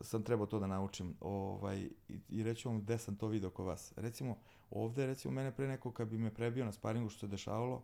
sam 0.02 0.24
trebao 0.24 0.46
to 0.48 0.60
da 0.60 0.68
naučim. 0.68 1.16
Ovaj, 1.22 1.78
i, 2.10 2.20
I 2.30 2.44
reći 2.44 2.68
vam 2.68 2.82
gde 2.82 2.98
sam 2.98 3.16
to 3.16 3.28
video 3.28 3.50
kod 3.50 3.66
vas. 3.66 3.94
Recimo, 3.96 4.38
ovde, 4.70 5.06
recimo, 5.06 5.34
mene 5.34 5.52
pre 5.52 5.68
neko 5.68 5.92
kad 5.92 6.08
bi 6.08 6.18
me 6.18 6.34
prebio 6.34 6.66
na 6.66 6.72
sparingu 6.72 7.10
što 7.10 7.20
se 7.20 7.28
dešavalo, 7.28 7.84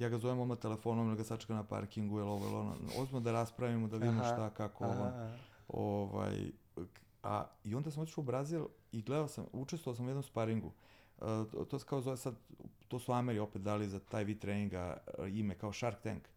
ja 0.00 0.08
ga 0.08 0.18
zovem 0.18 0.40
odmah 0.40 0.58
telefonom, 0.58 1.08
da 1.08 1.14
ga 1.14 1.24
sačeka 1.24 1.54
na 1.54 1.64
parkingu, 1.64 2.18
ili 2.18 2.28
ovo, 2.28 2.46
ili 2.46 2.54
ono. 2.54 2.74
Ozmo 2.98 3.20
da 3.20 3.32
raspravimo, 3.32 3.88
da 3.88 3.96
vidimo 3.96 4.20
Aha, 4.20 4.32
šta, 4.32 4.50
kako, 4.50 4.84
aha, 4.84 5.02
aha. 5.02 5.30
Ovaj, 5.68 6.52
a, 7.22 7.44
I 7.64 7.74
onda 7.74 7.90
sam 7.90 8.02
otišao 8.02 8.22
u 8.22 8.24
Brazil 8.24 8.66
i 8.92 9.02
gledao 9.02 9.28
sam, 9.28 9.44
učestvovao 9.52 9.96
sam 9.96 10.06
u 10.06 10.08
jednom 10.08 10.22
sparingu. 10.22 10.72
Uh, 11.18 11.26
to, 11.26 11.64
to 11.64 11.78
se 11.78 11.86
kao 11.86 12.00
zove 12.00 12.16
sad, 12.16 12.34
to 12.88 12.98
su 12.98 13.12
Ameri 13.12 13.38
opet 13.38 13.62
dali 13.62 13.88
za 13.88 13.98
taj 13.98 14.24
vid 14.24 14.38
treninga 14.38 14.96
uh, 15.18 15.28
ime 15.28 15.54
kao 15.54 15.72
Shark 15.72 16.02
Tank. 16.02 16.28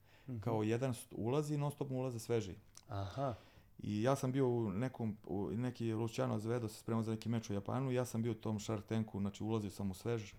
Kao 0.41 0.63
jedan 0.63 0.93
ulazi 1.11 1.53
i 1.53 1.57
non 1.57 1.71
stop 1.71 1.89
mu 1.89 1.99
ulaze 1.99 2.19
sveži. 2.19 2.55
Aha. 2.87 3.35
I 3.79 4.01
ja 4.01 4.15
sam 4.15 4.31
bio 4.31 4.47
u 4.47 4.71
nekom, 4.71 5.17
u 5.27 5.49
neki 5.51 5.93
Luciano 5.93 6.39
Zvedo 6.39 6.67
se 6.67 6.79
spremao 6.79 7.03
za 7.03 7.11
neki 7.11 7.29
meč 7.29 7.49
u 7.49 7.53
Japanu 7.53 7.91
ja 7.91 8.05
sam 8.05 8.21
bio 8.21 8.31
u 8.31 8.35
tom 8.35 8.59
Shark 8.59 8.85
Tanku, 8.85 9.19
znači 9.19 9.43
ulazio 9.43 9.69
sam 9.69 9.91
u 9.91 9.93
svež 9.93 10.33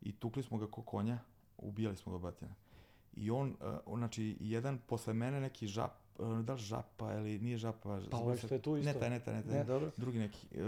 i 0.00 0.12
tukli 0.12 0.42
smo 0.42 0.58
ga 0.58 0.66
ko 0.66 0.82
konja, 0.82 1.18
ubijali 1.58 1.96
smo 1.96 2.12
ga 2.12 2.18
batina. 2.20 2.54
I 3.12 3.30
on, 3.30 3.48
uh, 3.50 3.56
on, 3.86 3.98
znači, 3.98 4.36
jedan 4.40 4.78
posle 4.78 5.12
mene 5.14 5.40
neki 5.40 5.66
žap, 5.66 5.90
uh, 6.18 6.38
da 6.38 6.52
li 6.52 6.60
žapa 6.60 7.12
ili 7.14 7.38
nije 7.38 7.56
žapa, 7.56 8.00
Pa 8.10 8.18
sam- 8.18 8.36
što 8.38 8.54
je 8.54 8.62
tu 8.62 8.76
isto. 8.76 8.92
Ne 8.92 8.98
taj, 9.00 9.10
ne 9.10 9.20
taj, 9.20 9.34
ne 9.34 9.42
taj. 9.42 9.54
Ne, 9.54 9.64
dobro. 9.64 9.90
Drugi 9.96 10.18
neki. 10.18 10.46
Uh, 10.52 10.60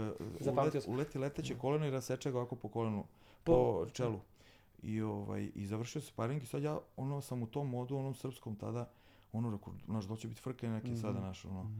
ulet, 0.53 0.83
sam. 0.83 0.93
uleti 0.93 1.17
leteće 1.17 1.55
koleno 1.55 1.85
i 1.85 1.91
raseče 1.91 2.31
ga 2.31 2.37
ovako 2.37 2.55
po 2.55 2.67
kolenu, 2.69 3.03
Po- 3.43 3.53
po, 3.53 3.85
čelu. 3.87 4.19
I, 4.83 5.01
ovaj, 5.01 5.51
I 5.55 5.65
završio 5.65 6.01
se 6.01 6.07
sparing 6.07 6.43
i 6.43 6.47
sad 6.47 6.63
ja 6.63 6.79
ono 6.97 7.21
sam 7.21 7.43
u 7.43 7.47
tom 7.47 7.69
modu, 7.69 7.97
onom 7.97 8.15
srpskom 8.15 8.55
tada, 8.55 8.89
ono 9.33 9.51
rekao, 9.51 9.73
znaš, 9.85 10.05
doće 10.05 10.27
biti 10.27 10.41
frke 10.41 10.69
neki 10.69 10.87
Mhm. 10.87 10.95
sada 10.95 11.19
naš, 11.19 11.45
ono. 11.45 11.71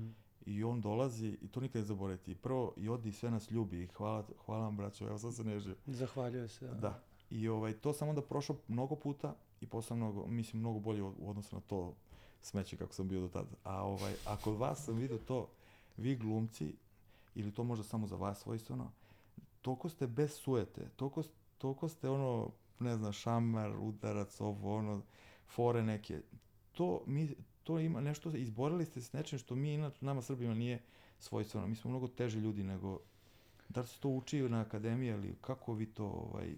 I 0.45 0.63
on 0.63 0.81
dolazi 0.81 1.37
i 1.41 1.47
to 1.47 1.59
nikad 1.59 1.79
ne 1.79 1.85
zaboraviti. 1.85 2.35
Prvo, 2.35 2.73
i 2.77 2.89
odi 2.89 3.11
sve 3.11 3.31
nas 3.31 3.51
ljubi 3.51 3.83
i 3.83 3.87
hvala, 3.87 4.23
hvala 4.45 4.63
vam 4.63 4.77
braćo, 4.77 5.07
evo 5.07 5.17
sad 5.17 5.35
se 5.35 5.43
nežio. 5.43 5.75
Zahvaljuje 5.85 6.47
se. 6.47 6.67
Da. 6.67 6.99
I 7.29 7.47
ovaj, 7.47 7.73
to 7.73 7.93
sam 7.93 8.09
onda 8.09 8.21
prošao 8.21 8.55
mnogo 8.67 8.95
puta 8.95 9.35
i 9.61 9.67
postao 9.67 9.97
mnogo, 9.97 10.27
mislim, 10.27 10.59
mnogo 10.59 10.79
bolje 10.79 11.03
u 11.03 11.29
odnosu 11.29 11.55
na 11.55 11.61
to 11.61 11.93
smeće 12.41 12.77
kako 12.77 12.93
sam 12.93 13.07
bio 13.07 13.21
do 13.21 13.27
tada. 13.27 13.55
A, 13.63 13.83
ovaj, 13.83 14.13
a 14.25 14.37
kod 14.37 14.57
vas 14.57 14.85
sam 14.85 14.95
vidio 14.95 15.17
to, 15.17 15.49
vi 15.97 16.15
glumci, 16.15 16.75
ili 17.35 17.51
to 17.51 17.63
možda 17.63 17.83
samo 17.83 18.07
za 18.07 18.15
vas 18.15 18.39
svojstveno, 18.39 18.91
toliko 19.61 19.89
ste 19.89 20.07
bez 20.07 20.31
sujete, 20.31 20.89
toliko, 20.95 21.23
toliko 21.57 21.89
ste 21.89 22.09
ono, 22.09 22.51
ne 22.79 22.95
znam, 22.95 23.13
šamar, 23.13 23.75
udarac, 23.79 24.41
ovo, 24.41 24.75
ono, 24.77 25.01
fore 25.47 25.83
neke. 25.83 26.21
To, 26.71 27.03
mi, 27.05 27.35
to 27.63 27.79
ima 27.79 28.01
nešto, 28.01 28.29
izborili 28.29 28.85
ste 28.85 29.01
se 29.01 29.07
s 29.07 29.13
nečim 29.13 29.39
što 29.39 29.55
mi, 29.55 29.73
inače, 29.73 30.05
nama 30.05 30.21
Srbima 30.21 30.53
nije 30.53 30.81
svojstveno. 31.19 31.67
Mi 31.67 31.75
smo 31.75 31.89
mnogo 31.89 32.07
teži 32.07 32.39
ljudi 32.39 32.63
nego, 32.63 32.99
da 33.69 33.81
li 33.81 33.87
se 33.87 33.99
to 33.99 34.09
uči 34.09 34.49
na 34.49 34.61
akademiji 34.61 35.09
ili 35.09 35.35
kako 35.41 35.73
vi 35.73 35.85
to, 35.85 36.05
ovaj, 36.05 36.55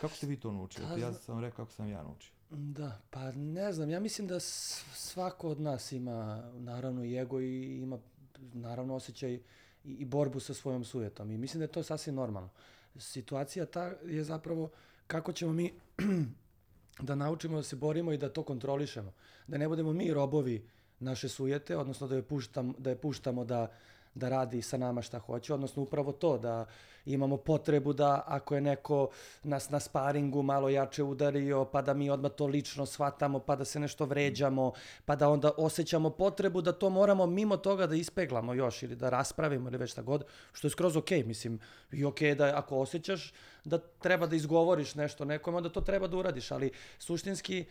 kako 0.00 0.14
ste 0.14 0.26
vi 0.26 0.40
to 0.40 0.52
naučili? 0.52 0.86
Pa, 0.86 0.96
Ja 0.96 1.12
sam 1.12 1.40
rekao 1.40 1.64
kako 1.64 1.72
sam 1.72 1.88
ja 1.88 2.02
naučio. 2.02 2.32
Da, 2.50 3.00
pa 3.10 3.32
ne 3.32 3.72
znam, 3.72 3.90
ja 3.90 4.00
mislim 4.00 4.26
da 4.26 4.40
svako 4.40 5.48
od 5.48 5.60
nas 5.60 5.92
ima 5.92 6.50
naravno 6.54 7.04
i 7.04 7.16
ego 7.16 7.40
i 7.40 7.76
ima 7.76 7.98
naravno 8.38 8.94
osjećaj 8.94 9.34
i, 9.34 9.40
i 9.84 10.04
borbu 10.04 10.40
sa 10.40 10.54
svojom 10.54 10.84
sujetom 10.84 11.30
i 11.30 11.38
mislim 11.38 11.58
da 11.58 11.64
je 11.64 11.72
to 11.72 11.82
sasvim 11.82 12.14
normalno. 12.14 12.50
Situacija 12.96 13.66
ta 13.66 13.92
je 14.04 14.24
zapravo 14.24 14.70
kako 15.06 15.32
ćemo 15.32 15.52
mi 15.52 15.72
da 17.00 17.14
naučimo 17.14 17.56
da 17.56 17.62
se 17.62 17.76
borimo 17.76 18.12
i 18.12 18.18
da 18.18 18.28
to 18.28 18.42
kontrolišemo. 18.42 19.12
Da 19.46 19.58
ne 19.58 19.68
budemo 19.68 19.92
mi 19.92 20.14
robovi 20.14 20.68
naše 21.00 21.28
sujete, 21.28 21.76
odnosno 21.76 22.08
da 22.08 22.16
je, 22.16 22.22
puštam, 22.22 22.74
da 22.78 22.90
je 22.90 23.00
puštamo 23.00 23.44
da 23.44 23.72
da 24.18 24.28
radi 24.28 24.62
sa 24.62 24.76
nama 24.76 25.02
šta 25.02 25.18
hoće, 25.18 25.54
odnosno 25.54 25.82
upravo 25.82 26.12
to 26.12 26.38
da 26.38 26.66
imamo 27.06 27.36
potrebu 27.36 27.92
da 27.92 28.22
ako 28.26 28.54
je 28.54 28.60
neko 28.60 29.08
nas 29.42 29.70
na 29.70 29.80
sparingu 29.80 30.42
malo 30.42 30.68
jače 30.68 31.02
udario, 31.02 31.64
pa 31.64 31.82
da 31.82 31.94
mi 31.94 32.10
odmah 32.10 32.32
to 32.32 32.46
lično 32.46 32.86
shvatamo, 32.86 33.38
pa 33.38 33.56
da 33.56 33.64
se 33.64 33.80
nešto 33.80 34.04
vređamo, 34.04 34.72
pa 35.04 35.16
da 35.16 35.28
onda 35.28 35.50
osjećamo 35.56 36.10
potrebu 36.10 36.62
da 36.62 36.72
to 36.72 36.90
moramo 36.90 37.26
mimo 37.26 37.56
toga 37.56 37.86
da 37.86 37.94
ispeglamo 37.94 38.54
još 38.54 38.82
ili 38.82 38.96
da 38.96 39.10
raspravimo 39.10 39.68
ili 39.68 39.78
već 39.78 39.90
šta 39.92 40.02
god, 40.02 40.24
što 40.52 40.66
je 40.66 40.70
skroz 40.70 40.96
okej, 40.96 41.22
okay. 41.22 41.26
mislim, 41.26 41.60
i 41.92 42.04
okej 42.04 42.30
okay 42.30 42.34
da 42.34 42.58
ako 42.58 42.78
osjećaš 42.78 43.32
da 43.64 43.78
treba 43.78 44.26
da 44.26 44.36
izgovoriš 44.36 44.94
nešto 44.94 45.24
nekom, 45.24 45.54
onda 45.54 45.68
to 45.68 45.80
treba 45.80 46.06
da 46.06 46.16
uradiš, 46.16 46.50
ali 46.50 46.70
suštinski 46.98 47.64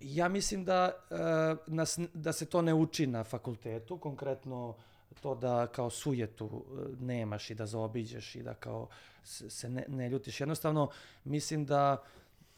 ja 0.00 0.28
mislim 0.28 0.64
da, 0.64 0.92
uh, 1.10 1.18
nas, 1.66 1.98
da 2.14 2.32
se 2.32 2.46
to 2.46 2.62
ne 2.62 2.74
uči 2.74 3.06
na 3.06 3.24
fakultetu, 3.24 3.98
konkretno 3.98 4.74
to 5.20 5.34
da 5.34 5.66
kao 5.66 5.90
sujetu 5.90 6.64
e, 6.64 7.04
nemaš 7.04 7.50
i 7.50 7.54
da 7.54 7.66
zaobiđeš 7.66 8.34
i 8.34 8.42
da 8.42 8.54
kao 8.54 8.88
se 9.24 9.68
ne, 9.68 9.84
ne 9.88 10.08
ljutiš. 10.08 10.40
Jednostavno, 10.40 10.90
mislim 11.24 11.64
da 11.64 12.02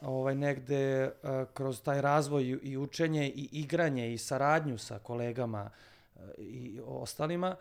ovaj 0.01 0.35
negde 0.35 1.05
uh, 1.05 1.29
kroz 1.53 1.81
taj 1.81 2.01
razvoj 2.01 2.59
i 2.63 2.77
učenje 2.77 3.29
i 3.29 3.49
igranje 3.51 4.13
i 4.13 4.17
saradnju 4.17 4.77
sa 4.77 4.99
kolegama 4.99 5.69
uh, 6.15 6.21
i 6.37 6.79
ostalima 6.85 7.55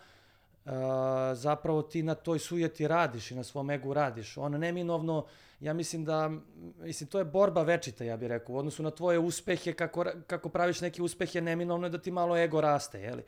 zapravo 1.35 1.83
ti 1.83 2.03
na 2.03 2.15
toj 2.15 2.39
sujeti 2.39 2.89
radiš 2.89 3.31
i 3.31 3.35
na 3.35 3.45
svom 3.45 3.71
egu 3.71 3.95
radiš. 3.95 4.37
On 4.37 4.53
neminovno, 4.53 5.27
ja 5.61 5.73
mislim 5.73 6.05
da, 6.05 6.31
mislim, 6.79 7.09
to 7.09 7.19
je 7.19 7.25
borba 7.25 7.63
večita, 7.63 8.05
ja 8.05 8.17
bih 8.17 8.29
rekao, 8.29 8.55
u 8.55 8.59
odnosu 8.59 8.83
na 8.83 8.91
tvoje 8.91 9.19
uspehe, 9.19 9.73
kako, 9.73 10.05
kako 10.27 10.49
praviš 10.49 10.81
neke 10.81 11.03
uspehe, 11.03 11.41
neminovno 11.41 11.87
je 11.87 11.91
da 11.91 11.99
ti 11.99 12.11
malo 12.11 12.37
ego 12.37 12.61
raste, 12.61 13.01
jeli? 13.01 13.23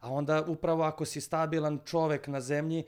A 0.00 0.12
onda 0.12 0.44
upravo 0.46 0.82
ako 0.82 1.04
si 1.04 1.20
stabilan 1.20 1.78
čovek 1.84 2.26
na 2.26 2.40
zemlji, 2.40 2.84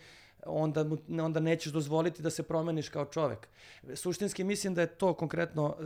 onda, 0.47 0.85
onda 1.23 1.41
nećeš 1.41 1.73
dozvoliti 1.73 2.23
da 2.23 2.31
se 2.31 2.43
promeniš 2.43 2.89
kao 2.89 3.05
čovek. 3.05 3.49
Suštinski 3.95 4.45
mislim 4.45 4.75
da 4.75 4.81
je 4.81 4.87
to 4.95 5.15
konkretno, 5.15 5.77
e, 5.81 5.85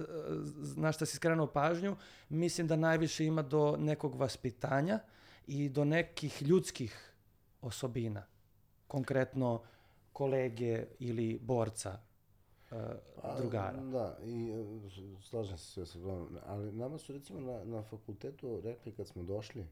na 0.77 0.93
šta 0.93 1.07
si 1.07 1.17
skrenuo 1.17 1.47
pažnju, 1.47 1.97
mislim 2.29 2.67
da 2.67 2.77
najviše 2.77 3.25
ima 3.25 3.43
do 3.43 3.77
nekog 3.79 4.15
vaspitanja 4.15 4.99
i 5.47 5.69
do 5.69 5.85
nekih 5.85 6.43
ljudskih 6.43 7.13
osobina. 7.63 8.23
Konkretno 8.87 9.63
kolege 10.13 10.87
ili 10.99 11.39
borca 11.43 11.99
uh, 12.71 12.79
drugara. 13.39 13.81
Da, 13.81 14.19
i 14.25 14.51
e, 14.51 14.65
slažem 15.23 15.59
se 15.59 15.65
sve 15.65 15.87
sa 15.87 15.99
vama, 15.99 16.41
ali 16.47 16.73
nama 16.73 16.99
su 16.99 17.13
recimo 17.13 17.41
na, 17.41 17.65
na 17.65 17.83
fakultetu 17.83 18.61
rekli 18.61 18.93
kad 18.93 19.07
smo 19.09 19.23
došli, 19.23 19.67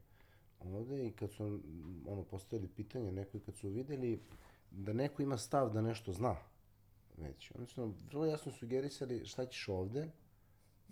ovde 0.59 1.07
i 1.07 1.11
kad 1.11 1.31
su 1.31 1.59
ono, 2.07 2.23
postavili 2.23 2.67
pitanje 2.67 3.11
neko 3.11 3.37
i 3.37 3.39
kad 3.39 3.55
su 3.55 3.69
videli 3.69 4.21
da 4.71 4.93
neko 4.93 5.21
ima 5.21 5.37
stav 5.37 5.73
da 5.73 5.81
nešto 5.81 6.11
zna 6.11 6.35
već. 7.17 7.51
Oni 7.55 7.67
su 7.67 7.81
nam 7.81 7.95
vrlo 8.07 8.25
jasno 8.25 8.51
sugerisali 8.51 9.25
šta 9.25 9.45
ćeš 9.45 9.67
ovde 9.67 10.11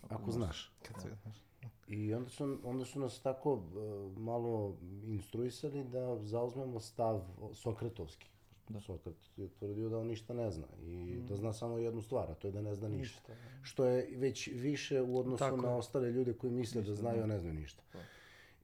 ako, 0.02 0.15
ako 0.15 0.32
znaš. 0.32 0.71
Kad 0.82 1.02
se 1.02 1.10
znaš. 1.23 1.43
I 1.88 2.13
onda 2.13 2.30
su, 2.30 2.60
onda 2.63 2.86
su 2.86 2.99
nas 2.99 3.21
tako 3.21 3.54
uh, 3.54 4.17
malo 4.17 4.78
instruisali 5.06 5.84
da 5.84 6.23
zauzmemo 6.23 6.80
stav 6.80 7.21
Sokratovski. 7.54 8.34
Da. 8.69 8.80
Sokrat 8.80 9.15
je 9.38 9.49
tvrdio 9.49 9.89
da 9.89 9.97
on 9.97 10.08
ništa 10.08 10.34
ne 10.34 10.52
zna 10.52 10.67
i 10.82 10.95
mm. 10.95 11.28
da 11.28 11.36
zna 11.36 11.54
samo 11.54 11.78
jednu 11.78 12.02
stvar, 12.02 12.32
a 12.32 12.34
to 12.34 12.47
je 12.47 12.52
da 12.52 12.62
ne 12.62 12.76
zna 12.76 12.89
ništa. 12.89 13.19
ništa 13.19 13.34
da. 13.34 13.65
Što 13.65 13.86
je 13.86 14.17
već 14.17 14.49
više 14.54 15.02
u 15.02 15.19
odnosu 15.19 15.39
tako 15.39 15.58
na 15.58 15.69
je. 15.69 15.76
ostale 15.76 16.12
ljude 16.12 16.34
koji 16.34 16.54
misle 16.54 16.82
da 16.82 16.89
ništa, 16.89 16.91
da 16.91 16.95
znaju, 16.95 17.23
a 17.23 17.26
ne 17.26 17.39
znaju 17.39 17.54
ništa. 17.54 17.84
Da. 17.93 17.99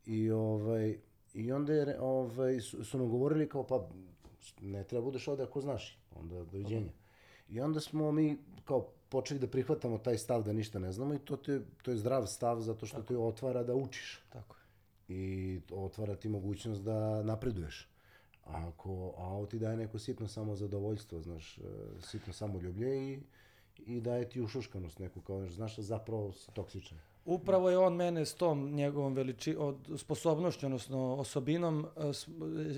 I, 0.09 0.31
ovaj, 0.31 0.97
i 1.33 1.51
onda 1.51 1.73
je, 1.73 1.99
ovaj, 2.01 2.59
su, 2.59 2.85
su 2.85 2.97
nam 2.97 3.09
govorili 3.09 3.49
kao, 3.49 3.67
pa 3.67 3.89
ne 4.61 4.83
treba 4.83 5.05
budeš 5.05 5.27
ovde 5.27 5.43
ako 5.43 5.61
znaš, 5.61 5.99
onda 6.15 6.43
doviđenja. 6.43 6.91
I 7.49 7.61
onda 7.61 7.79
smo 7.79 8.11
mi 8.11 8.37
kao 8.65 8.87
počeli 9.09 9.39
da 9.39 9.47
prihvatamo 9.47 9.97
taj 9.97 10.17
stav 10.17 10.43
da 10.43 10.53
ništa 10.53 10.79
ne 10.79 10.91
znamo 10.91 11.13
i 11.13 11.19
to, 11.19 11.37
te, 11.37 11.61
to 11.81 11.91
je 11.91 11.97
zdrav 11.97 12.25
stav 12.25 12.59
zato 12.59 12.85
što 12.85 12.97
Tako. 12.97 13.07
te 13.07 13.17
otvara 13.17 13.63
da 13.63 13.75
učiš. 13.75 14.21
Tako 14.29 14.55
I 15.07 15.61
otvara 15.71 16.15
ti 16.15 16.29
mogućnost 16.29 16.81
da 16.81 17.23
napreduješ. 17.23 17.87
A 18.45 18.67
ako, 18.67 19.13
a 19.17 19.23
ovo 19.23 19.45
ti 19.45 19.59
daje 19.59 19.77
neko 19.77 19.99
sitno 19.99 20.27
samo 20.27 20.55
zadovoljstvo, 20.55 21.21
znaš, 21.21 21.57
e, 21.57 21.61
sitno 22.01 22.33
samoljublje 22.33 23.13
i, 23.13 23.19
i 23.77 24.01
daje 24.01 24.29
ti 24.29 24.41
ušuškanost 24.41 24.99
neku, 24.99 25.21
kao, 25.21 25.49
znaš, 25.49 25.79
zapravo 25.79 26.33
si 26.33 26.53
toksičan. 26.53 26.97
Upravo 27.29 27.69
je 27.69 27.77
on 27.77 27.93
mene 27.93 28.25
s 28.25 28.33
tom 28.33 28.71
njegovom 28.71 29.13
veliči, 29.13 29.55
od, 29.59 29.75
sposobnošću, 29.97 30.65
odnosno 30.65 31.15
osobinom, 31.15 31.87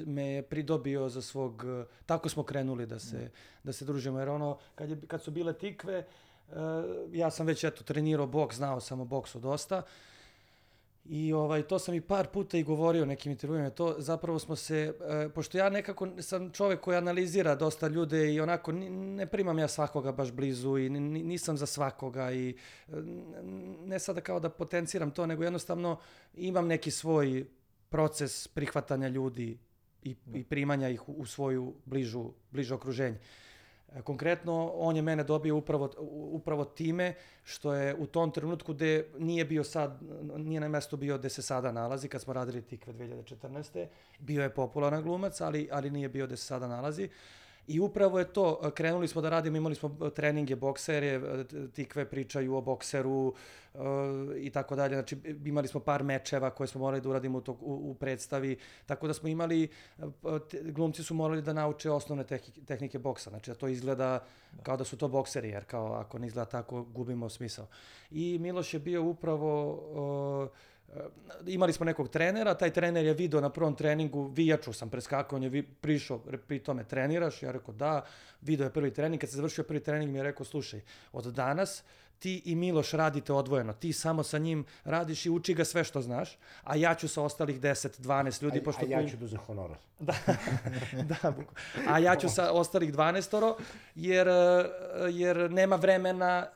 me 0.06 0.26
je 0.26 0.42
pridobio 0.42 1.10
za 1.10 1.22
svog, 1.22 1.66
tako 2.06 2.30
smo 2.30 2.44
krenuli 2.44 2.86
da 2.86 3.00
se, 3.00 3.32
da 3.64 3.74
se 3.74 3.86
družimo, 3.86 4.20
jer 4.20 4.30
ono, 4.30 4.58
kad, 4.76 4.90
je, 4.90 4.98
kad 5.08 5.24
su 5.24 5.32
bile 5.32 5.54
tikve, 5.54 6.06
ja 7.12 7.32
sam 7.32 7.48
već 7.48 7.64
eto 7.64 7.84
trenirao 7.84 8.28
boks, 8.28 8.56
znao 8.56 8.80
sam 8.80 9.00
o 9.02 9.06
boksu 9.06 9.40
dosta, 9.40 9.82
I 11.06 11.34
ovaj, 11.34 11.64
to 11.64 11.80
sam 11.80 11.96
i 11.96 12.02
par 12.02 12.28
puta 12.28 12.58
i 12.58 12.64
govorio 12.64 13.06
nekim 13.06 13.32
intervjuima, 13.32 13.70
to 13.70 13.96
zapravo 13.98 14.40
smo 14.40 14.56
se, 14.56 14.94
e, 15.10 15.30
pošto 15.30 15.58
ja 15.58 15.70
nekako 15.70 16.08
sam 16.20 16.52
čovek 16.52 16.80
koji 16.80 16.98
analizira 16.98 17.56
dosta 17.56 17.88
ljude 17.88 18.34
i 18.34 18.40
onako 18.42 18.72
ne 18.72 19.26
primam 19.26 19.60
ja 19.60 19.68
svakoga 19.68 20.12
baš 20.12 20.32
blizu 20.32 20.78
i 20.78 20.90
nisam 20.90 21.58
za 21.58 21.66
svakoga 21.66 22.32
i 22.32 22.56
ne 23.86 24.00
sada 24.00 24.22
kao 24.22 24.40
da 24.40 24.50
potenciram 24.50 25.12
to, 25.12 25.26
nego 25.26 25.44
jednostavno 25.44 26.00
imam 26.34 26.68
neki 26.68 26.92
svoj 26.92 27.46
proces 27.90 28.48
prihvatanja 28.48 29.08
ljudi 29.08 29.58
i, 30.04 30.16
i 30.34 30.44
primanja 30.44 30.90
ih 30.90 31.10
u, 31.10 31.14
u 31.14 31.26
svoju 31.26 31.74
bližu, 31.86 32.32
bliže 32.52 32.74
okruženje. 32.76 33.20
Konkretno, 34.04 34.72
on 34.76 34.96
je 34.96 35.02
mene 35.02 35.24
dobio 35.24 35.58
upravo, 35.58 35.90
upravo 36.32 36.66
time 36.66 37.14
što 37.44 37.74
je 37.74 37.96
u 37.96 38.06
tom 38.06 38.32
trenutku 38.32 38.74
gde 38.74 39.06
nije 39.18 39.46
bio 39.46 39.64
sad, 39.64 40.00
nije 40.38 40.60
na 40.60 40.68
mestu 40.68 40.98
bio 40.98 41.18
gde 41.18 41.30
se 41.30 41.42
sada 41.42 41.72
nalazi, 41.72 42.08
kad 42.08 42.22
smo 42.22 42.34
radili 42.34 42.62
Tikve 42.62 42.94
2014. 42.94 43.88
Bio 44.20 44.44
je 44.44 44.50
popularan 44.50 45.04
glumac, 45.04 45.42
ali, 45.42 45.70
ali 45.72 45.90
nije 45.90 46.10
bio 46.10 46.26
gde 46.28 46.38
se 46.38 46.46
sada 46.46 46.68
nalazi. 46.68 47.10
I 47.68 47.80
upravo 47.80 48.20
je 48.20 48.34
to, 48.34 48.72
krenuli 48.76 49.08
smo 49.08 49.22
da 49.22 49.30
radimo, 49.30 49.58
imali 49.58 49.76
smo 49.76 50.10
treninge 50.16 50.56
boksere, 50.56 51.22
tikve 51.74 52.06
pričaju 52.10 52.56
o 52.56 52.62
bokseru 52.62 53.34
i 54.38 54.50
tako 54.50 54.76
dalje. 54.76 54.96
Znači 54.96 55.18
imali 55.46 55.68
smo 55.68 55.80
par 55.80 56.04
mečeva 56.04 56.50
koje 56.50 56.68
smo 56.68 56.82
morali 56.82 57.02
da 57.02 57.10
uradimo 57.10 57.38
u, 57.38 57.42
to, 57.42 57.52
u, 57.52 57.92
u 57.92 57.96
predstavi, 58.00 58.58
tako 58.86 59.08
da 59.08 59.14
smo 59.14 59.30
imali, 59.30 59.70
glumci 60.64 61.04
su 61.04 61.14
morali 61.14 61.42
da 61.42 61.54
nauče 61.54 61.92
osnovne 61.92 62.24
tehnike 62.66 63.00
boksa. 63.00 63.30
Znači 63.30 63.52
da 63.52 63.56
to 63.56 63.68
izgleda 63.68 64.26
kao 64.64 64.78
da 64.78 64.84
su 64.84 64.98
to 64.98 65.08
bokseri, 65.08 65.50
jer 65.50 65.66
kao 65.66 65.94
ako 65.94 66.20
ne 66.20 66.28
izgleda 66.28 66.50
tako 66.50 66.84
gubimo 66.84 67.30
smisao. 67.30 67.68
I 68.12 68.38
Miloš 68.40 68.74
je 68.74 68.80
bio 68.80 69.04
upravo 69.04 69.74
uh, 70.44 70.50
imali 71.48 71.74
smo 71.74 71.86
nekog 71.86 72.10
trenera, 72.10 72.54
taj 72.54 72.74
trener 72.74 73.06
je 73.06 73.14
video 73.14 73.42
na 73.42 73.50
prvom 73.50 73.76
treningu, 73.76 74.28
vijaču 74.28 74.74
sam 74.74 74.90
preskakao, 74.90 75.38
on 75.38 75.44
je 75.44 75.64
prišao, 75.82 76.20
pri 76.48 76.60
tome 76.60 76.84
treniraš, 76.84 77.44
ja 77.44 77.52
rekao 77.52 77.74
da, 77.74 78.06
video 78.42 78.66
je 78.66 78.74
prvi 78.74 78.94
trening, 78.94 79.22
kad 79.22 79.30
se 79.30 79.36
završio 79.36 79.64
prvi 79.64 79.84
trening 79.84 80.12
mi 80.12 80.20
je 80.20 80.24
rekao, 80.24 80.46
slušaj, 80.46 80.82
od 81.14 81.26
danas 81.26 81.84
ti 82.22 82.42
i 82.46 82.56
Miloš 82.56 82.92
radite 82.92 83.34
odvojeno. 83.34 83.74
Ti 83.74 83.94
samo 83.94 84.24
sa 84.24 84.38
njim 84.38 84.66
radiš 84.84 85.26
i 85.26 85.30
uči 85.30 85.54
ga 85.54 85.66
sve 85.66 85.84
što 85.84 86.02
znaš, 86.02 86.38
a 86.64 86.76
ja 86.76 86.96
ću 86.96 87.08
sa 87.08 87.22
ostalih 87.22 87.62
10, 87.62 88.02
12 88.02 88.44
ljudi... 88.44 88.60
A, 88.60 88.64
pošto 88.64 88.86
a 88.86 88.90
ja 88.90 89.08
ću 89.08 89.18
da 89.18 89.26
uzem 89.26 89.40
honorar. 89.40 89.78
da, 90.00 90.16
da, 91.04 91.34
a 91.88 92.00
ja 92.00 92.16
ću 92.16 92.30
sa 92.30 92.52
ostalih 92.52 92.94
12 92.94 93.54
jer, 93.96 94.28
jer 95.12 95.52
nema 95.52 95.76
vremena 95.76 96.48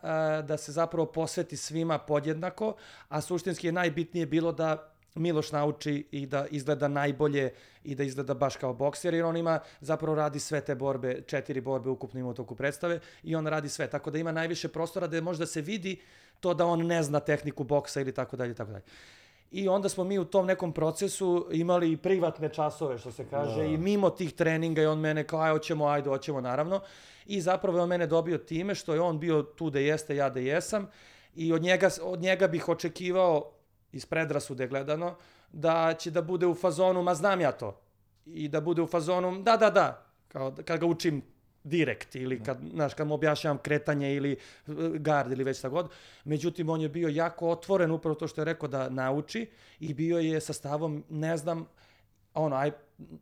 da 0.42 0.58
se 0.58 0.72
zapravo 0.72 1.06
posveti 1.06 1.58
svima 1.58 1.98
podjednako, 1.98 2.76
a 3.10 3.22
suštinski 3.22 3.68
je 3.68 3.72
najbitnije 3.72 4.26
bilo 4.26 4.52
da 4.52 4.95
Miloš 5.16 5.52
nauči 5.52 6.06
i 6.12 6.26
da 6.26 6.46
izgleda 6.52 6.88
najbolje 6.88 7.54
i 7.84 7.96
da 7.96 8.04
izgleda 8.04 8.34
baš 8.34 8.56
kao 8.56 8.74
bokser, 8.74 9.14
jer 9.14 9.26
on 9.26 9.38
ima, 9.38 9.60
zapravo 9.82 10.16
radi 10.16 10.40
sve 10.40 10.62
te 10.62 10.76
borbe, 10.76 11.22
četiri 11.28 11.62
borbe 11.62 11.90
ukupno 11.90 12.20
ima 12.20 12.30
u 12.30 12.34
toku 12.34 12.56
predstave 12.56 13.00
i 13.24 13.36
on 13.36 13.48
radi 13.48 13.70
sve, 13.70 13.88
tako 13.88 14.12
da 14.12 14.18
ima 14.18 14.32
najviše 14.32 14.68
prostora 14.68 15.08
da 15.08 15.22
možda 15.22 15.46
se 15.46 15.62
vidi 15.62 16.02
to 16.40 16.54
da 16.54 16.66
on 16.66 16.86
ne 16.86 17.04
zna 17.04 17.20
tehniku 17.20 17.64
boksa 17.64 18.02
ili 18.02 18.12
tako 18.12 18.38
dalje, 18.38 18.54
tako 18.54 18.72
dalje. 18.72 18.84
I 19.52 19.68
onda 19.68 19.90
smo 19.90 20.04
mi 20.04 20.20
u 20.20 20.26
tom 20.26 20.46
nekom 20.46 20.74
procesu 20.74 21.48
imali 21.52 21.92
i 21.92 21.98
privatne 21.98 22.50
časove, 22.50 22.98
što 22.98 23.12
se 23.12 23.26
kaže, 23.30 23.58
da. 23.58 23.64
i 23.64 23.78
mimo 23.78 24.10
tih 24.10 24.34
treninga 24.34 24.82
i 24.82 24.86
on 24.86 25.00
mene 25.00 25.24
kao, 25.24 25.40
aj, 25.40 25.52
hoćemo, 25.52 25.88
ajde, 25.88 26.10
hoćemo, 26.10 26.42
naravno. 26.42 26.82
I 27.26 27.42
zapravo 27.42 27.78
je 27.78 27.82
on 27.82 27.90
mene 27.90 28.08
dobio 28.08 28.38
time 28.38 28.76
što 28.76 28.94
je 28.94 29.02
on 29.02 29.20
bio 29.20 29.44
tu 29.44 29.70
da 29.70 29.80
jeste, 29.80 30.16
ja 30.16 30.30
da 30.30 30.40
jesam. 30.40 30.88
I 31.36 31.54
od 31.54 31.62
njega, 31.62 31.90
od 32.02 32.20
njega 32.20 32.48
bih 32.48 32.70
očekivao 32.70 33.55
iz 33.96 34.06
predrasude 34.06 34.68
gledano, 34.68 35.16
da 35.52 35.94
će 35.94 36.12
da 36.12 36.22
bude 36.22 36.48
u 36.48 36.56
fazonu, 36.56 37.04
ma 37.04 37.16
znam 37.16 37.42
ja 37.42 37.52
to. 37.52 37.80
I 38.26 38.48
da 38.48 38.62
bude 38.62 38.82
u 38.82 38.88
fazonu, 38.88 39.42
da, 39.42 39.58
da, 39.58 39.70
da, 39.70 40.06
kao 40.28 40.52
da, 40.52 40.64
kad 40.64 40.80
ga 40.80 40.86
učim 40.86 41.22
direkt 41.64 42.16
ili 42.16 42.44
kad, 42.44 42.58
znaš, 42.74 42.94
kad 42.94 43.08
mu 43.08 43.14
objašnjavam 43.14 43.58
kretanje 43.58 44.16
ili 44.16 44.32
e, 44.32 44.38
gard 44.94 45.32
ili 45.32 45.44
već 45.44 45.58
šta 45.58 45.70
god. 45.70 45.90
Međutim, 46.24 46.70
on 46.70 46.82
je 46.82 46.90
bio 46.90 47.10
jako 47.10 47.50
otvoren 47.50 47.92
upravo 47.92 48.16
to 48.16 48.28
što 48.28 48.42
je 48.42 48.46
rekao 48.46 48.70
da 48.70 48.90
nauči 48.90 49.50
i 49.80 49.94
bio 49.94 50.20
je 50.20 50.42
sa 50.42 50.54
stavom, 50.54 51.04
ne 51.10 51.38
znam, 51.38 51.68
ono, 52.34 52.56
aj, 52.56 52.72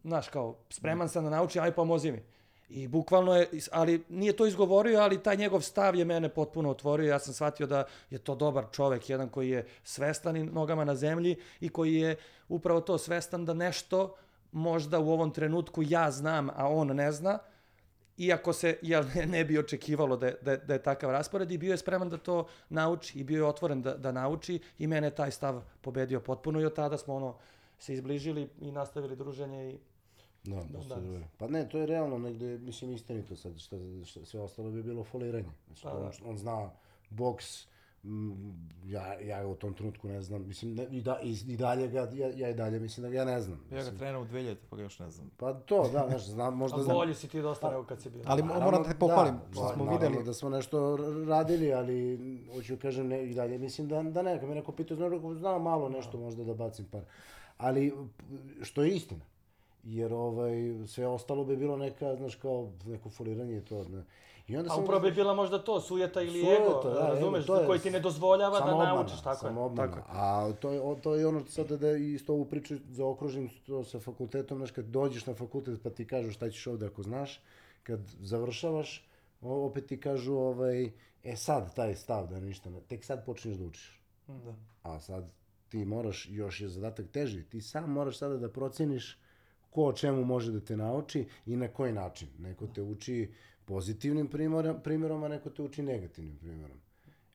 znaš, 0.03 0.27
kao, 0.27 0.57
spreman 0.69 1.09
sam 1.09 1.23
da 1.23 1.29
naučim, 1.29 1.63
aj 1.63 1.71
pomozi 1.71 2.11
mi. 2.11 2.23
I 2.69 2.87
bukvalno 2.87 3.35
je, 3.35 3.49
ali 3.71 4.03
nije 4.09 4.35
to 4.35 4.45
izgovorio, 4.45 4.99
ali 4.99 5.23
taj 5.23 5.35
njegov 5.37 5.61
stav 5.61 5.95
je 5.95 6.05
mene 6.05 6.29
potpuno 6.29 6.69
otvorio. 6.69 7.09
Ja 7.09 7.19
sam 7.19 7.33
shvatio 7.33 7.67
da 7.67 7.83
je 8.09 8.17
to 8.17 8.35
dobar 8.35 8.65
čovek, 8.71 9.09
jedan 9.09 9.29
koji 9.29 9.49
je 9.49 9.65
svestan 9.83 10.37
i 10.37 10.43
nogama 10.43 10.85
na 10.85 10.95
zemlji 10.95 11.35
i 11.59 11.69
koji 11.69 11.95
je 11.95 12.15
upravo 12.49 12.81
to 12.81 12.97
svestan 12.97 13.45
da 13.45 13.53
nešto 13.53 14.15
možda 14.51 14.99
u 14.99 15.09
ovom 15.09 15.31
trenutku 15.31 15.83
ja 15.83 16.11
znam, 16.11 16.49
a 16.49 16.67
on 16.69 16.87
ne 16.87 17.11
zna, 17.11 17.39
iako 18.17 18.53
se 18.53 18.77
jel, 18.81 19.03
ne, 19.31 19.45
bi 19.45 19.57
očekivalo 19.57 20.17
da 20.17 20.27
je, 20.27 20.37
da, 20.41 20.51
je, 20.51 20.57
da 20.57 20.73
je 20.73 20.83
takav 20.83 21.11
raspored 21.11 21.51
i 21.51 21.57
bio 21.57 21.71
je 21.71 21.77
spreman 21.77 22.09
da 22.09 22.17
to 22.17 22.47
nauči 22.69 23.19
i 23.19 23.23
bio 23.23 23.37
je 23.37 23.49
otvoren 23.49 23.81
da, 23.81 23.93
da 23.93 24.11
nauči 24.11 24.59
i 24.79 24.87
mene 24.87 25.09
taj 25.09 25.31
stav 25.31 25.61
pobedio 25.81 26.19
potpuno 26.19 26.61
i 26.61 26.65
od 26.65 26.75
tada 26.75 26.97
smo 26.97 27.15
ono 27.15 27.35
se 27.79 27.93
izbližili 27.93 28.49
i 28.61 28.71
nastavili 28.71 29.15
druženje 29.15 29.71
i 29.71 29.79
Da, 30.43 30.55
Da, 30.89 30.95
da. 30.95 31.25
Pa 31.37 31.47
ne, 31.47 31.69
to 31.69 31.77
je 31.79 31.85
realno 31.85 32.17
negde, 32.17 32.57
mislim, 32.57 32.91
istinito 32.93 33.35
sad, 33.35 33.59
šta, 33.59 33.75
šta, 34.05 34.25
sve 34.25 34.39
ostalo 34.41 34.71
bi 34.71 34.83
bilo 34.83 35.03
foliranje. 35.03 35.49
Mislim, 35.69 35.91
Pa 35.91 35.97
on, 35.97 36.03
da. 36.03 36.29
on 36.29 36.37
zna 36.37 36.69
boks, 37.09 37.67
mm, 38.03 38.31
ja, 38.85 39.19
ja 39.19 39.41
ga 39.41 39.47
u 39.47 39.55
tom 39.55 39.73
trenutku 39.73 40.07
ne 40.07 40.21
znam, 40.21 40.47
mislim, 40.47 40.73
ne, 40.75 40.87
i, 40.91 41.01
da, 41.01 41.19
i, 41.23 41.37
i 41.47 41.57
dalje 41.57 41.87
ga, 41.87 42.09
ja, 42.13 42.27
ja 42.35 42.49
i 42.49 42.53
dalje 42.53 42.79
mislim 42.79 43.03
da 43.03 43.09
ga 43.09 43.17
ja 43.17 43.25
ne 43.25 43.41
znam. 43.41 43.59
Ja 43.63 43.69
ga 43.69 43.75
Mislim, 43.75 43.97
trenam 43.97 44.21
u 44.21 44.25
2000, 44.25 44.55
pa 44.69 44.75
ga 44.75 44.81
još 44.83 44.99
ne 44.99 45.11
znam. 45.11 45.31
pa 45.37 45.53
to, 45.53 45.89
da, 45.93 46.05
znaš, 46.09 46.25
znam, 46.25 46.57
možda 46.57 46.79
A 46.79 46.83
znam. 46.83 46.95
bolji 46.95 47.13
si 47.15 47.27
ti 47.27 47.41
dosta 47.41 47.69
nego 47.71 47.83
kad 47.83 48.01
si 48.01 48.09
bio. 48.09 48.21
Ali 48.25 48.41
Naravno, 48.41 48.65
moram 48.65 48.83
da 48.83 48.89
te 48.89 48.99
pohvalim, 48.99 49.35
da, 49.35 49.53
što 49.53 49.61
da, 49.61 49.73
smo 49.73 49.85
naravno 49.85 50.07
videli. 50.07 50.25
da 50.25 50.33
smo 50.33 50.49
nešto 50.49 50.97
radili, 51.27 51.73
ali 51.73 52.17
hoću 52.53 52.77
kažem 52.77 53.07
ne, 53.07 53.29
i 53.29 53.33
dalje 53.33 53.57
mislim 53.57 53.87
da, 53.87 54.03
da 54.03 54.21
ne, 54.21 54.39
kad 54.39 54.49
me 54.49 54.55
neko 54.55 54.71
pitao, 54.71 54.97
znam, 54.97 55.35
znam 55.35 55.61
malo 55.63 55.89
nešto 55.89 56.17
možda 56.17 56.43
da 56.43 56.53
bacim 56.53 56.85
par. 56.85 57.01
Ali, 57.57 57.93
što 58.61 58.83
je 58.83 58.95
istina. 58.95 59.25
Jer 59.83 60.13
ovaj, 60.13 60.53
sve 60.87 61.07
ostalo 61.07 61.45
bi 61.45 61.57
bilo 61.57 61.77
neka, 61.77 62.15
znaš, 62.15 62.35
kao 62.35 62.71
neko 62.85 63.09
foliranje 63.09 63.57
i 63.57 63.61
to. 63.61 63.83
Ne. 63.83 64.03
I 64.47 64.57
onda 64.57 64.71
A 64.71 64.75
sam- 64.75 64.83
upravo 64.83 65.01
bi 65.01 65.11
bila 65.11 65.33
možda 65.33 65.63
to, 65.63 65.81
sujeta 65.81 66.21
ili 66.21 66.41
Sujeta, 66.41 66.63
ego, 66.63 66.81
da, 66.83 67.07
razumeš, 67.07 67.43
ego, 67.43 67.55
je 67.55 67.67
koji 67.67 67.79
ti 67.79 67.91
ne 67.91 67.99
dozvoljava 67.99 68.59
da 68.59 68.65
obmana, 68.75 68.93
naučiš, 68.93 69.21
tako 69.21 69.47
je. 69.47 69.51
obmana. 69.51 69.91
Tako. 69.91 70.07
A 70.09 70.51
to 70.59 70.71
je, 70.71 71.01
to 71.01 71.15
je 71.15 71.27
ono 71.27 71.45
sada 71.45 71.77
da 71.77 71.91
isto 71.91 72.33
ovu 72.33 72.45
priču 72.45 72.75
zaokružim 72.89 73.49
to 73.65 73.83
sa 73.83 73.99
fakultetom, 73.99 74.57
znaš, 74.57 74.71
kad 74.71 74.85
dođeš 74.85 75.25
na 75.25 75.33
fakultet 75.33 75.83
pa 75.83 75.89
ti 75.89 76.07
kažu 76.07 76.31
šta 76.31 76.49
ćeš 76.49 76.67
ovde 76.67 76.85
ako 76.85 77.03
znaš, 77.03 77.41
kad 77.83 77.99
završavaš, 78.19 79.07
opet 79.41 79.85
ti 79.85 79.99
kažu, 79.99 80.33
ovaj, 80.33 80.91
e 81.23 81.35
sad 81.35 81.75
taj 81.75 81.95
stav 81.95 82.27
da 82.27 82.39
ništa 82.39 82.69
ne, 82.69 82.81
tek 82.81 83.05
sad 83.05 83.25
počneš 83.25 83.57
da 83.57 83.65
učiš. 83.65 84.01
Da. 84.27 84.55
A 84.83 84.99
sad 84.99 85.31
ti 85.69 85.85
moraš, 85.85 86.27
još 86.29 86.61
je 86.61 86.69
zadatak 86.69 87.11
teži, 87.11 87.43
ti 87.43 87.61
sam 87.61 87.91
moraš 87.91 88.17
sada 88.17 88.37
da 88.37 88.49
proceniš 88.49 89.17
ko 89.73 89.83
o 89.83 89.93
čemu 89.93 90.25
može 90.25 90.51
da 90.51 90.59
te 90.59 90.77
nauči 90.77 91.25
i 91.45 91.55
na 91.55 91.67
koji 91.67 91.93
način. 91.93 92.27
Neko 92.39 92.67
te 92.67 92.81
uči 92.81 93.31
pozitivnim 93.65 94.27
primjerom, 94.27 94.75
primjerom 94.83 95.23
a 95.23 95.27
neko 95.27 95.49
te 95.49 95.63
uči 95.63 95.83
negativnim 95.83 96.37
primjerom. 96.37 96.77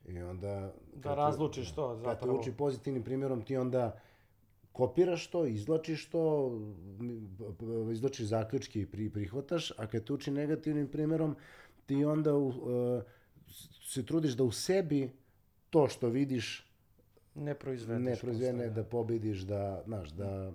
I 0.07 0.21
onda... 0.21 0.73
te- 1.03 1.15
razlučiš 1.15 1.71
to, 1.71 1.89
Kad 1.89 1.97
te 1.99 2.03
zapravo. 2.09 2.39
uči 2.39 2.51
pozitivnim 2.51 3.03
primjerom, 3.03 3.41
ti 3.41 3.57
onda 3.57 3.99
kopiraš 4.71 5.27
to, 5.27 5.45
izvlačiš 5.45 6.09
to, 6.09 6.51
izvlačiš 7.91 8.25
zaključke 8.25 8.81
i 8.81 8.85
pri, 8.85 9.09
prihvataš, 9.09 9.71
a 9.77 9.87
kad 9.87 10.03
te 10.03 10.13
uči 10.13 10.31
negativnim 10.31 10.87
primjerom, 10.87 11.35
ti 11.85 12.05
onda 12.05 12.35
u, 12.35 12.49
e, 12.49 13.01
se 13.83 14.05
trudiš 14.05 14.33
da 14.33 14.43
u 14.43 14.51
sebi 14.51 15.11
to 15.69 15.87
što 15.87 16.09
vidiš 16.09 16.65
Ne 17.35 17.55
proizvedeš. 17.55 18.03
ne 18.05 18.15
proizvene, 18.15 18.63
posle, 18.63 18.69
da 18.69 18.83
pobediš, 18.83 19.39
da, 19.39 19.83
znaš, 19.85 20.09
da... 20.09 20.51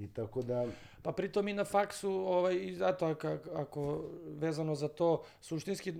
I 0.00 0.08
tako 0.08 0.42
da... 0.42 0.66
Pa 1.02 1.12
pritom 1.12 1.48
i 1.48 1.52
na 1.52 1.64
faksu, 1.64 2.10
ovaj, 2.10 2.72
zato 2.72 3.06
ako, 3.06 3.28
ako 3.54 4.04
vezano 4.38 4.74
za 4.74 4.88
to, 4.88 5.22
suštinski 5.40 5.90
e, 5.90 5.94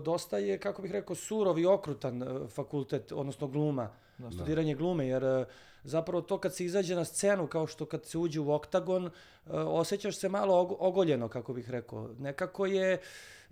dosta 0.00 0.38
je, 0.38 0.58
kako 0.58 0.82
bih 0.82 0.92
rekao, 0.92 1.16
surov 1.16 1.58
i 1.58 1.66
okrutan 1.66 2.22
e, 2.22 2.26
fakultet, 2.48 3.12
odnosno 3.12 3.46
gluma, 3.46 3.90
Da. 4.18 4.30
studiranje 4.30 4.74
glume, 4.74 5.06
jer 5.06 5.24
e, 5.24 5.44
zapravo 5.84 6.22
to 6.22 6.38
kad 6.38 6.54
se 6.54 6.64
izađe 6.64 6.94
na 6.94 7.04
scenu, 7.04 7.46
kao 7.46 7.66
što 7.66 7.86
kad 7.86 8.04
se 8.06 8.18
uđe 8.18 8.40
u 8.40 8.52
oktagon, 8.52 9.10
osjećaš 9.50 10.16
se 10.16 10.28
malo 10.28 10.54
og- 10.54 10.76
ogoljeno, 10.78 11.28
kako 11.28 11.52
bih 11.52 11.70
rekao. 11.70 12.08
Nekako 12.18 12.66
je, 12.66 13.00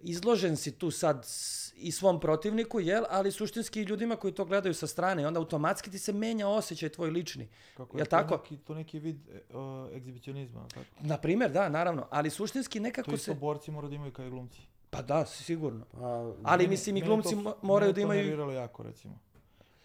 izložen 0.00 0.56
si 0.56 0.72
tu 0.72 0.90
sad 0.90 1.26
i 1.74 1.92
svom 1.92 2.20
protivniku, 2.20 2.80
jel, 2.80 3.04
ali 3.10 3.32
suštinski 3.32 3.80
i 3.80 3.84
ljudima 3.84 4.16
koji 4.16 4.34
to 4.34 4.44
gledaju 4.44 4.74
sa 4.74 4.86
strane, 4.86 5.26
onda 5.26 5.40
automatski 5.40 5.90
ti 5.90 5.98
se 5.98 6.12
menja 6.12 6.48
osjećaj 6.48 6.88
tvoj 6.88 7.10
lični. 7.10 7.48
Kako 7.76 7.96
Jel 7.96 8.06
to 8.06 8.10
tako? 8.10 8.36
Neki, 8.36 8.56
to 8.56 8.74
neki 8.74 8.98
vid 8.98 9.16
e, 9.28 9.56
uh, 9.56 9.92
egzibicionizma, 9.92 10.68
tako? 10.68 10.86
Na 11.00 11.18
primjer, 11.18 11.52
da, 11.52 11.68
naravno, 11.68 12.06
ali 12.10 12.30
suštinski 12.30 12.78
To 12.78 12.82
nekako 12.82 13.10
isto 13.10 13.24
se... 13.24 13.34
borci 13.34 13.70
moraju 13.70 13.88
da 13.88 13.96
imaju 13.96 14.12
kao 14.12 14.26
i 14.26 14.30
glumci. 14.30 14.60
Pa 14.90 15.02
da, 15.02 15.26
sigurno. 15.26 15.86
A, 15.94 16.32
Ali 16.42 16.58
Mene- 16.58 16.68
mislim 16.68 16.96
i 16.96 17.00
glumci 17.02 17.30
to- 17.30 17.36
mo- 17.36 17.54
moraju 17.62 17.92
da 17.92 17.96
mene 17.96 18.02
to 18.02 18.06
imaju... 18.06 18.20
nerviralo 18.20 18.52
jako, 18.52 18.82
recimo. 18.82 19.18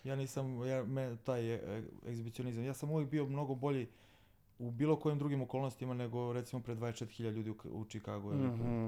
Ja 0.04 0.16
nisam, 0.16 0.66
ja, 0.66 0.84
me, 0.84 1.18
taj 1.18 1.54
e, 1.54 1.84
egzibicionizam, 2.08 2.64
ja 2.64 2.74
sam 2.74 2.92
uvijek 2.92 3.10
bio 3.10 3.26
mnogo 3.26 3.56
bolji 3.56 3.88
u 4.60 4.72
bilo 4.72 4.96
kojim 4.96 5.20
drugim 5.20 5.42
okolnostima 5.42 5.94
nego 5.94 6.34
recimo 6.34 6.62
pred 6.62 6.78
24.000 6.78 7.32
ljudi 7.32 7.50
u, 7.50 7.56
u 7.66 7.86
Chicagu. 7.86 8.32
ili 8.32 8.44
Mhm. 8.44 8.88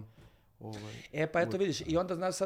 Ovaj, 0.59 0.93
E, 1.13 1.27
pa 1.27 1.41
eto 1.41 1.57
vidiš, 1.57 1.81
i 1.85 1.97
onda 1.97 2.15
znaš, 2.15 2.41
e, 2.41 2.45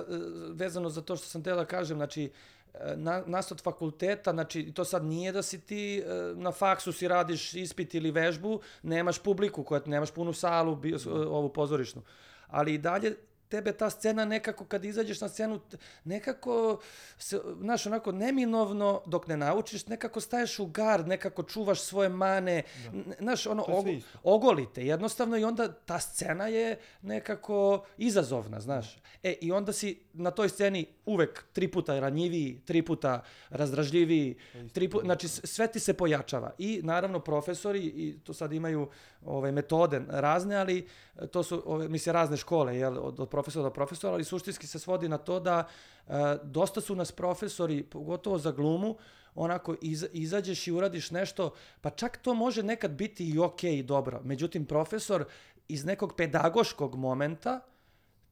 vezano 0.53 0.89
za 0.89 1.01
to 1.01 1.15
što 1.15 1.25
sam 1.25 1.43
teo 1.43 1.55
da 1.55 1.65
kažem, 1.65 1.97
znači, 1.97 2.31
e, 2.73 2.95
na, 2.95 3.23
nas 3.25 3.51
od 3.51 3.61
fakulteta, 3.61 4.31
znači, 4.31 4.71
to 4.71 4.85
sad 4.85 5.05
nije 5.05 5.31
da 5.31 5.41
si 5.41 5.61
ti 5.61 5.99
e, 5.99 6.33
na 6.35 6.51
faksu 6.51 6.91
si 6.91 7.07
radiš 7.07 7.53
ispit 7.53 7.93
ili 7.93 8.11
vežbu, 8.11 8.59
nemaš 8.83 9.19
publiku, 9.19 9.63
koja, 9.63 9.81
nemaš 9.85 10.11
punu 10.11 10.33
salu, 10.33 10.75
bio, 10.75 10.97
ovu 11.07 11.49
pozorišnu. 11.49 12.01
Ali 12.47 12.73
i 12.73 12.77
dalje 12.77 13.15
tebe 13.49 13.71
ta 13.73 13.89
scena 13.89 14.25
nekako 14.25 14.65
kad 14.65 14.85
izađeš 14.85 15.21
na 15.21 15.29
scenu 15.29 15.59
nekako 16.03 16.79
se 17.17 17.39
znaš 17.59 17.85
onako 17.85 18.11
neminovno 18.11 19.01
dok 19.05 19.27
ne 19.27 19.37
naučiš 19.37 19.87
nekako 19.87 20.21
staješ 20.21 20.59
u 20.59 20.65
gard 20.65 21.07
nekako 21.07 21.43
čuvaš 21.43 21.81
svoje 21.81 22.09
mane 22.09 22.63
n- 22.85 23.13
znaš 23.19 23.45
ono 23.47 23.65
isto. 23.87 24.19
ogolite. 24.23 24.85
Jednostavno 24.85 25.37
i 25.37 25.43
onda 25.43 25.73
ta 25.73 25.99
scena 25.99 26.47
je 26.47 26.79
nekako 27.01 27.85
izazovna 27.97 28.59
znaš. 28.59 28.97
E 29.23 29.33
i 29.33 29.51
onda 29.51 29.73
si 29.73 29.99
na 30.13 30.31
toj 30.31 30.49
sceni 30.49 30.85
uvek 31.05 31.43
tri 31.53 31.67
puta 31.67 31.99
ranjiviji 31.99 32.61
tri 32.65 32.81
puta 32.81 33.23
razdražljiviji 33.49 34.35
tri 34.73 34.89
puta, 34.89 35.05
znači 35.05 35.27
sve 35.27 35.67
ti 35.67 35.79
se 35.79 35.93
pojačava. 35.93 36.51
I 36.57 36.81
naravno 36.83 37.19
profesori 37.19 37.79
i 37.79 38.19
to 38.23 38.33
sad 38.33 38.53
imaju 38.53 38.89
ove 39.25 39.51
metode 39.51 40.01
razne 40.07 40.55
ali 40.55 40.87
to 41.27 41.43
su 41.43 41.63
ove 41.65 41.89
mislim 41.89 42.13
razne 42.13 42.37
škole 42.37 42.77
jel 42.77 42.97
od, 42.97 43.19
od 43.19 43.29
profesora 43.29 43.63
do 43.63 43.73
profesora 43.73 44.13
ali 44.13 44.23
suštinski 44.23 44.67
se 44.67 44.79
svodi 44.79 45.09
na 45.09 45.17
to 45.17 45.39
da 45.39 45.67
e, 46.07 46.11
dosta 46.43 46.81
su 46.81 46.95
nas 46.95 47.11
profesori 47.11 47.83
pogotovo 47.83 48.37
za 48.37 48.51
glumu 48.51 48.95
onako 49.35 49.75
iz, 49.81 50.05
izađeš 50.11 50.67
i 50.67 50.71
uradiš 50.71 51.11
nešto 51.11 51.53
pa 51.81 51.89
čak 51.89 52.17
to 52.17 52.33
može 52.33 52.63
nekad 52.63 52.91
biti 52.91 53.29
i 53.29 53.39
okej 53.39 53.77
i 53.77 53.83
dobro 53.83 54.21
međutim 54.23 54.65
profesor 54.65 55.25
iz 55.67 55.85
nekog 55.85 56.13
pedagoškog 56.17 56.95
momenta 56.95 57.59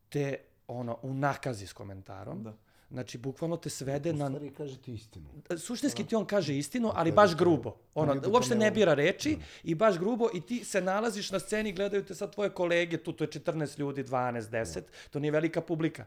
te 0.10 0.38
ono 0.68 0.98
unakazi 1.02 1.68
s 1.68 1.74
komentarom 1.74 2.44
Da. 2.44 2.54
Znači, 2.92 3.18
bukvalno 3.18 3.58
te 3.58 3.70
svede 3.70 4.12
u 4.12 4.14
na... 4.14 4.28
stvari 4.28 4.52
kaže 4.58 4.78
ti 4.78 4.94
istinu. 4.94 5.26
Suštinski 5.58 6.04
ti 6.04 6.16
on 6.16 6.26
kaže 6.26 6.58
istinu, 6.58 6.92
ali 6.96 7.12
baš 7.12 7.32
to- 7.32 7.38
grubo. 7.38 7.76
Ono, 7.96 8.14
ljudi 8.14 8.24
to 8.24 8.32
uopšte 8.32 8.56
ne 8.56 8.72
bira 8.72 8.94
reči 8.94 9.38
i 9.64 9.76
baš 9.76 9.98
grubo 9.98 10.30
i 10.34 10.42
ti 10.42 10.64
se 10.64 10.82
nalaziš 10.82 11.32
na 11.32 11.40
sceni, 11.40 11.74
gledaju 11.74 12.06
te 12.06 12.16
sad 12.16 12.34
tvoje 12.34 12.50
kolege, 12.50 12.98
tu 12.98 13.14
to 13.14 13.24
je 13.24 13.28
14 13.28 13.80
ljudi, 13.80 14.04
12, 14.04 14.42
10, 14.42 14.82
to 15.12 15.20
nije 15.20 15.32
velika 15.32 15.62
publika. 15.62 16.06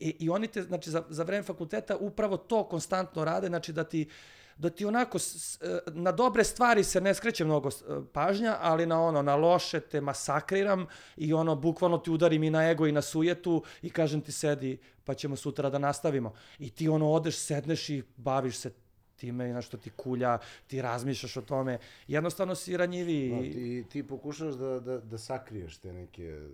I, 0.00 0.16
I 0.18 0.30
oni 0.30 0.48
te, 0.48 0.62
znači, 0.62 0.90
za, 0.90 1.04
za 1.08 1.22
vreme 1.22 1.42
fakulteta 1.42 1.96
upravo 1.96 2.36
to 2.36 2.64
konstantno 2.64 3.24
rade, 3.24 3.46
znači 3.46 3.72
da 3.72 3.84
ti 3.84 4.08
da 4.56 4.70
ti 4.70 4.84
onako 4.84 5.18
e, 5.18 5.78
na 5.86 6.12
dobre 6.12 6.44
stvari 6.44 6.84
se 6.84 7.00
ne 7.00 7.14
skreće 7.14 7.44
mnogo 7.44 7.68
e, 7.68 7.72
pažnja, 8.12 8.56
ali 8.60 8.86
na 8.86 9.02
ono 9.02 9.22
na 9.22 9.36
loše 9.36 9.80
te 9.80 10.00
masakriram 10.00 10.86
i 11.16 11.32
ono 11.32 11.56
bukvalno 11.56 11.98
ti 11.98 12.10
udarim 12.10 12.42
i 12.42 12.50
na 12.50 12.70
ego 12.70 12.86
i 12.86 12.92
na 12.92 13.02
sujetu 13.02 13.62
i 13.82 13.90
kažem 13.90 14.20
ti 14.20 14.32
sedi 14.32 14.78
pa 15.04 15.14
ćemo 15.14 15.36
sutra 15.36 15.70
da 15.70 15.78
nastavimo. 15.78 16.34
I 16.58 16.70
ti 16.70 16.88
ono 16.88 17.10
odeš, 17.10 17.36
sedneš 17.36 17.88
i 17.88 18.02
baviš 18.16 18.56
se 18.56 18.70
time 19.16 19.50
i 19.50 19.52
nešto 19.52 19.76
ti 19.76 19.90
kulja, 19.90 20.38
ti 20.66 20.82
razmišljaš 20.82 21.36
o 21.36 21.42
tome. 21.42 21.78
Jednostavno 22.08 22.54
si 22.54 22.76
ranjiviji. 22.76 23.30
Da, 23.30 23.52
ti, 23.52 23.84
ti 23.90 24.06
pokušaš 24.06 24.54
da, 24.54 24.80
da, 24.80 24.98
da 24.98 25.18
sakriješ 25.18 25.78
te 25.78 25.92
neke 25.92 26.48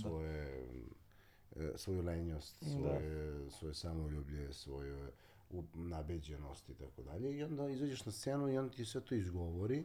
svoje, 0.00 0.66
e, 1.56 1.72
svoju 1.76 2.02
lenjost, 2.02 2.56
svoje, 2.58 3.34
svoje 3.58 3.74
samoljublje, 3.74 4.52
svoju 4.52 4.96
u- 5.50 5.64
nabeđenost 5.74 6.68
i 6.68 6.74
tako 6.74 7.02
dalje. 7.02 7.36
I 7.36 7.42
onda 7.42 7.68
izađeš 7.68 8.04
na 8.04 8.12
scenu 8.12 8.48
i 8.48 8.58
on 8.58 8.70
ti 8.70 8.84
sve 8.84 9.00
to 9.00 9.14
izgovori 9.14 9.84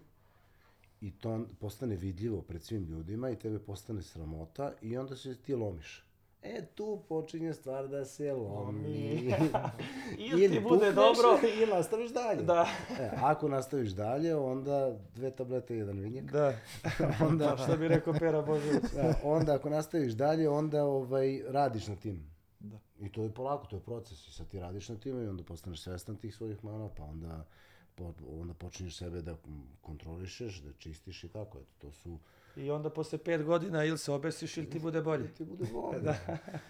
i 1.02 1.12
to 1.12 1.30
postane 1.60 1.96
vidljivo 1.96 2.42
pred 2.42 2.64
svim 2.64 2.84
ljudima 2.84 3.30
i 3.30 3.36
tebe 3.36 3.60
postane 3.60 4.02
sramota 4.02 4.74
i 4.82 4.98
onda 4.98 5.16
se 5.16 5.36
ti 5.36 5.56
lomiš. 5.56 6.02
e 6.44 6.66
tu 6.66 7.04
počinje 7.10 7.54
stvar 7.54 7.88
da 7.88 8.06
se 8.06 8.34
lomi. 8.34 9.34
Ili 10.32 10.50
ti 10.50 10.60
bude 10.60 10.64
pukneš 10.64 10.96
dobro. 10.96 11.40
Ili 11.56 11.68
nastaviš 11.68 12.12
dalje. 12.12 12.44
Da. 12.44 12.68
E, 13.00 13.10
ako 13.16 13.48
nastaviš 13.50 13.90
dalje, 13.90 14.36
onda 14.36 14.96
dve 15.16 15.32
tablete 15.32 15.76
i 15.76 15.80
jedan 15.80 16.00
vinjak. 16.00 16.26
Da. 16.26 16.58
Onda, 17.22 17.58
Šta 17.58 17.78
bi 17.78 17.88
rekao 17.88 18.14
Pera 18.14 18.42
Božović? 18.42 18.84
da, 18.96 19.14
onda 19.24 19.56
ako 19.56 19.70
nastaviš 19.70 20.14
dalje, 20.14 20.50
onda 20.50 20.84
ovaj, 20.84 21.42
radiš 21.48 21.88
na 21.88 21.96
tim. 21.96 22.35
Da. 22.70 22.80
I 23.00 23.12
to 23.12 23.24
je 23.24 23.34
polako, 23.34 23.66
to 23.66 23.76
je 23.76 23.82
proces. 23.82 24.28
I 24.28 24.32
sad 24.32 24.48
ti 24.48 24.60
radiš 24.60 24.90
na 24.90 24.96
tim 24.96 25.24
i 25.24 25.28
onda 25.28 25.44
postaneš 25.44 25.82
svestan 25.82 26.16
tih 26.16 26.36
svojih 26.36 26.64
mana, 26.64 26.90
pa 26.98 27.04
onda, 27.04 27.46
po, 27.96 28.14
onda 28.28 28.54
počinješ 28.54 28.98
sebe 28.98 29.22
da 29.22 29.36
kontrolišeš, 29.82 30.62
da 30.62 30.74
čistiš 30.78 31.24
i 31.24 31.28
tako. 31.28 31.58
Eto, 31.58 31.72
to 31.78 31.92
su... 31.92 32.20
I 32.56 32.72
onda 32.72 32.90
posle 32.90 33.18
pet 33.18 33.44
godina 33.44 33.86
ili 33.86 33.98
se 33.98 34.12
obesiš 34.12 34.58
ili 34.58 34.70
ti 34.70 34.80
bude 34.80 35.02
bolje. 35.02 35.34
Ti 35.34 35.46
bude 35.46 35.66
bolje. 35.72 36.16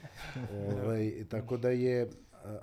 ovaj, 0.83 1.25
tako 1.29 1.57
da 1.57 1.69
je, 1.69 2.09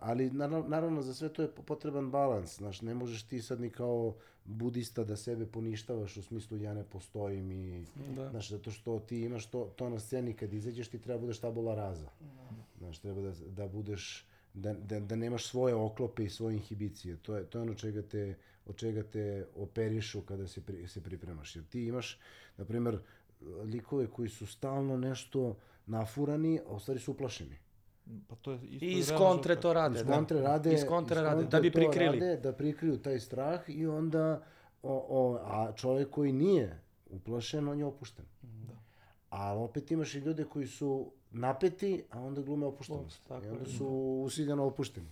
ali 0.00 0.30
naravno, 0.30 0.68
naravno 0.68 1.02
za 1.02 1.14
sve 1.14 1.28
to 1.28 1.42
je 1.42 1.48
potreban 1.66 2.10
balans. 2.10 2.56
Znaš, 2.56 2.82
ne 2.82 2.94
možeš 2.94 3.22
ti 3.22 3.42
sad 3.42 3.60
ni 3.60 3.70
kao 3.70 4.14
budista 4.44 5.04
da 5.04 5.16
sebe 5.16 5.46
poništavaš 5.46 6.16
u 6.16 6.22
smislu 6.22 6.56
ja 6.56 6.74
ne 6.74 6.84
postojim 6.84 7.52
i 7.52 7.84
Da. 8.16 8.30
Znaš, 8.30 8.50
zato 8.50 8.70
što 8.70 8.98
ti 8.98 9.20
imaš 9.20 9.46
to, 9.46 9.72
to 9.76 9.88
na 9.88 9.98
sceni 9.98 10.34
kad 10.34 10.52
izađeš 10.52 10.88
ti 10.88 10.98
treba 10.98 11.20
budeš 11.20 11.38
tabula 11.38 11.74
raza. 11.74 12.08
Znaš, 12.78 12.98
treba 12.98 13.20
da, 13.20 13.32
da 13.48 13.68
budeš, 13.68 14.26
da, 14.54 14.74
da, 14.74 15.00
da 15.00 15.16
nemaš 15.16 15.46
svoje 15.46 15.74
oklope 15.74 16.24
i 16.24 16.30
svoje 16.30 16.54
inhibicije. 16.54 17.16
To 17.16 17.36
je, 17.36 17.44
to 17.44 17.58
je 17.58 17.62
ono 17.62 17.74
čega 17.74 18.02
te, 18.02 18.34
od 18.66 18.76
čega 18.76 19.02
te 19.02 19.46
operišu 19.56 20.20
kada 20.20 20.48
se, 20.48 20.60
pri, 20.60 20.88
se 20.88 21.00
pripremaš. 21.00 21.56
Jer 21.56 21.64
ti 21.64 21.84
imaš, 21.84 22.18
na 22.56 22.64
primer, 22.64 22.98
likove 23.64 24.06
koji 24.06 24.28
su 24.28 24.46
stalno 24.46 24.96
nešto 24.96 25.56
nafurani, 25.86 26.60
a 26.68 26.72
u 26.72 26.80
stvari 26.80 27.00
su 27.00 27.12
uplašeni. 27.12 27.56
Pa 28.28 28.36
to 28.36 28.52
je 28.52 28.58
isto 28.62 28.84
I 28.84 28.92
iz 28.92 29.12
kontre 29.18 29.56
to 29.56 29.72
rade. 29.72 29.98
Iz 29.98 30.06
da. 30.06 30.12
kontre 30.12 30.40
rade, 30.40 30.74
Iz 30.74 30.84
kontre 30.88 31.16
iz 31.16 31.22
rade, 31.22 31.42
kontre 31.42 31.58
da 31.58 31.62
bi 31.62 31.70
prikrili. 31.70 32.20
Rade, 32.20 32.36
da 32.36 32.52
prikriju 32.52 32.98
taj 32.98 33.20
strah 33.20 33.60
i 33.66 33.86
onda, 33.86 34.42
o, 34.82 35.06
o, 35.08 35.38
a 35.42 35.72
čovjek 35.72 36.10
koji 36.10 36.32
nije 36.32 36.80
uplašen, 37.10 37.68
on 37.68 37.78
je 37.78 37.84
opušten. 37.84 38.24
Da. 38.42 38.74
A 39.30 39.58
opet 39.58 39.90
imaš 39.90 40.14
i 40.14 40.18
ljude 40.18 40.44
koji 40.44 40.66
su 40.66 41.12
napeti, 41.30 42.04
a 42.10 42.20
onda 42.20 42.42
glume 42.42 42.66
opuštenost. 42.66 43.22
tako 43.28 43.46
I 43.46 43.48
onda 43.48 43.64
su 43.64 43.86
usiljeno 44.26 44.64
opušteni. 44.64 45.08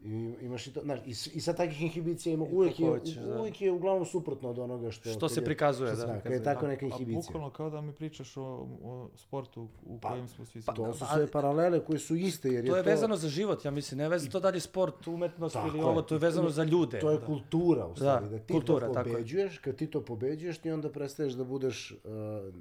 I 0.00 0.10
imaš 0.40 0.66
i 0.66 0.72
to, 0.72 0.80
znaš, 0.80 1.00
i, 1.00 1.10
i 1.10 1.40
sad 1.40 1.56
takvih 1.56 1.82
inhibicija 1.82 2.32
ima, 2.34 2.44
uvijek 2.46 2.80
je, 2.80 2.88
hoćeš, 2.88 3.14
da. 3.14 3.40
uvijek 3.40 3.60
je 3.60 3.72
uglavnom 3.72 4.06
suprotno 4.06 4.50
od 4.50 4.58
onoga 4.58 4.90
što... 4.90 5.10
Što 5.10 5.28
se 5.28 5.40
je- 5.40 5.44
prikazuje, 5.44 5.94
što 5.94 6.06
da, 6.06 6.20
kad 6.20 6.32
je 6.32 6.42
tako 6.44 6.62
da. 6.62 6.68
neka 6.68 6.84
A 6.84 6.88
inhibicija. 6.88 7.20
bukvalno 7.22 7.50
kao 7.50 7.70
da 7.70 7.80
mi 7.80 7.92
pričaš 7.92 8.36
o, 8.36 8.42
o 8.82 9.08
sportu 9.16 9.68
u 9.84 9.98
Pa- 9.98 10.08
kojem 10.08 10.28
smo 10.28 10.44
svi 10.44 10.62
To 10.62 10.74
svi. 10.86 10.92
su 10.94 10.98
Pa, 11.00 11.06
sve 11.06 11.26
paralele 11.26 11.80
koje 11.80 11.98
su 11.98 12.16
iste, 12.16 12.48
jer 12.48 12.64
je 12.64 12.70
To 12.70 12.76
je 12.76 12.82
vezano 12.84 13.16
za 13.16 13.28
život, 13.28 13.64
ja 13.64 13.70
mislim. 13.70 13.98
Ne 13.98 14.08
vezano 14.08 14.32
to 14.32 14.40
dalje 14.40 14.60
sport, 14.60 15.06
umetnost 15.06 15.52
Tako 15.52 15.68
ili 15.68 15.78
je. 15.78 15.84
ovo, 15.84 16.02
to 16.02 16.14
je 16.14 16.18
vezano 16.20 16.50
za 16.50 16.64
ljude. 16.64 16.98
To 16.98 17.10
je 17.10 17.18
kultura 17.20 17.86
u 17.86 17.96
stvari, 17.96 18.28
da, 18.28 18.38
ti 18.38 18.52
kultura, 18.52 18.92
to 18.92 18.98
je. 19.00 19.04
pobeđuješ, 19.04 19.58
kad 19.58 19.76
ti 19.76 19.86
to 19.86 20.00
pobeđuješ, 20.02 20.58
ti 20.58 20.70
onda 20.70 20.90
prestaješ 20.90 21.32
da 21.32 21.44
budeš 21.44 21.92
uh, 21.94 22.54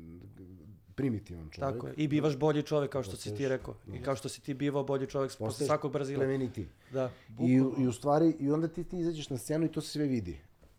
primitivan 0.97 1.49
čovjek. 1.49 1.73
Tako 1.73 1.87
je. 1.87 1.93
I 1.97 2.07
bivaš 2.07 2.37
bolji 2.37 2.63
čovjek, 2.63 2.91
kao 2.91 3.03
što 3.03 3.15
si 3.15 3.35
ti 3.35 3.47
rekao. 3.47 3.75
I 3.93 4.01
kao 4.01 4.15
što 4.15 4.29
si 4.29 4.41
ti 4.41 4.53
bivao 4.53 4.83
bolji 4.83 5.07
čovjek 5.07 5.37
posle 5.37 5.65
svakog 5.65 5.91
Brazila. 5.91 6.19
plemenitiji. 6.19 6.67
Da. 6.91 7.11
I, 7.39 7.53
I 7.77 7.87
u 7.87 7.91
stvari, 7.91 8.35
i 8.39 8.51
onda 8.51 8.67
ti, 8.67 8.83
ti 8.83 8.99
izađeš 8.99 9.29
na 9.29 9.37
scenu 9.37 9.65
i 9.65 9.71
to 9.71 9.81
se 9.81 9.89
sve 9.89 10.05
vidi. 10.05 10.37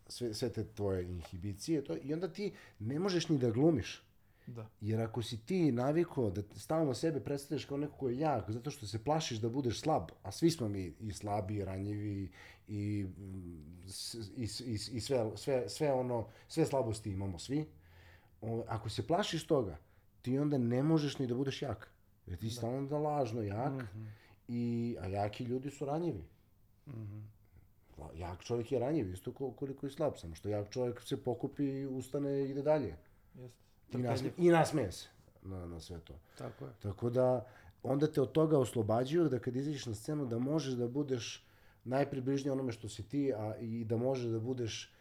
Sve, 0.08 0.34
sve 0.34 0.48
te 0.52 0.64
tvoje 0.64 1.04
inhibicije. 1.04 1.84
To, 1.84 1.96
I 2.02 2.14
onda 2.14 2.28
ti 2.28 2.52
ne 2.78 2.98
možeš 2.98 3.28
ni 3.28 3.38
da 3.38 3.50
glumiš. 3.50 4.02
Da. 4.46 4.66
Jer 4.80 5.00
ako 5.00 5.22
si 5.22 5.36
ti 5.46 5.72
navikao 5.72 6.30
da 6.30 6.42
stalno 6.56 6.94
sebe 6.94 7.20
predstavljaš 7.20 7.64
kao 7.64 7.76
neko 7.76 7.96
ko 7.96 8.08
je 8.08 8.18
jak, 8.18 8.50
zato 8.50 8.70
što 8.70 8.86
se 8.86 9.04
plašiš 9.04 9.38
da 9.38 9.48
budeš 9.48 9.80
slab, 9.80 10.10
a 10.22 10.32
svi 10.32 10.50
smo 10.50 10.68
mi 10.68 10.94
i 11.00 11.12
slabi, 11.12 11.54
i 11.54 11.64
ranjivi, 11.64 12.30
i, 12.68 13.06
mm, 13.18 13.82
i, 14.36 14.48
i, 14.66 14.78
i 14.92 15.00
sve, 15.00 15.30
sve, 15.36 15.68
sve 15.68 15.92
ono, 15.92 16.26
sve 16.48 16.66
slabosti 16.66 17.10
imamo 17.10 17.38
svi, 17.38 17.66
o, 18.40 18.64
ako 18.68 18.88
se 18.88 19.06
plašiš 19.06 19.46
toga, 19.46 19.78
ti 20.28 20.38
onda 20.38 20.58
ne 20.58 20.82
možeš 20.82 21.18
ni 21.18 21.26
da 21.26 21.34
budeš 21.34 21.62
jak. 21.62 21.88
Jer 22.26 22.38
ti 22.38 22.50
si 22.50 22.56
stalno 22.56 22.86
da 22.86 22.98
lažno 22.98 23.42
jak, 23.42 23.84
i, 24.48 24.60
a 25.00 25.06
jaki 25.06 25.44
ljudi 25.44 25.70
su 25.70 25.84
ranjivi. 25.84 26.24
La- 27.98 28.10
Jak 28.14 28.44
čovjek 28.44 28.72
je 28.72 28.78
ranjiv, 28.78 29.12
isto 29.12 29.32
ko, 29.32 29.50
koliko 29.52 29.86
je 29.86 29.90
slab, 29.90 30.12
samo 30.16 30.34
što 30.34 30.48
jak 30.48 30.70
čovjek 30.70 31.02
se 31.02 31.16
pokupi, 31.16 31.86
ustane 31.86 32.40
i 32.40 32.50
ide 32.50 32.62
dalje. 32.62 32.96
Jeste. 33.34 33.58
I, 33.90 33.98
nasme, 33.98 34.30
I 34.36 34.48
nasmeje 34.48 34.92
se 34.92 35.08
na, 35.42 35.66
na 35.66 35.80
sve 35.80 36.00
to. 36.00 36.14
Tako 36.38 36.64
je. 36.64 36.70
Tako 36.82 37.10
da, 37.10 37.46
onda 37.82 38.06
te 38.06 38.20
od 38.20 38.32
toga 38.32 38.58
oslobađaju 38.58 39.28
da 39.28 39.38
kad 39.38 39.56
izađeš 39.56 39.86
na 39.86 39.94
scenu 39.94 40.26
da 40.26 40.38
možeš 40.38 40.74
da 40.74 40.88
budeš 40.88 41.46
najpribližniji 41.84 42.52
onome 42.52 42.72
što 42.72 42.88
si 42.88 43.02
ti, 43.02 43.32
a 43.34 43.56
i 43.56 43.84
da 43.84 43.96
možeš 43.96 44.24
da 44.26 44.40
budeš 44.40 44.92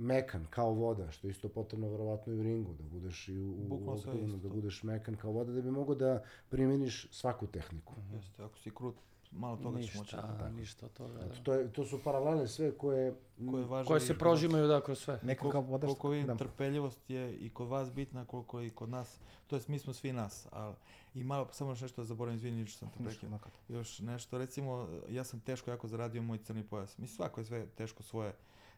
мекан 0.00 0.46
као 0.50 0.72
вода, 0.74 1.10
што 1.12 1.28
исто 1.28 1.50
потребно 1.52 1.90
веројатно 1.92 2.32
и 2.32 2.40
у 2.40 2.42
рингу, 2.42 2.72
да 2.72 2.82
будеш 2.88 3.28
и 3.28 3.36
у, 3.36 3.92
активно, 3.92 4.38
да 4.38 4.48
будеш 4.48 4.82
мекан 4.82 5.14
као 5.14 5.32
вода, 5.32 5.52
да 5.52 5.62
би 5.62 5.70
могол 5.70 5.94
да 5.94 6.22
примениш 6.50 7.08
сваку 7.12 7.46
технику. 7.46 7.94
Јесте, 8.14 8.46
ако 8.46 8.58
си 8.58 8.72
крут, 8.72 8.96
мало 9.32 9.60
тога 9.60 9.78
ќе 9.78 9.98
мочи. 9.98 10.16
Така. 10.16 10.48
Ништо, 10.48 10.56
ништа 10.56 10.88
тога. 10.96 11.12
Значи, 11.12 11.42
да. 11.42 11.44
Тоа 11.44 11.68
тоа 11.68 11.84
су 11.84 11.98
паралели 12.00 12.48
све 12.48 12.72
кое 12.72 13.12
кое, 13.36 13.64
важно 13.64 13.86
кое 13.86 14.00
се 14.00 14.16
прожимају 14.16 14.66
да 14.72 14.80
кроз 14.80 15.04
све. 15.04 15.18
Некако 15.22 15.50
као 15.50 15.62
вода 15.62 15.86
колку 15.86 16.14
така, 16.16 16.32
да. 16.32 16.36
трпеливост 16.36 17.10
е 17.10 17.36
и 17.40 17.50
код 17.50 17.68
вас 17.68 17.90
битна, 17.90 18.24
колку 18.24 18.60
и 18.60 18.70
код 18.70 18.88
нас. 18.88 19.20
Тоест 19.48 19.68
ми 19.68 19.78
сме 19.78 19.94
сви 19.94 20.12
нас, 20.12 20.48
а 20.52 20.72
и 21.14 21.24
мало 21.24 21.48
само 21.52 21.70
нешто 21.70 22.00
да 22.00 22.04
заборавам, 22.04 22.36
извини 22.36 22.66
што 22.66 22.86
сам 22.86 22.90
те 22.96 23.04
прекинув. 23.04 23.42
Још 23.68 24.00
нешто, 24.00 24.38
рецимо, 24.38 24.86
јас 25.10 25.28
сум 25.34 25.40
тешко 25.40 25.70
јако 25.70 25.86
зарадио 25.86 26.22
мој 26.22 26.40
црни 26.40 26.64
појас. 26.64 26.96
Ми 26.98 27.06
свако 27.06 27.40
е 27.40 27.44
све 27.44 27.66
тешко 27.76 28.02
своје 28.02 28.32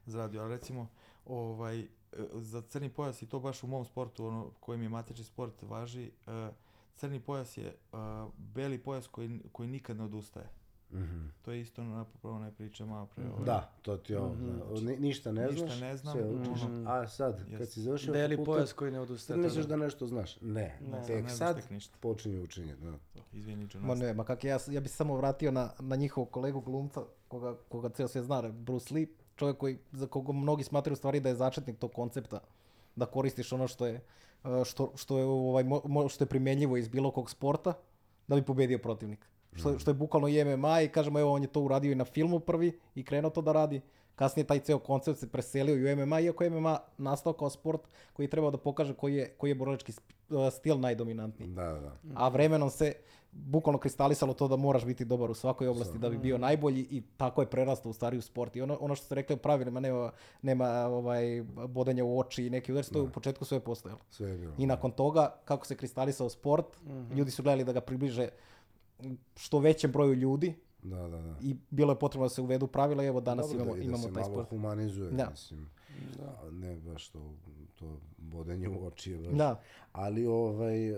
зарадио, 0.06 0.42
а 0.42 0.48
рецимо 0.48 0.88
Mi 1.22 1.35
ovaj, 1.35 1.80
e, 1.80 1.87
za 2.32 2.61
crni 2.62 2.88
pojas 2.88 3.22
i 3.22 3.26
to 3.26 3.40
baš 3.40 3.62
u 3.62 3.66
mom 3.66 3.85
sportu, 3.85 4.26
ono, 4.26 4.50
kojem 4.61 4.82
je 4.82 4.88
matični 4.88 5.24
sport, 5.24 5.62
važi, 5.62 6.11
e, 6.26 6.48
crni 6.94 7.20
pojas 7.20 7.56
je 7.56 7.66
e, 7.66 7.74
beli 8.37 8.78
pojas 8.78 9.06
koji, 9.06 9.40
koji 9.52 9.68
nikad 9.68 9.96
ne 9.96 10.04
odustaje. 10.04 10.46
Mhm. 10.92 11.26
To 11.42 11.52
je 11.52 11.61
isto 11.61 11.85
napravo 11.85 12.38
ne 12.38 12.50
priča 12.52 12.87
malo 12.87 13.06
pre. 13.06 13.24
ovaj. 13.26 13.44
Da, 13.44 13.70
to 13.82 13.96
ti 13.96 14.12
je 14.12 14.18
ovo. 14.18 14.35
da. 14.35 14.80
Ni- 14.80 14.96
ništa 14.96 15.32
ne 15.32 15.46
Ništa 15.46 15.66
znaš, 15.66 15.80
ne 15.80 15.96
znam, 15.96 16.12
sve 16.14 16.24
učiš. 16.30 16.62
mhm. 16.62 16.87
A 16.87 17.08
sad, 17.08 17.38
kad 17.42 17.61
Jest. 17.61 17.72
si 17.72 17.80
završio 17.80 18.12
Beli 18.12 18.37
fakultet, 18.37 18.46
pojas 18.46 18.72
koji 18.72 18.92
ne 18.92 19.00
odustaje. 19.00 19.38
misliš 19.38 19.64
tada. 19.64 19.76
da 19.76 19.85
nešto 19.85 20.06
znaš. 20.06 20.40
Ne, 20.40 20.78
Ne, 20.82 21.02
tek 21.06 21.14
ne 21.14 21.20
znaš 21.22 21.38
sad 21.38 21.56
tek 21.56 21.70
ništa. 21.70 21.96
počinje 22.00 22.40
učenje. 22.40 22.76
Da. 22.76 22.92
To, 22.92 23.20
Izvini, 23.32 23.68
ću 23.68 23.78
Ma 23.80 23.94
ne, 23.94 24.14
ma 24.14 24.24
kak 24.24 24.44
ja, 24.44 24.58
ja 24.68 24.80
bi 24.80 24.88
se 24.88 24.96
samo 24.96 25.16
vratio 25.16 25.50
na, 25.50 25.70
na 25.80 25.96
njihovog 25.96 26.30
kolegu 26.30 26.61
glumca, 26.61 27.00
koga, 27.28 27.56
koga 27.68 27.88
ceo 27.88 28.08
sve 28.08 28.22
zna, 28.22 28.42
Bruce 28.42 28.94
Lee, 28.94 29.06
čovjek 29.42 29.57
koji, 29.57 29.78
za 29.92 30.07
koga 30.07 30.33
mnogi 30.33 30.64
smatraju 30.64 30.96
stvari 30.96 31.20
da 31.20 31.28
je 31.28 31.35
začetnik 31.35 31.78
tog 31.78 31.92
koncepta, 31.92 32.40
da 32.96 33.07
koristiš 33.07 33.52
ono 33.52 33.68
što 33.68 33.87
je, 33.87 33.94
e, 33.94 34.64
što, 34.64 34.92
što 34.96 35.18
je, 35.18 35.24
ovaj, 35.24 35.64
što 36.09 36.24
je 36.24 36.28
primjenjivo 36.28 36.76
iz 36.76 36.88
bilo 36.88 37.11
kog 37.11 37.31
sporta, 37.31 37.74
da 38.28 38.37
bi 38.37 38.42
pobedio 38.42 38.78
protivnika. 38.78 39.26
Što, 39.55 39.70
je- 39.70 39.78
što 39.78 39.90
je 39.90 39.94
bukvalno 39.94 40.28
i 40.28 40.44
MMA 40.44 40.81
i 40.81 40.88
kažemo 40.88 41.18
evo 41.18 41.33
on 41.33 41.42
je 41.42 41.48
to 41.48 41.61
uradio 41.61 41.92
i 41.92 41.94
na 41.94 42.05
filmu 42.05 42.40
prvi 42.40 42.70
i 42.94 43.05
krenuo 43.05 43.31
to 43.31 43.42
da 43.42 43.52
radi. 43.52 43.81
Kasnije 44.14 44.46
taj 44.46 44.61
ceo 44.61 44.79
koncept 44.79 45.18
se 45.18 45.29
preselio 45.29 45.75
u 45.75 45.96
MMA, 45.96 46.20
iako 46.20 46.44
je 46.44 46.51
MMA 46.51 46.79
nastao 46.98 47.33
kao 47.33 47.51
sport 47.51 47.81
koji 48.12 48.25
je 48.27 48.31
trebao 48.31 48.51
da 48.51 48.59
pokaže 48.59 48.94
koji 48.94 49.14
je, 49.14 49.35
koji 49.38 49.51
je 49.51 49.55
borilački 49.55 49.92
e, 49.92 50.51
stil 50.51 50.81
najdominantniji. 50.81 51.48
Da, 51.48 51.62
da. 51.62 51.92
A 52.14 52.29
vremenom 52.29 52.70
se 52.70 52.94
bukvalno 53.33 53.79
kristalisalo 53.79 54.35
to 54.35 54.48
da 54.48 54.57
moraš 54.57 54.85
biti 54.85 55.05
dobar 55.05 55.31
u 55.31 55.35
svakoj 55.35 55.68
oblasti 55.68 55.98
da 55.98 56.11
bi 56.11 56.18
bio 56.18 56.38
najbolji 56.38 56.87
i 56.90 57.03
tako 57.16 57.42
je 57.42 57.51
prerastao 57.51 57.90
u 57.90 57.92
stvari 57.92 58.18
u 58.18 58.22
sport. 58.22 58.57
I 58.57 58.62
ono, 58.62 58.79
ono 58.81 58.94
što 58.94 59.07
ste 59.07 59.14
rekli 59.14 59.35
o 59.35 59.37
pravilima, 59.37 59.81
nema, 59.81 60.11
nema 60.42 60.68
ovaj, 60.87 61.44
bodenja 61.68 62.05
u 62.05 62.18
oči 62.18 62.46
i 62.46 62.51
neki 62.51 62.72
udar, 62.72 62.85
to 62.85 62.98
je 62.98 63.03
u 63.03 63.12
početku 63.12 63.44
sve 63.44 63.61
postojalo. 63.61 64.01
Sve 64.11 64.31
je 64.31 64.38
bilo. 64.38 64.55
I 64.59 64.66
nakon 64.66 64.90
toga, 64.90 65.35
kako 65.44 65.66
se 65.66 65.77
kristalisao 65.77 66.29
sport, 66.29 66.66
ljudi 67.14 67.31
su 67.31 67.42
gledali 67.42 67.64
da 67.64 67.72
ga 67.72 67.81
približe 67.81 68.29
što 69.37 69.59
većem 69.59 69.92
broju 69.92 70.14
ljudi 70.14 70.55
Da, 70.83 71.09
da, 71.09 71.21
da. 71.21 71.37
i 71.40 71.57
bilo 71.71 71.92
je 71.92 71.99
potrebno 71.99 72.25
da 72.25 72.29
se 72.29 72.40
uvedu 72.42 72.66
pravila 72.66 73.05
i 73.05 73.07
evo 73.07 73.21
danas 73.21 73.47
Dobro, 73.47 73.62
imamo, 73.62 73.77
da, 73.77 73.83
imamo 73.83 74.03
da 74.03 74.09
se 74.09 74.14
taj 74.14 74.23
malo 74.23 74.35
sport. 74.35 74.49
humanizuje, 74.49 75.11
Da. 75.11 75.31
mislim. 75.31 75.66
A 76.21 76.51
Ne 76.51 76.77
baš 76.77 77.09
to, 77.09 77.35
to 77.79 78.01
bodenje 78.18 78.68
u 78.68 78.87
oči 78.87 79.16
baš. 79.16 79.33
Da. 79.33 79.61
Ali 79.92 80.27
ovaj, 80.27 80.92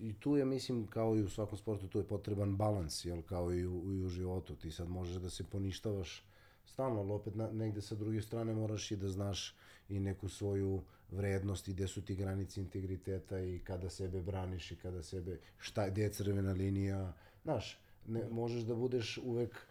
i 0.00 0.14
tu 0.20 0.36
je, 0.36 0.44
mislim, 0.44 0.86
kao 0.86 1.16
i 1.16 1.22
u 1.22 1.28
svakom 1.28 1.58
sportu, 1.58 1.88
tu 1.88 1.98
je 1.98 2.04
potreban 2.04 2.56
balans, 2.56 3.04
jel, 3.04 3.22
kao 3.22 3.54
i 3.54 3.66
u, 3.66 3.92
i 3.92 4.04
u 4.04 4.08
životu. 4.08 4.56
Ti 4.56 4.70
sad 4.70 4.88
možeš 4.88 5.16
da 5.16 5.30
se 5.30 5.44
poništavaš 5.44 6.24
stalno, 6.64 7.00
ali 7.00 7.12
opet 7.12 7.34
na, 7.34 7.50
negde 7.52 7.82
sa 7.82 7.94
druge 7.94 8.22
strane 8.22 8.54
moraš 8.54 8.90
i 8.90 8.96
da 8.96 9.08
znaš 9.08 9.54
i 9.88 10.00
neku 10.00 10.28
svoju 10.28 10.82
vrednost 11.10 11.68
i 11.68 11.72
gde 11.72 11.88
su 11.88 12.02
ti 12.02 12.14
granice 12.14 12.60
integriteta 12.60 13.40
i 13.40 13.58
kada 13.58 13.90
sebe 13.90 14.22
braniš 14.22 14.70
i 14.70 14.76
kada 14.76 15.02
sebe, 15.02 15.38
šta, 15.58 15.88
gde 15.90 16.02
je 16.02 16.12
crvena 16.12 16.52
linija, 16.52 17.12
znaš, 17.42 17.78
ne, 18.08 18.28
možeš 18.30 18.62
da 18.62 18.74
budeš 18.74 19.18
uvek 19.18 19.66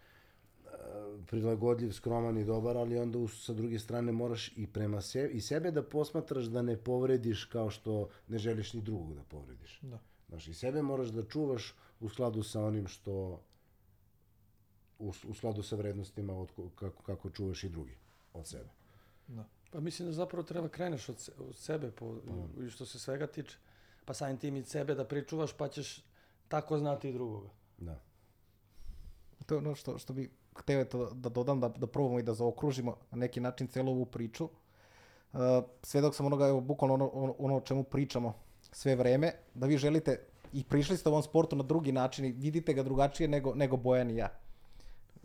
prilagodljiv, 1.26 1.92
skroman 1.92 2.38
i 2.38 2.44
dobar, 2.44 2.76
ali 2.76 2.98
onda 2.98 3.18
us- 3.18 3.44
sa 3.44 3.52
druge 3.52 3.78
strane 3.78 4.12
moraš 4.12 4.52
i 4.56 4.66
prema 4.66 5.00
sebi, 5.00 5.34
i 5.34 5.40
sebe 5.40 5.70
da 5.70 5.82
posmatraš 5.82 6.44
da 6.44 6.62
ne 6.62 6.76
povrediš 6.76 7.44
kao 7.44 7.70
što 7.70 8.08
ne 8.28 8.38
želiš 8.38 8.72
ni 8.72 8.80
drugog 8.82 9.14
da 9.14 9.22
povrediš. 9.22 9.80
Da. 9.82 9.98
Znaš, 10.28 10.48
i 10.48 10.54
sebe 10.54 10.82
moraš 10.82 11.08
da 11.08 11.24
čuvaš 11.24 11.74
u 12.00 12.08
skladu 12.08 12.42
sa 12.42 12.64
onim 12.64 12.86
što 12.86 13.42
u, 14.98 15.12
u 15.28 15.34
skladu 15.34 15.62
sa 15.62 15.76
vrednostima 15.76 16.38
od, 16.38 16.52
ko- 16.56 16.70
kako, 16.74 17.02
kako 17.02 17.30
čuvaš 17.30 17.64
i 17.64 17.68
drugi 17.68 17.96
od 18.32 18.46
sebe. 18.46 18.70
Da. 19.28 19.44
Pa 19.70 19.80
mislim 19.80 20.08
da 20.08 20.12
zapravo 20.12 20.42
treba 20.42 20.68
kreneš 20.68 21.08
od, 21.08 21.20
se, 21.20 21.32
od 21.38 21.56
sebe 21.56 21.90
po, 21.90 22.16
i 22.66 22.70
što 22.70 22.86
se 22.86 22.98
svega 22.98 23.26
tiče. 23.26 23.56
Pa 24.04 24.14
samim 24.14 24.38
tim 24.38 24.56
i 24.56 24.64
sebe 24.64 24.94
da 24.94 25.04
pričuvaš 25.04 25.52
pa 25.52 25.68
ćeš 25.68 26.04
tako 26.48 26.78
znati 26.78 27.08
i 27.08 27.12
drugoga. 27.12 27.48
Da. 27.78 28.00
To 29.46 29.54
je 29.54 29.58
ono 29.58 29.74
što, 29.74 29.98
što 29.98 30.12
bi 30.12 30.30
hteo 30.56 30.80
eto 30.80 31.10
da 31.10 31.28
dodam, 31.28 31.60
da, 31.60 31.68
da 31.68 31.86
probamo 31.86 32.18
i 32.18 32.22
da 32.22 32.34
zaokružimo 32.34 32.96
na 33.10 33.18
neki 33.18 33.40
način 33.40 33.66
celu 33.66 33.92
ovu 33.92 34.04
priču. 34.04 34.44
Uh, 35.32 35.40
svedok 35.82 36.14
sam 36.14 36.26
onoga, 36.26 36.48
evo, 36.48 36.60
bukvalno 36.60 36.94
ono, 36.94 37.08
ono, 37.08 37.34
ono 37.38 37.56
o 37.56 37.60
čemu 37.60 37.84
pričamo 37.84 38.34
sve 38.72 38.96
vreme, 38.96 39.32
da 39.54 39.66
vi 39.66 39.76
želite 39.78 40.20
i 40.52 40.64
prišli 40.64 40.96
ste 40.96 41.08
ovom 41.08 41.22
sportu 41.22 41.56
na 41.56 41.62
drugi 41.62 41.92
način 41.92 42.24
i 42.24 42.32
vidite 42.32 42.74
ga 42.74 42.82
drugačije 42.82 43.28
nego, 43.28 43.54
nego 43.54 43.76
Bojan 43.76 44.10
i 44.10 44.16
ja. 44.16 44.28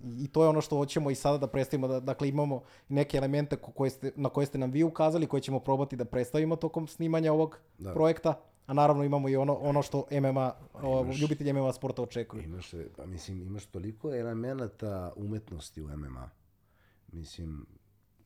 I 0.03 0.28
to 0.28 0.43
je 0.43 0.49
ono 0.49 0.61
što 0.61 0.78
hoćemo 0.78 1.11
i 1.11 1.15
sada 1.15 1.38
da 1.38 1.47
predstavimo, 1.47 1.88
da, 1.88 1.99
dakle 1.99 2.30
imamo 2.30 2.61
neke 2.89 3.17
elemente 3.17 3.55
ko- 3.55 3.72
koje 3.72 3.89
ste, 3.89 4.11
na 4.15 4.30
koje 4.30 4.45
ste 4.47 4.57
nam 4.57 4.72
vi 4.72 4.84
ukazali, 4.84 5.28
koje 5.28 5.41
ćemo 5.41 5.59
probati 5.59 5.95
da 5.95 6.05
predstavimo 6.05 6.55
tokom 6.55 6.88
snimanja 6.88 7.34
ovog 7.34 7.59
Da. 7.78 7.93
projekta, 7.93 8.34
a 8.72 8.74
naravno 8.74 9.03
imamo 9.03 9.30
i 9.30 9.36
ono, 9.36 9.53
ono 9.53 9.82
što 9.82 10.05
MMA, 10.11 10.53
o, 10.74 11.01
imaš- 11.01 11.22
ljubitelji 11.22 11.53
MMA 11.53 11.74
sporta 11.74 12.01
očekuju. 12.01 12.43
Imaš, 12.43 12.72
pa 12.97 13.05
mislim, 13.05 13.41
imaš 13.41 13.65
toliko 13.65 14.13
elemenata 14.13 15.13
umetnosti 15.15 15.82
u 15.82 15.88
MMA. 15.88 16.30
Mislim, 17.07 17.65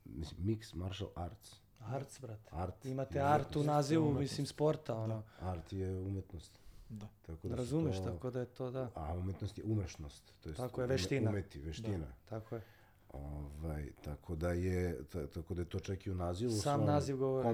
mislim 0.05 0.41
mix 0.41 0.75
martial 0.75 1.09
arts. 1.15 1.55
Arts, 1.79 2.21
brate. 2.21 2.49
Art 2.51 2.85
Imate 2.85 3.19
art 3.19 3.55
u 3.55 3.63
nazivu, 3.63 4.03
umetnost. 4.03 4.21
mislim, 4.21 4.47
sporta, 4.47 4.95
ono. 4.95 5.23
Art 5.39 5.73
je 5.73 5.99
umetnost. 5.99 6.59
Da. 6.89 7.07
Tako 7.21 7.37
su 7.39 7.55
Razumeš, 7.55 7.97
to- 7.97 8.03
tako 8.03 8.31
da 8.31 8.39
je 8.39 8.45
to, 8.45 8.71
da. 8.71 8.89
A 8.95 9.13
umetnost 9.13 9.57
je 9.57 9.63
umešnost. 9.63 10.33
To 10.41 10.49
jest 10.49 10.57
Tako 10.57 10.81
je, 10.81 10.87
veština. 10.87 11.29
Umeti, 11.29 11.59
veština. 11.59 12.07
Tako 12.25 12.55
je. 12.55 12.61
Ovaj, 13.09 13.91
tako 14.03 14.35
da 14.35 14.51
je 14.51 15.03
ta, 15.03 15.27
tako 15.27 15.53
da 15.53 15.61
je 15.61 15.65
to 15.65 15.79
čak 15.79 16.05
i 16.05 16.11
u 16.11 16.15
nazivu 16.15 16.51
Sam 16.51 16.85
naziv 16.85 17.17
govori, 17.17 17.47
da. 17.49 17.51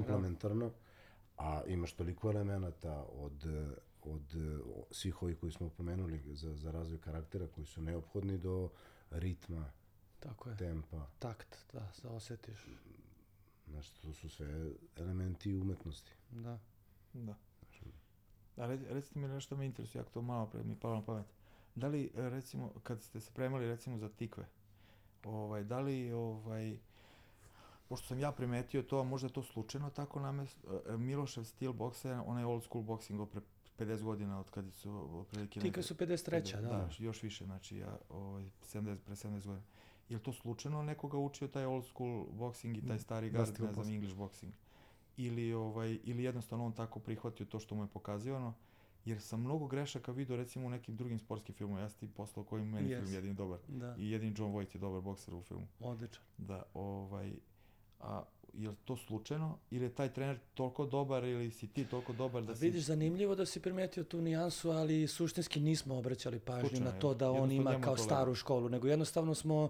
A 1.42 1.62
imaš 1.68 1.94
toliko 1.94 2.30
elemenata 2.30 3.06
od 3.12 3.46
od 4.04 4.36
eh, 4.36 4.60
svih 4.92 5.24
ovih 5.24 5.40
koji 5.40 5.52
smo 5.52 5.70
pomenuli 5.70 6.22
za, 6.34 6.56
za 6.56 6.72
razvoj 6.72 7.02
karaktera 7.02 7.48
koji 7.48 7.66
su 7.66 7.82
neophodni 7.82 8.38
do 8.38 8.70
ritma, 9.12 9.72
Tako 10.20 10.50
je. 10.50 10.58
tempa. 10.58 11.08
Takt, 11.20 11.58
da, 11.74 11.92
da 12.04 12.10
osjetiš. 12.10 12.68
Znači, 13.68 14.02
to 14.02 14.14
su 14.14 14.30
sve 14.30 14.72
elementi 14.96 15.56
umetnosti. 15.56 16.12
Da. 16.32 16.60
Da. 17.14 17.36
A 18.58 18.66
re, 18.66 18.78
recite 18.90 19.20
mi 19.20 19.28
nešto 19.28 19.58
me 19.58 19.66
interesuje, 19.66 20.00
jako 20.00 20.12
to 20.12 20.22
malo 20.22 20.46
pre 20.46 20.64
mi 20.64 20.72
je 20.72 20.80
palo 20.80 20.96
na 20.96 21.06
pamet. 21.06 21.26
Da 21.76 21.88
li, 21.88 22.12
e, 22.16 22.30
recimo, 22.30 22.74
kad 22.84 23.02
ste 23.02 23.20
se 23.20 23.32
premali 23.34 23.68
recimo 23.68 23.98
za 23.98 24.10
tikve, 24.10 24.46
ovaj, 25.24 25.64
da 25.64 25.80
li, 25.80 26.12
ovaj, 26.12 26.80
pošto 27.92 28.08
sam 28.08 28.20
ja 28.20 28.32
primetio 28.32 28.82
to, 28.84 29.00
a 29.00 29.04
možda 29.04 29.28
je 29.28 29.34
to 29.34 29.44
slučajno 29.44 29.90
tako 29.90 30.20
namest, 30.20 30.58
e, 30.88 30.98
Milošev 30.98 31.44
stil 31.44 31.74
boksa 31.74 32.10
je 32.10 32.20
onaj 32.20 32.44
old 32.44 32.64
school 32.64 32.84
boxing 32.84 33.22
od 33.22 33.30
pre 33.30 33.42
50 33.80 34.02
godina 34.02 34.40
od 34.40 34.50
kad 34.50 34.74
su 34.74 35.20
otprilike... 35.20 35.54
Tikve 35.54 35.70
neke- 35.70 35.84
su 35.84 35.96
53. 35.96 36.62
Da. 36.62 36.68
Da, 36.70 36.90
još 37.00 37.24
više, 37.24 37.46
znači 37.46 37.78
ja, 37.78 37.98
ovaj, 38.10 38.44
70, 38.64 38.98
pre 38.98 39.16
70 39.16 39.46
godina. 39.46 39.64
Je 40.10 40.18
li 40.18 40.24
to 40.24 40.34
slučajno 40.34 40.84
nekoga 40.84 41.18
učio 41.18 41.48
taj 41.48 41.66
old 41.66 41.86
school 41.86 42.26
boxing 42.30 42.78
i 42.78 42.88
taj 42.88 43.00
stari 43.00 43.30
da, 43.30 43.38
gard, 43.38 43.60
ne 43.60 43.74
znam. 43.74 43.90
English 43.90 44.16
boxing? 44.16 44.52
Ili, 45.18 45.54
ovaj, 45.54 46.00
ili 46.04 46.24
jednostavno 46.24 46.66
on 46.66 46.74
tako 46.74 47.00
prihvatio 47.00 47.46
to 47.46 47.60
što 47.60 47.76
mu 47.76 47.84
je 47.84 47.88
pokazivano? 47.88 48.54
Jer 49.06 49.22
sam 49.22 49.40
mnogo 49.40 49.68
grešaka 49.68 50.12
vidio 50.12 50.36
recimo 50.36 50.68
u 50.68 50.70
nekim 50.70 50.96
drugim 50.96 51.20
sportskim 51.20 51.56
filmovima. 51.56 51.82
Ja 51.82 51.90
sam 51.90 52.00
ti 52.00 52.08
poslao 52.08 52.46
koji 52.46 52.66
meni 52.66 52.90
Yes. 52.90 53.00
film 53.00 53.14
jedini 53.14 53.34
dobar. 53.34 53.60
Da, 53.68 53.96
I 53.98 54.12
jedini 54.12 54.34
John 54.38 54.52
Voight 54.52 54.76
je 54.76 54.80
dobar 54.80 55.02
bokser 55.02 55.34
u 55.34 55.42
filmu. 55.42 55.68
odličan. 55.80 56.24
Da, 56.38 56.64
ovaj, 56.74 57.34
a 58.02 58.24
je 58.54 58.70
li 58.70 58.76
to 58.78 58.98
slučajno? 58.98 59.58
Ili 59.72 59.86
je 59.86 59.90
taj 59.92 60.10
trener 60.10 60.40
toliko 60.54 60.86
dobar 60.86 61.24
ili 61.24 61.52
si 61.52 61.68
ti 61.68 61.86
toliko 61.86 62.14
dobar 62.14 62.42
da 62.42 62.48
Da 62.48 62.56
si... 62.56 62.66
vidiš, 62.66 62.84
zanimljivo 62.84 63.36
da 63.36 63.46
si 63.46 63.60
primetio 63.60 64.04
tu 64.04 64.22
nijansu, 64.22 64.70
ali 64.72 65.08
suštinski 65.08 65.60
nismo 65.60 65.98
obraćali 65.98 66.40
pažnju 66.40 66.62
Slučajno, 66.62 66.86
na 66.86 67.00
to 67.00 67.14
da 67.14 67.32
on 67.32 67.52
ima 67.52 67.82
kao 67.82 67.98
staru 67.98 68.36
školu, 68.36 68.70
nego 68.70 68.88
jednostavno 68.88 69.36
smo 69.36 69.70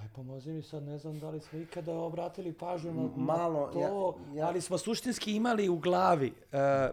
Aj, 0.00 0.08
pomozi 0.08 0.50
mi 0.50 0.62
sad, 0.62 0.82
ne 0.82 0.98
znam 0.98 1.18
da 1.18 1.30
li 1.30 1.40
smo 1.40 1.58
ikada 1.58 1.92
obratili 1.94 2.52
pažnju 2.52 2.92
na, 2.92 3.08
Malo, 3.16 3.66
na 3.66 3.72
to, 3.72 3.80
ja- 3.80 4.36
ja- 4.36 4.46
ali 4.46 4.60
smo 4.60 4.78
suštinski 4.78 5.32
imali 5.32 5.68
u 5.68 5.78
glavi, 5.78 6.32
e, 6.52 6.90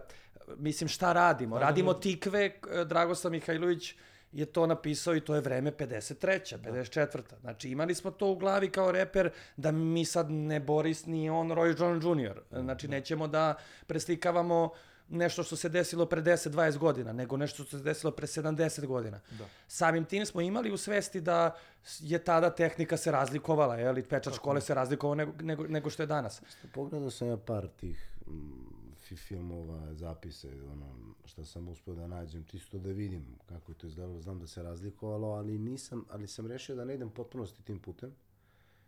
mislim, 0.56 0.88
šta 0.88 1.12
radimo? 1.12 1.58
Radimo 1.58 1.94
tikve, 1.94 2.44
e, 2.70 2.84
Dragoslav 2.84 3.30
Mihajlović 3.32 3.94
je 4.36 4.46
to 4.46 4.66
napisao 4.66 5.16
i 5.16 5.20
to 5.20 5.34
je 5.34 5.40
vreme 5.40 5.72
53. 5.72 6.58
54. 6.58 7.22
Znači 7.40 7.70
imali 7.70 7.94
smo 7.94 8.10
to 8.10 8.30
u 8.30 8.36
glavi 8.36 8.70
kao 8.70 8.92
reper 8.92 9.30
da 9.56 9.72
mi 9.72 10.04
sad 10.04 10.30
ne 10.30 10.60
Boris 10.60 11.06
ni 11.06 11.30
on 11.30 11.48
Roy 11.48 11.80
John 11.80 12.20
Jr. 12.20 12.40
Znači 12.50 12.88
nećemo 12.88 13.28
da 13.28 13.54
preslikavamo 13.86 14.70
nešto 15.08 15.42
što 15.42 15.56
se 15.56 15.68
desilo 15.68 16.06
pre 16.06 16.22
10-20 16.22 16.78
godina, 16.78 17.12
nego 17.12 17.36
nešto 17.36 17.64
što 17.64 17.78
se 17.78 17.84
desilo 17.84 18.12
pre 18.12 18.26
70 18.26 18.86
godina. 18.86 19.20
Da. 19.38 19.44
Samim 19.68 20.04
tim 20.04 20.26
smo 20.26 20.40
imali 20.40 20.72
u 20.72 20.76
svesti 20.76 21.20
da 21.20 21.56
je 22.00 22.18
tada 22.18 22.50
tehnika 22.50 22.96
se 22.96 23.10
razlikovala, 23.10 23.76
je 23.76 23.92
li, 23.92 24.02
pečat 24.02 24.34
škole 24.34 24.60
se 24.60 24.74
razlikovao 24.74 25.14
nego, 25.14 25.32
nego, 25.42 25.66
nego 25.66 25.90
što 25.90 26.02
je 26.02 26.06
danas. 26.06 26.42
Pogledao 26.74 27.10
sam 27.10 27.28
ja 27.28 27.36
par 27.36 27.68
tih 27.80 28.08
fi- 28.26 28.75
filmova, 29.14 29.94
zapise, 29.94 30.62
ono, 30.72 31.14
što 31.24 31.44
sam 31.44 31.68
uspio 31.68 31.94
da 31.94 32.06
nađem, 32.06 32.44
čisto 32.44 32.78
da 32.78 32.90
vidim 32.90 33.38
kako 33.46 33.72
je 33.72 33.78
to 33.78 33.86
izgledalo, 33.86 34.20
znam 34.20 34.38
da 34.38 34.46
se 34.46 34.62
razlikovalo, 34.62 35.28
ali 35.28 35.58
nisam, 35.58 36.04
ali 36.10 36.26
sam 36.26 36.46
rešio 36.46 36.76
da 36.76 36.84
ne 36.84 36.94
idem 36.94 37.10
potpunosti 37.10 37.62
tim 37.62 37.78
putem, 37.78 38.14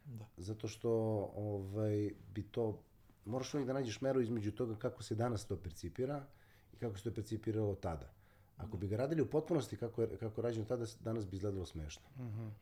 Da. 0.04 0.24
zato 0.36 0.68
što 0.68 0.90
ovaj, 1.36 2.10
bi 2.34 2.42
to, 2.42 2.78
moraš 3.24 3.54
uvijek 3.54 3.66
da 3.66 3.72
nađeš 3.72 4.00
meru 4.00 4.20
između 4.20 4.52
toga 4.52 4.74
kako 4.74 5.02
se 5.02 5.14
danas 5.14 5.46
to 5.46 5.56
percipira 5.56 6.26
i 6.72 6.76
kako 6.76 6.96
se 6.98 7.04
to 7.04 7.14
percipiralo 7.14 7.74
tada. 7.74 8.12
Ako 8.56 8.76
bi 8.76 8.88
ga 8.88 8.96
radili 8.96 9.22
u 9.22 9.30
potpunosti 9.30 9.76
kako 9.76 10.02
je, 10.02 10.16
kako 10.16 10.40
je 10.40 10.42
rađeno 10.42 10.66
tada, 10.66 10.84
danas 11.00 11.26
bi 11.26 11.36
izgledalo 11.36 11.66
smešno. 11.66 12.02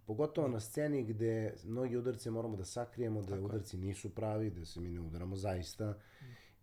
Pogotovo 0.06 0.48
na 0.48 0.60
sceni 0.60 1.04
gde 1.04 1.54
mnogi 1.64 1.96
udarce 1.96 2.30
moramo 2.30 2.56
da 2.56 2.64
sakrijemo, 2.64 3.22
da 3.22 3.40
udarci 3.40 3.76
nisu 3.76 4.10
pravi, 4.10 4.50
da 4.50 4.64
se 4.64 4.80
mi 4.80 4.90
ne 4.90 5.00
udaramo 5.00 5.36
zaista. 5.36 5.94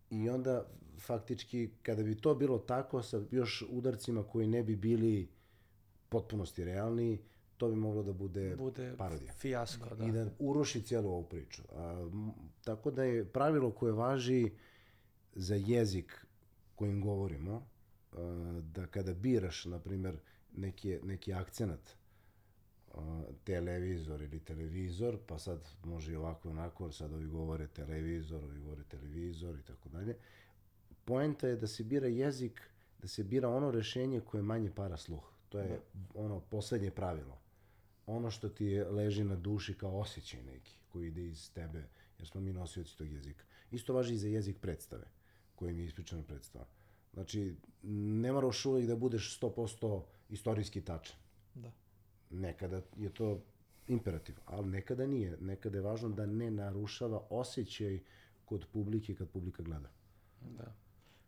I 0.09 0.29
onda, 0.29 0.65
faktički, 0.99 1.69
kada 1.83 2.03
bi 2.03 2.15
to 2.15 2.35
bilo 2.35 2.57
tako, 2.57 3.03
sa 3.03 3.21
još 3.31 3.63
udarcima 3.69 4.23
koji 4.23 4.47
ne 4.47 4.63
bi 4.63 4.75
bili 4.75 5.27
potpunosti 6.09 6.63
realni, 6.63 7.19
to 7.57 7.69
bi 7.69 7.75
moglo 7.75 8.03
da 8.03 8.13
bude, 8.13 8.55
Bude 8.55 8.93
parodija. 8.97 9.33
fijasko, 9.33 9.95
da. 9.95 10.05
I 10.05 10.11
da 10.11 10.29
uruši 10.39 10.81
cijelu 10.81 11.09
ovu 11.09 11.23
priču. 11.23 11.61
A, 11.75 12.09
tako 12.63 12.91
da 12.91 13.03
je 13.03 13.25
pravilo 13.25 13.71
koje 13.71 13.93
važi 13.93 14.51
za 15.35 15.55
jezik 15.55 16.25
kojim 16.75 17.01
govorimo, 17.01 17.67
a, 18.11 18.61
da 18.73 18.87
kada 18.87 19.13
biraš, 19.13 19.65
na 19.65 19.79
primjer, 19.79 20.17
neki, 20.57 20.99
neki 21.03 21.33
akcenat, 21.33 21.95
televizor 23.43 24.21
ili 24.21 24.39
televizor, 24.39 25.17
pa 25.27 25.39
sad 25.39 25.69
može 25.83 26.13
i 26.13 26.15
ovako 26.15 26.47
i 26.47 26.51
onako, 26.51 26.91
sad 26.91 27.13
ovi 27.13 27.27
govore 27.27 27.67
televizor, 27.67 28.43
ovi 28.43 28.59
govore 28.59 28.83
televizor 28.83 29.55
i 29.55 29.63
tako 29.63 29.89
dalje. 29.89 30.15
Poenta 31.05 31.47
je 31.47 31.55
da 31.55 31.67
se 31.67 31.83
bira 31.83 32.07
jezik, 32.07 32.61
da 33.01 33.07
se 33.07 33.23
bira 33.23 33.49
ono 33.49 33.71
rešenje 33.71 34.19
koje 34.19 34.43
manje 34.43 34.71
para 34.75 34.97
sluh. 34.97 35.23
To 35.49 35.59
je 35.59 35.79
ono 36.15 36.39
poslednje 36.39 36.91
pravilo. 36.91 37.37
Ono 38.07 38.31
što 38.31 38.49
ti 38.49 38.65
je, 38.65 38.89
leži 38.89 39.23
na 39.23 39.35
duši 39.35 39.73
kao 39.73 39.99
osjećaj 39.99 40.43
neki, 40.43 40.71
koji 40.91 41.07
ide 41.07 41.25
iz 41.25 41.51
tebe, 41.53 41.83
jer 42.19 42.27
smo 42.27 42.41
mi 42.41 42.53
nosioci 42.53 42.97
tog 42.97 43.11
jezika. 43.11 43.45
Isto 43.71 43.93
važi 43.93 44.13
i 44.13 44.17
za 44.17 44.27
jezik 44.27 44.57
predstave, 44.61 45.07
kojim 45.55 45.79
je 45.79 45.85
ispričana 45.85 46.23
predstava. 46.23 46.65
Znači, 47.13 47.55
ne 47.83 48.31
moraš 48.31 48.65
uvijek 48.65 48.87
da 48.87 48.95
budeš 48.95 49.39
100% 49.39 50.01
istorijski 50.29 50.81
tačan. 50.81 51.17
Da. 51.55 51.71
Nekada 52.33 52.81
je 52.97 53.09
to 53.13 53.39
imperativ, 53.87 54.35
ali 54.45 54.67
nekada 54.67 55.07
nije. 55.07 55.37
Nekada 55.41 55.77
je 55.77 55.81
važno 55.81 56.09
da 56.09 56.25
ne 56.25 56.51
narušava 56.51 57.21
osjećaj 57.29 57.99
kod 58.45 58.65
publike 58.73 59.15
kad 59.15 59.29
publika 59.29 59.63
gleda. 59.63 59.89
da. 60.41 60.73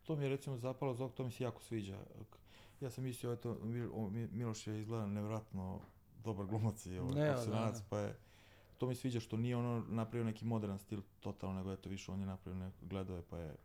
To 0.03 0.15
mi 0.15 0.23
je 0.23 0.29
recimo 0.29 0.57
zapalo 0.57 0.93
zbog, 0.93 1.13
to 1.13 1.23
mi 1.23 1.31
se 1.31 1.43
jako 1.43 1.61
sviđa. 1.61 1.99
Ja 2.81 2.89
sam 2.89 3.03
mislio, 3.03 3.33
eto, 3.33 3.57
Miloš 4.31 4.67
je 4.67 4.79
izgleda 4.81 5.05
nevjerojatno 5.05 5.81
dobar 6.23 6.45
glumac 6.45 6.85
i 6.85 6.97
ovaj, 6.97 7.15
Ne, 7.15 7.31
profesionalac, 7.31 7.73
da, 7.75 7.79
da. 7.79 7.85
pa 7.89 7.99
je, 7.99 8.15
to 8.77 8.87
mi 8.87 8.95
sviđa 8.95 9.19
što 9.19 9.37
nije 9.37 9.55
ono 9.55 9.83
napravio 9.89 10.25
neki 10.25 10.45
modern 10.45 10.77
stil 10.77 11.01
totalno, 11.19 11.55
nego 11.55 11.73
eto 11.73 11.89
više 11.89 12.11
on 12.11 12.19
je 12.19 12.25
napravio 12.25 12.59
neko, 12.59 12.77
gledao 12.81 13.15
je 13.15 13.23
pa 13.23 13.37
je, 13.37 13.55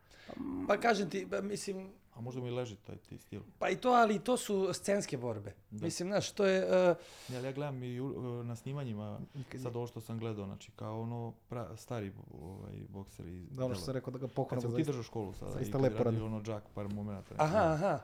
Pa 0.67 0.77
kažem 0.77 1.09
ti, 1.09 1.25
ba, 1.25 1.41
mislim, 1.41 1.91
a 2.13 2.21
možda 2.21 2.41
mu 2.41 2.47
i 2.47 2.51
leži 2.51 2.75
taj 2.77 2.97
ti 2.97 3.17
stil. 3.17 3.41
pa 3.59 3.69
i 3.69 3.75
to, 3.75 3.89
ali 3.89 4.19
to 4.19 4.37
su 4.37 4.69
scenske 4.73 5.17
borbe. 5.17 5.53
Mislim, 5.71 6.09
znaš, 6.09 6.31
to 6.31 6.45
je... 6.45 6.65
Uh, 6.91 6.97
Ne, 7.29 7.37
ali 7.37 7.47
ja 7.47 7.51
gledam 7.51 7.83
i 7.83 7.99
u- 7.99 8.43
na 8.43 8.55
snimanjima, 8.55 9.19
sad 9.53 9.75
ovo 9.75 9.87
što 9.87 10.01
sam 10.01 10.19
gledao, 10.19 10.45
znači 10.45 10.71
kao 10.71 11.01
ono 11.01 11.33
pra, 11.49 11.77
stari 11.77 12.11
ovaj, 12.33 12.73
bokser 12.89 13.27
iz 13.27 13.49
Da, 13.49 13.65
ono 13.65 13.75
što 13.75 13.83
sam 13.83 13.93
rekao 13.93 14.11
da 14.11 14.19
ga 14.19 14.27
Kad 14.27 14.35
pohvalim 14.35 14.61
sam 14.61 14.75
ti 14.75 14.83
držao 14.83 15.03
školu 15.03 15.33
sada 15.33 15.61
i 15.61 15.71
kad 15.71 15.81
lepo 15.81 16.09
ono 16.09 16.41
Jack 16.47 16.65
par 16.75 16.87
momenta. 16.87 17.35
aha, 17.37 17.57
aha. 17.59 17.99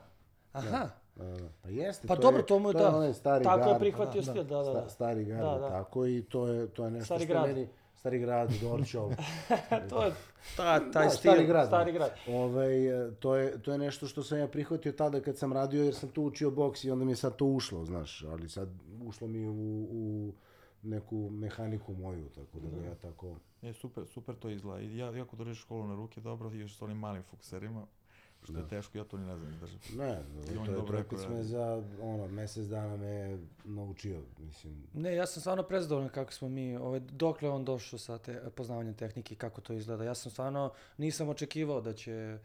Aha. 0.52 0.66
Da, 0.66 0.70
da. 0.70 1.00
Pa 1.62 1.68
jeste, 1.68 2.06
Pa 2.08 2.16
to 2.16 2.22
dobro, 2.22 2.38
je, 2.40 2.46
to 2.46 2.58
mu 2.58 2.68
je, 2.68 2.72
to 2.72 2.78
da. 2.78 2.84
je 2.84 2.94
onaj 2.94 3.14
stari 3.14 3.44
Tako 3.44 3.68
je 3.70 3.78
prihvatio 3.78 4.20
da, 4.20 4.30
stil, 4.30 4.44
da, 4.44 4.62
da. 4.62 4.72
da. 4.72 4.88
stari 4.88 5.24
gard, 5.24 5.40
Da, 5.40 5.58
da. 5.58 5.68
tako 5.68 6.06
i 6.06 6.22
to 6.22 6.46
je, 6.46 6.66
to 6.66 6.84
je 6.84 6.90
nešto 6.90 7.04
Stari 7.04 7.24
što 7.24 7.32
grad. 7.32 7.46
meni, 7.48 7.68
stari 7.96 8.18
grad, 8.18 8.50
Dorčol, 8.60 9.10
to 9.90 10.04
je 10.04 10.12
ta, 10.56 10.90
taj 10.90 11.04
Da, 11.04 11.10
stil. 11.10 11.32
stari 11.32 11.46
grad, 11.46 11.66
Stari 11.66 11.92
da. 11.92 11.98
grad. 11.98 12.10
Ovaj, 12.28 13.06
e, 13.06 13.10
to, 13.14 13.34
je, 13.36 13.62
to 13.62 13.72
je 13.72 13.78
nešto 13.78 14.06
što 14.06 14.22
sam 14.22 14.38
ja 14.38 14.46
prihvatio 14.48 14.92
tada 14.92 15.20
kad 15.20 15.38
sam 15.38 15.52
radio, 15.52 15.84
jer 15.84 15.94
sam 15.94 16.08
tu 16.08 16.22
učio 16.22 16.50
boks 16.50 16.84
i 16.84 16.90
onda 16.90 17.04
mi 17.04 17.12
je 17.12 17.16
sad 17.16 17.36
to 17.36 17.46
ušlo, 17.46 17.84
znaš, 17.84 18.24
ali 18.24 18.48
sad 18.48 18.68
ušlo 19.06 19.28
mi 19.28 19.48
u, 19.48 19.52
u 19.90 20.32
neku 20.82 21.16
mehaniku 21.30 21.92
moju, 21.94 22.28
tako 22.28 22.58
da 22.58 22.78
ga 22.78 22.86
ja 22.86 22.94
tako... 22.94 23.36
Je, 23.62 23.72
super, 23.72 24.06
super 24.06 24.34
to 24.34 24.48
izgleda. 24.48 24.80
I 24.80 24.96
ja, 24.96 25.10
jako 25.10 25.36
držiš 25.36 25.60
školu 25.60 25.86
na 25.86 25.94
ruke, 25.94 26.20
dobro, 26.20 26.50
i 26.52 26.58
još 26.58 26.76
s 26.76 26.82
onim 26.82 26.96
malim 26.96 27.22
fukserima, 27.22 27.86
što 28.44 28.58
je 28.58 28.68
teško, 28.68 28.98
ja 28.98 29.04
to 29.04 29.18
ni 29.18 29.26
ne 29.26 29.36
znam 29.36 29.52
izdržati. 29.52 29.96
Ne, 29.96 30.22
I 30.54 30.56
on 30.56 30.66
to 30.66 30.72
je 30.72 30.82
rekao, 30.92 31.18
me 31.28 31.36
da. 31.36 31.42
za, 31.42 31.82
ono, 32.02 32.28
mesec 32.28 32.66
dana 32.66 32.96
me 32.96 33.06
je 33.06 33.38
naučio, 33.64 34.20
mislim, 34.38 34.82
Ne, 34.94 35.14
ja 35.14 35.26
sam 35.26 35.40
stvarno 35.40 35.62
prezadovoljan 35.62 36.10
kako 36.10 36.32
smo 36.32 36.48
mi, 36.48 36.76
ovaj, 36.76 37.00
dokle 37.00 37.48
on 37.48 37.64
došao 37.64 37.98
sa 37.98 38.18
te, 38.18 38.42
poznavanjem 38.54 38.94
tehnike 38.94 39.34
i 39.34 39.36
kako 39.36 39.60
to 39.60 39.72
izgleda. 39.72 40.04
Ja 40.04 40.14
sam 40.14 40.32
stvarno, 40.32 40.72
nisam 40.96 41.28
očekivao 41.28 41.80
da 41.80 41.92
će, 41.92 42.38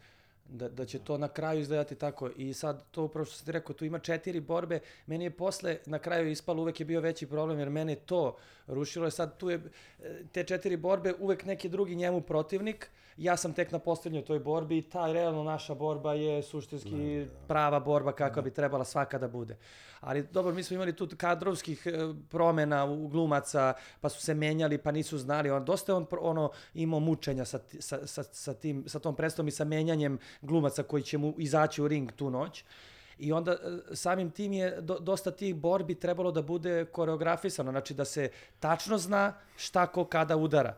da, 0.49 0.69
da 0.69 0.85
će 0.85 0.99
to 0.99 1.17
na 1.17 1.27
kraju 1.27 1.61
izgledati 1.61 1.95
tako. 1.95 2.29
I 2.35 2.53
sad, 2.53 2.83
to 2.91 3.03
upravo 3.03 3.25
što 3.25 3.35
sam 3.35 3.45
ti 3.45 3.51
rekao, 3.51 3.75
tu 3.75 3.85
ima 3.85 3.99
četiri 3.99 4.39
borbe. 4.39 4.79
Meni 5.07 5.23
je 5.23 5.29
posle, 5.29 5.77
na 5.85 5.99
kraju 5.99 6.29
ispalo, 6.29 6.61
uvek 6.61 6.79
je 6.79 6.85
bio 6.85 7.01
veći 7.01 7.27
problem, 7.27 7.59
jer 7.59 7.69
mene 7.69 7.95
to 7.95 8.37
rušilo. 8.67 9.05
Je 9.05 9.11
sad, 9.11 9.37
tu 9.37 9.49
je, 9.49 9.61
e, 10.03 10.23
te 10.31 10.43
četiri 10.43 10.77
borbe, 10.77 11.13
uvek 11.19 11.45
neki 11.45 11.69
drugi 11.69 11.95
njemu 11.95 12.21
protivnik. 12.21 12.89
Ja 13.17 13.37
sam 13.37 13.53
tek 13.53 13.71
na 13.71 13.79
poslednjoj 13.79 14.25
toj 14.25 14.39
borbi 14.39 14.77
i 14.77 14.81
ta 14.81 15.11
realno 15.11 15.43
naša 15.43 15.75
borba 15.75 16.13
je 16.13 16.43
suštinski 16.43 17.25
prava 17.47 17.79
borba 17.79 18.11
kakva 18.11 18.41
bi 18.41 18.51
trebala 18.51 18.85
svaka 18.85 19.17
da 19.17 19.27
bude. 19.27 19.57
Ali 19.99 20.23
dobro, 20.31 20.53
mi 20.53 20.63
smo 20.63 20.73
imali 20.73 20.95
tu 20.95 21.07
kadrovskih 21.17 21.87
e, 21.87 21.91
promena 22.29 22.85
u 22.85 23.07
glumaca, 23.07 23.73
pa 24.01 24.09
su 24.09 24.21
se 24.21 24.33
menjali, 24.33 24.77
pa 24.77 24.91
nisu 24.91 25.17
znali. 25.17 25.51
On, 25.51 25.65
dosta 25.65 25.91
je 25.91 25.95
on 25.95 26.05
ono, 26.21 26.51
imao 26.73 26.99
mučenja 26.99 27.45
sa, 27.45 27.59
sa, 27.79 28.07
sa, 28.07 28.23
sa, 28.23 28.53
tim, 28.53 28.83
sa 28.87 28.99
tom 28.99 29.15
predstavom 29.15 29.47
i 29.47 29.51
sa 29.51 29.63
menjanjem 29.63 30.17
glumaca 30.41 30.83
koji 30.83 31.03
će 31.03 31.17
mu 31.17 31.33
izaći 31.37 31.81
u 31.81 31.87
ring 31.87 32.11
tu 32.11 32.29
noć. 32.29 32.63
I 33.19 33.31
onda 33.33 33.51
e, 33.51 33.95
samim 33.95 34.31
tim 34.31 34.53
je 34.53 34.81
do, 34.81 34.99
dosta 34.99 35.31
tih 35.31 35.55
borbi 35.55 35.95
trebalo 35.95 36.31
da 36.31 36.41
bude 36.41 36.85
koreografisano, 36.85 37.71
znači 37.71 37.93
da 37.93 38.05
se 38.05 38.29
tačno 38.59 38.97
zna 38.97 39.33
šta 39.55 39.87
ko 39.87 40.05
kada 40.05 40.37
udara. 40.37 40.75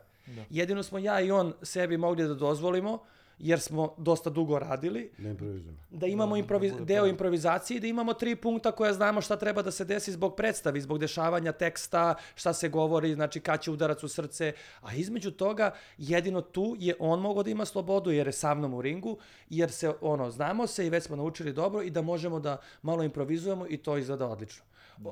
Jedino 0.49 0.84
smo 0.84 0.99
ja 0.99 1.21
i 1.21 1.32
on 1.32 1.53
sebi 1.61 1.97
mogli 1.97 2.28
da 2.28 2.34
dozvolimo, 2.34 2.99
jer 3.39 3.59
smo 3.59 3.95
dosta 3.97 4.30
dugo 4.30 4.59
radili, 4.59 5.11
ne 5.17 5.30
improvizujem. 5.30 5.78
da 5.89 6.07
imamo 6.07 6.36
Da, 6.36 6.39
improviz, 6.39 6.73
da 6.73 6.86
deo 6.86 7.05
improvizacije 7.05 7.78
i 7.78 7.80
da 7.80 7.88
imamo 7.88 8.13
tri 8.13 8.36
punkta 8.36 8.71
koja 8.71 8.93
znamo 8.93 9.21
šta 9.21 9.36
treba 9.36 9.61
da 9.61 9.71
se 9.71 9.86
desi 9.86 10.11
zbog 10.11 10.36
predstavi, 10.36 10.82
zbog 10.82 10.99
dešavanja 10.99 11.51
teksta, 11.51 12.15
šta 12.36 12.53
se 12.53 12.69
govori, 12.69 13.13
znači 13.13 13.39
kad 13.39 13.61
će 13.61 13.71
udarac 13.71 14.03
u 14.03 14.07
srce, 14.07 14.53
a 14.82 14.93
između 14.95 15.32
toga 15.32 15.71
jedino 15.97 16.41
tu 16.41 16.76
je 16.80 16.95
on 16.99 17.19
mogao 17.19 17.43
da 17.43 17.49
ima 17.49 17.65
slobodu 17.65 18.11
jer 18.11 18.28
je 18.28 18.34
sa 18.34 18.53
mnom 18.53 18.73
u 18.73 18.82
ringu, 18.82 19.17
jer 19.49 19.71
se 19.71 19.93
ono, 20.01 20.32
znamo 20.32 20.67
se 20.67 20.88
i 20.88 20.89
već 20.89 21.03
smo 21.03 21.15
naučili 21.15 21.53
dobro 21.53 21.82
i 21.82 21.89
da 21.89 22.01
možemo 22.01 22.39
da 22.39 22.57
malo 22.82 23.03
improvizujemo 23.03 23.65
i 23.69 23.78
to 23.78 23.97
izgleda 23.97 24.28
odlično. 24.28 24.63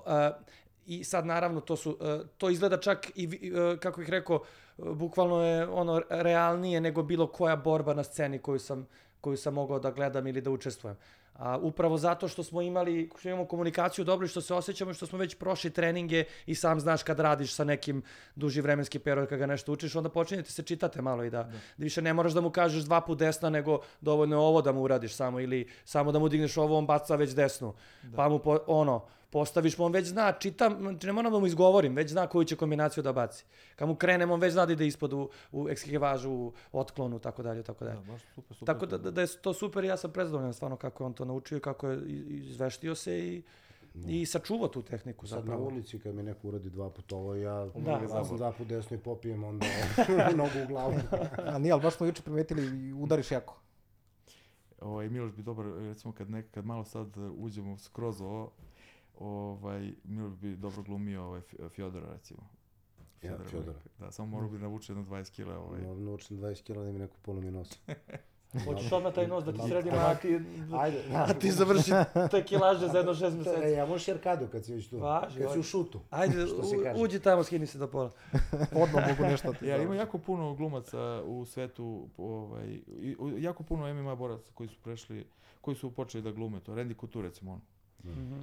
A, 0.06 0.32
I 0.86 1.04
sad 1.04 1.26
naravno 1.26 1.62
to 1.62 1.76
su 1.76 1.98
e, 2.02 2.20
to 2.38 2.50
izgleda 2.50 2.78
čak 2.78 3.12
i 3.16 3.24
e, 3.26 3.78
kako 3.80 4.02
ih 4.02 4.10
rekao 4.10 4.36
e, 4.36 4.63
bukvalno 4.78 5.44
je 5.44 5.68
ono 5.68 6.02
realnije 6.10 6.82
nego 6.82 7.04
bilo 7.04 7.28
koja 7.28 7.56
borba 7.56 7.94
na 7.94 8.04
sceni 8.04 8.40
koju 8.40 8.60
sam 8.60 8.88
koju 9.24 9.38
sam 9.38 9.54
mogao 9.54 9.80
da 9.80 9.92
gledam 9.92 10.28
ili 10.28 10.42
da 10.42 10.52
učestvujem. 10.52 10.98
A 11.34 11.58
upravo 11.58 11.98
zato 11.98 12.28
što 12.28 12.44
smo 12.44 12.62
imali, 12.62 13.10
što 13.20 13.30
imamo 13.30 13.46
komunikaciju 13.46 14.06
dobro 14.06 14.26
i 14.26 14.30
što 14.30 14.42
se 14.42 14.54
osjećamo 14.54 14.92
i 14.92 14.94
što 14.94 15.06
smo 15.06 15.18
već 15.18 15.36
prošli 15.36 15.70
treninge 15.70 16.26
i 16.46 16.56
sam 16.56 16.80
znaš 16.80 17.04
kad 17.04 17.20
radiš 17.20 17.54
sa 17.54 17.64
nekim 17.64 18.04
duži 18.36 18.62
vremenski 18.62 19.00
period 19.00 19.30
kad 19.30 19.40
ga 19.40 19.46
nešto 19.46 19.72
učiš, 19.72 19.96
onda 19.96 20.10
počinjete 20.10 20.52
se 20.52 20.64
čitate 20.64 21.02
malo 21.02 21.24
i 21.24 21.30
da, 21.30 21.44
da. 21.44 21.58
više 21.78 22.02
ne 22.02 22.14
moraš 22.14 22.34
da 22.34 22.42
mu 22.42 22.50
kažeš 22.50 22.84
dva 22.84 23.02
put 23.02 23.20
desna, 23.20 23.50
nego 23.50 23.80
dovoljno 24.02 24.36
je 24.36 24.40
ovo 24.40 24.62
da 24.62 24.72
mu 24.72 24.82
uradiš 24.82 25.16
samo 25.16 25.40
ili 25.40 25.68
samo 25.86 26.12
da 26.12 26.20
mu 26.20 26.30
digneš 26.30 26.58
ovo, 26.58 26.78
on 26.78 26.86
baca 26.86 27.16
već 27.16 27.36
desnu. 27.36 27.74
Da. 28.04 28.16
Pa 28.16 28.30
mu 28.30 28.40
po, 28.40 28.60
ono, 28.68 29.06
postaviš 29.34 29.78
mu, 29.78 29.86
on 29.86 29.92
već 29.92 30.08
zna, 30.08 30.32
čitam, 30.32 30.78
znači 30.80 31.08
ne 31.08 31.14
moram 31.14 31.32
da 31.32 31.40
mu 31.40 31.48
izgovorim, 31.48 31.96
već 31.96 32.12
zna 32.12 32.28
koju 32.28 32.46
će 32.46 32.56
kombinaciju 32.56 33.04
da 33.04 33.14
baci. 33.14 33.46
Kad 33.76 33.88
mu 33.88 33.96
krenem, 33.96 34.32
on 34.32 34.40
već 34.40 34.54
zna 34.54 34.66
da 34.66 34.74
ide 34.74 34.88
ispod 34.88 35.14
u, 35.14 35.30
u 35.52 35.70
ekskivažu, 35.70 36.32
u 36.32 36.54
otklonu, 36.74 37.20
tako 37.20 37.44
dalje, 37.44 37.64
tako 37.64 37.86
dalje. 37.86 37.98
Da, 37.98 38.12
baš 38.12 38.22
super, 38.36 38.58
super. 38.58 38.74
Tako 38.74 38.86
da, 38.86 38.98
da, 38.98 39.12
da 39.12 39.22
je 39.22 39.28
to 39.42 39.54
super 39.54 39.84
i 39.84 39.88
ja 39.88 39.98
sam 39.98 40.12
prezadovoljan 40.12 40.54
stvarno 40.54 40.78
kako 40.78 41.04
je 41.04 41.06
on 41.06 41.14
to 41.14 41.26
naučio 41.26 41.58
i 41.58 41.62
kako 41.62 41.88
je 41.88 42.00
izveštio 42.30 42.96
se 42.96 43.20
i, 43.20 43.44
i 44.08 44.26
sačuvao 44.26 44.68
tu 44.68 44.82
tehniku 44.82 45.28
Sad 45.28 45.38
na 45.38 45.42
zapravo. 45.42 45.68
ulici 45.68 46.00
kad 46.00 46.16
mi 46.16 46.24
neko 46.24 46.48
uradi 46.48 46.70
dva 46.70 46.90
puta 46.90 47.16
ovo, 47.16 47.36
ja, 47.36 47.66
Da. 47.76 47.92
ja 47.92 48.26
sam 48.26 48.38
dva 48.38 48.52
put 48.52 48.68
desno 48.68 48.98
i 48.98 49.00
popijem 49.00 49.44
onda 49.44 49.66
nogu 50.36 50.64
u 50.64 50.68
glavu. 50.68 50.96
A 51.38 51.58
nije, 51.58 51.74
ali 51.74 51.82
baš 51.82 51.96
smo 51.96 52.06
juče 52.06 52.22
primetili 52.22 52.88
i 52.88 52.94
udariš 52.94 53.32
jako. 53.32 53.60
Ovaj, 54.82 55.10
Miloš 55.10 55.32
bi 55.32 55.44
dobar, 55.44 55.66
recimo 55.66 56.14
kad, 56.14 56.30
nek, 56.30 56.52
kad 56.52 56.66
malo 56.66 56.84
sad 56.84 57.18
uh, 57.18 57.32
uđemo 57.38 57.78
skroz 57.78 58.22
ovo, 58.22 58.52
ovaj, 59.16 59.94
Miloš 60.04 60.34
bi 60.34 60.56
dobro 60.56 60.84
glumio 60.84 61.24
ovaj, 61.24 61.42
Fjodora 61.70 62.14
recimo. 62.14 62.42
Ja, 63.22 63.30
Fjodora 63.30 63.50
Fjodora. 63.50 63.74
Bajka. 63.74 63.90
Da, 64.00 64.12
samo 64.12 64.28
morao 64.28 64.50
bi 64.50 64.58
navuče 64.58 64.92
jedno 64.94 65.04
20 65.06 65.32
kila. 65.32 65.60
Ovaj. 65.60 65.82
No, 65.82 65.96
naučim 65.96 66.38
20 66.38 66.64
kila 66.64 66.84
da 66.84 66.92
mi 66.92 67.00
neko 67.00 67.16
polu 67.22 67.42
mi 67.42 67.52
nosi. 67.52 67.80
Hoćeš 68.66 68.92
odmah 68.92 69.14
taj 69.14 69.28
nos 69.28 69.44
da 69.44 69.52
ti 69.52 69.58
Malo- 69.58 69.70
sredimo, 69.70 69.96
a 69.98 70.16
ti, 70.16 70.40
Ajde, 70.80 71.04
da. 71.04 71.26
a 71.30 71.34
ti 71.40 71.52
završi 71.52 71.92
te 72.32 72.44
kilaže 72.44 72.88
za 72.88 72.98
jedno 72.98 73.14
šest 73.14 73.36
E, 73.36 73.38
meseci. 73.38 73.70
ja 73.70 73.86
možeš 73.86 74.08
jerkadu 74.08 74.48
kad 74.48 74.66
si 74.66 74.74
već 74.74 74.90
tu. 74.90 75.00
Važi, 75.00 75.40
kad 75.40 75.52
si 75.54 75.60
u 75.60 75.64
šutu. 75.64 76.00
Ajde, 76.10 76.48
Što 76.48 76.64
se 76.64 76.78
u, 76.78 76.84
kaže. 76.84 77.02
uđi 77.02 77.20
tamo, 77.20 77.44
skini 77.44 77.68
se 77.68 77.78
do 77.78 77.88
pola. 77.88 78.12
Odmah 78.74 79.10
mogu 79.10 79.24
nešto 79.24 79.54
ti 79.54 79.66
Ja, 79.68 79.78
ima 79.78 79.96
jako 79.96 80.18
puno 80.18 80.54
glumaca 80.54 80.98
u 81.26 81.46
svetu, 81.46 82.08
ovaj, 82.18 82.68
i, 82.90 83.16
jako 83.38 83.64
puno 83.64 83.94
MMA 83.94 84.16
boraca 84.16 84.52
koji 84.54 84.70
su 84.70 84.80
prešli, 84.80 85.26
koji 85.62 85.76
su 85.76 85.92
počeli 85.92 86.24
da 86.24 86.32
glume 86.32 86.60
to. 86.60 86.74
Randy 86.74 87.00
Couture 87.00 87.28
recimo 87.28 87.52
on. 87.54 87.62
Mhm. 88.12 88.42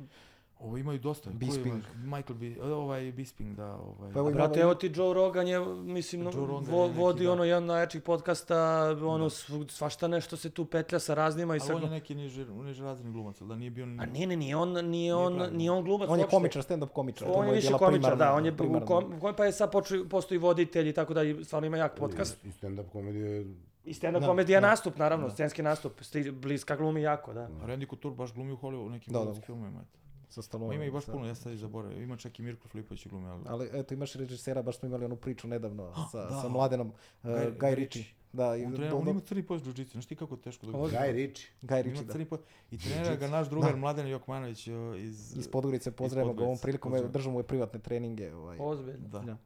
Ovo 0.60 0.76
imaju 0.76 0.98
dosta. 0.98 1.30
Bisping. 1.30 1.66
ima? 1.66 2.16
Michael 2.16 2.34
B, 2.36 2.62
ovaj 2.64 3.12
Bisping, 3.12 3.56
da, 3.56 3.66
ovaj. 3.68 4.12
Pa 4.12 4.22
brate, 4.22 4.38
ovaj- 4.50 4.62
evo 4.62 4.74
ti 4.74 4.92
Joe 4.94 5.14
Rogan 5.14 5.48
je, 5.48 5.60
mislim, 5.68 6.22
Joe 6.22 6.32
Rogan 6.36 6.64
vo, 6.66 6.82
je 6.82 6.88
neki, 6.88 7.00
vodi 7.00 7.24
da. 7.24 7.32
ono 7.32 7.44
jedan 7.44 7.64
najjačih 7.64 8.02
podcasta, 8.02 8.56
ono, 9.02 9.26
svu- 9.26 9.68
svašta 9.68 10.08
nešto 10.08 10.36
se 10.36 10.50
tu 10.50 10.64
petlja 10.64 10.98
sa 10.98 11.14
raznima 11.14 11.54
i 11.54 11.58
Ali 11.58 11.60
sa... 11.60 11.76
on 11.76 11.82
je 11.82 11.90
neki 11.90 12.14
niže, 12.14 12.46
niže 12.46 12.82
razredni 12.82 13.12
glumac, 13.12 13.40
ali 13.40 13.48
da 13.48 13.56
nije 13.56 13.70
bio... 13.70 13.84
A 13.84 14.06
nije, 14.06 14.26
ne, 14.26 14.36
nije 14.36 14.56
on, 14.56 14.72
nije 14.80 15.14
on, 15.14 15.36
pravi. 15.36 15.56
nije 15.56 15.70
on 15.70 15.84
glumac 15.84 16.08
On 16.08 16.18
je 16.18 16.26
komičar, 16.26 16.62
stand-up 16.62 16.88
komičar. 16.88 17.28
to 17.28 17.34
On 17.34 17.46
je 17.46 17.54
više 17.54 17.72
komičar, 17.74 18.16
da, 18.16 18.32
on 18.34 18.44
je 18.46 18.52
u 18.52 18.56
primarna- 18.56 18.86
kom, 18.86 19.20
kom, 19.20 19.34
pa 19.36 19.44
je 19.44 19.52
sad 19.52 19.72
počeo, 19.72 20.04
postoji 20.06 20.38
voditelj 20.38 20.88
i 20.88 20.92
tako 20.92 21.14
da, 21.14 21.20
stvarno 21.44 21.66
ima 21.66 21.76
jak 21.76 21.94
podcast. 21.94 22.44
I 22.44 22.48
stand-up 22.50 22.88
komedija 22.88 23.26
je... 23.28 23.54
I 23.84 23.94
stand-up 23.94 24.20
Da, 24.20 24.26
komedija 24.26 24.60
da. 24.60 24.66
nastup, 24.66 24.96
naravno, 24.96 25.30
scenski 25.30 25.62
nastup, 25.62 25.92
bliska 26.32 26.76
glumi 26.76 27.02
jako, 27.02 27.32
da. 27.32 27.48
Randy 27.60 27.90
Couture 27.90 28.14
baš 28.14 28.32
glumi 28.34 28.52
u 28.52 28.56
Hollywoodu, 28.56 28.86
u 28.86 28.90
nekim 28.90 29.12
Da, 29.12 29.24
da. 29.24 29.34
filmovima. 29.34 29.80
eto. 29.80 29.98
Sa 30.30 30.42
Stallone. 30.42 30.74
ima 30.74 30.84
ih 30.84 30.92
baš 30.92 31.04
sa- 31.04 31.12
puno, 31.12 31.26
ja 31.26 31.34
sad 31.34 31.52
i 31.52 31.56
zaboravim. 31.56 32.02
Ima 32.02 32.16
čak 32.16 32.38
i 32.38 32.42
Mirko 32.42 32.68
Flipović 32.68 33.06
glume, 33.06 33.28
ali... 33.28 33.42
Ali 33.46 33.70
eto 33.72 33.94
imaš 33.94 34.12
režisera, 34.14 34.62
baš 34.62 34.78
smo 34.78 34.88
imali 34.88 35.04
onu 35.04 35.16
priču 35.16 35.48
nedavno 35.48 35.92
sa, 36.12 36.24
da. 36.24 36.40
sa 36.42 36.48
Mladenom, 36.48 36.88
uh, 36.88 36.94
Guy- 37.24 37.34
Guy, 37.48 37.58
Guy 37.58 37.68
Ritchie. 37.68 37.74
Ritchie. 37.74 38.04
Da, 38.32 38.56
i 38.56 38.64
On, 38.64 38.70
do- 38.70 38.76
trenira, 38.76 38.90
do- 38.90 38.98
on 38.98 39.08
ima 39.08 39.20
crni 39.20 39.42
pojas 39.42 39.62
jiu 39.66 39.86
znaš 39.86 40.06
ti 40.06 40.16
kako 40.16 40.34
je 40.34 40.40
teško 40.40 40.66
da 40.66 40.72
Ritchie. 40.72 41.48
Guy 41.62 41.74
Ima 41.76 41.82
Ritchie, 41.82 42.04
da. 42.18 42.26
pojas. 42.26 42.40
I 42.70 42.78
trenira 42.78 43.16
ga 43.16 43.28
naš 43.28 43.48
drugar 43.48 43.76
Mladen 43.76 44.08
Jokmanović 44.08 44.66
iz... 44.98 45.36
Iz 45.36 45.48
Podgorice 45.48 45.90
pozdravimo 45.92 46.34
ga 46.34 46.44
ovom 46.44 46.58
prilikom, 46.58 46.92
pozdravimo. 46.92 47.12
držamo 47.12 47.32
mu 47.32 47.40
je 47.40 47.44
privatne 47.44 47.80
treninge. 47.80 48.34
Ovaj. 48.34 48.56
Ozbiljno. 48.60 49.08
Da. 49.08 49.18
Da. 49.20 49.36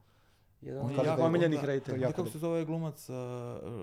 Jedan 0.63 0.81
On 0.81 0.87
od 0.87 0.93
je 0.93 0.97
jako 0.99 1.07
da 1.09 1.23
je- 1.23 1.27
omiljenih 1.27 1.61
da, 1.61 1.67
rejtera. 1.67 1.97
je 1.99 2.13
kako 2.13 2.29
se 2.29 2.39
zove 2.39 2.65
glumac 2.65 3.09
uh, 3.09 3.17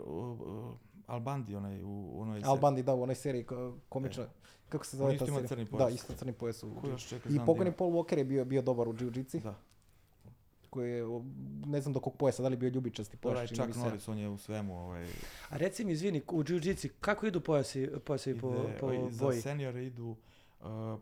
uh, 0.07 0.39
uh, 0.39 0.73
Albandi, 1.07 1.55
onaj 1.55 1.81
u 1.83 2.11
onoj... 2.15 2.41
Al 2.43 2.57
Bundy, 2.57 2.81
da, 2.81 2.93
u 2.93 3.03
onoj 3.03 3.15
seriji 3.15 3.43
ko- 3.43 3.77
komična. 3.89 4.25
Kako 4.69 4.85
se 4.85 4.97
zove 4.97 5.17
ta 5.17 5.25
serija? 5.25 5.47
crni 5.47 5.63
Da, 5.63 5.69
pojas. 5.69 5.93
isto 5.93 6.13
crni 6.13 6.33
pojas. 6.33 6.63
u- 6.63 6.75
Ko 6.75 6.87
još 6.87 7.07
čeka, 7.07 7.29
I 7.29 7.31
znam 7.31 7.37
da 7.37 7.45
pokojni. 7.45 7.71
Paul 7.71 7.91
Walker 7.91 8.17
je 8.17 8.25
bio, 8.25 8.45
bio 8.45 8.61
dobar 8.61 8.87
u 8.87 8.93
jiu-jitsi, 8.93 9.41
Da. 9.41 9.55
koji 10.69 10.91
je, 10.91 11.03
ne 11.65 11.81
znam 11.81 11.93
do 11.93 11.99
kog 11.99 12.15
pojasa, 12.15 12.41
da 12.41 12.47
li 12.47 12.53
je 12.53 12.57
bio 12.57 12.69
ljubičasti 12.69 13.17
Dobra, 13.17 13.35
pojas, 13.35 13.51
i 13.51 13.55
čini 13.55 13.67
mi 13.67 13.73
Chuck 13.73 13.79
se. 13.79 13.85
Norris, 13.85 14.07
on 14.07 14.17
je 14.17 14.29
u 14.29 14.37
svemu, 14.37 14.79
ovaj... 14.79 15.07
A 15.49 15.57
reci 15.57 15.85
mi, 15.85 15.91
izvini, 15.91 16.21
u 16.29 16.43
jiu-jitsi, 16.43 16.89
kako 16.99 17.25
idu 17.25 17.41
pojasi, 17.41 17.89
pojasi 18.05 18.37
po, 18.37 18.47
ide, 18.49 18.77
po 18.79 19.09
za 19.09 19.25
boji? 19.25 19.41
seniore 19.41 19.85
idu 19.85 20.05
uh, 20.05 20.17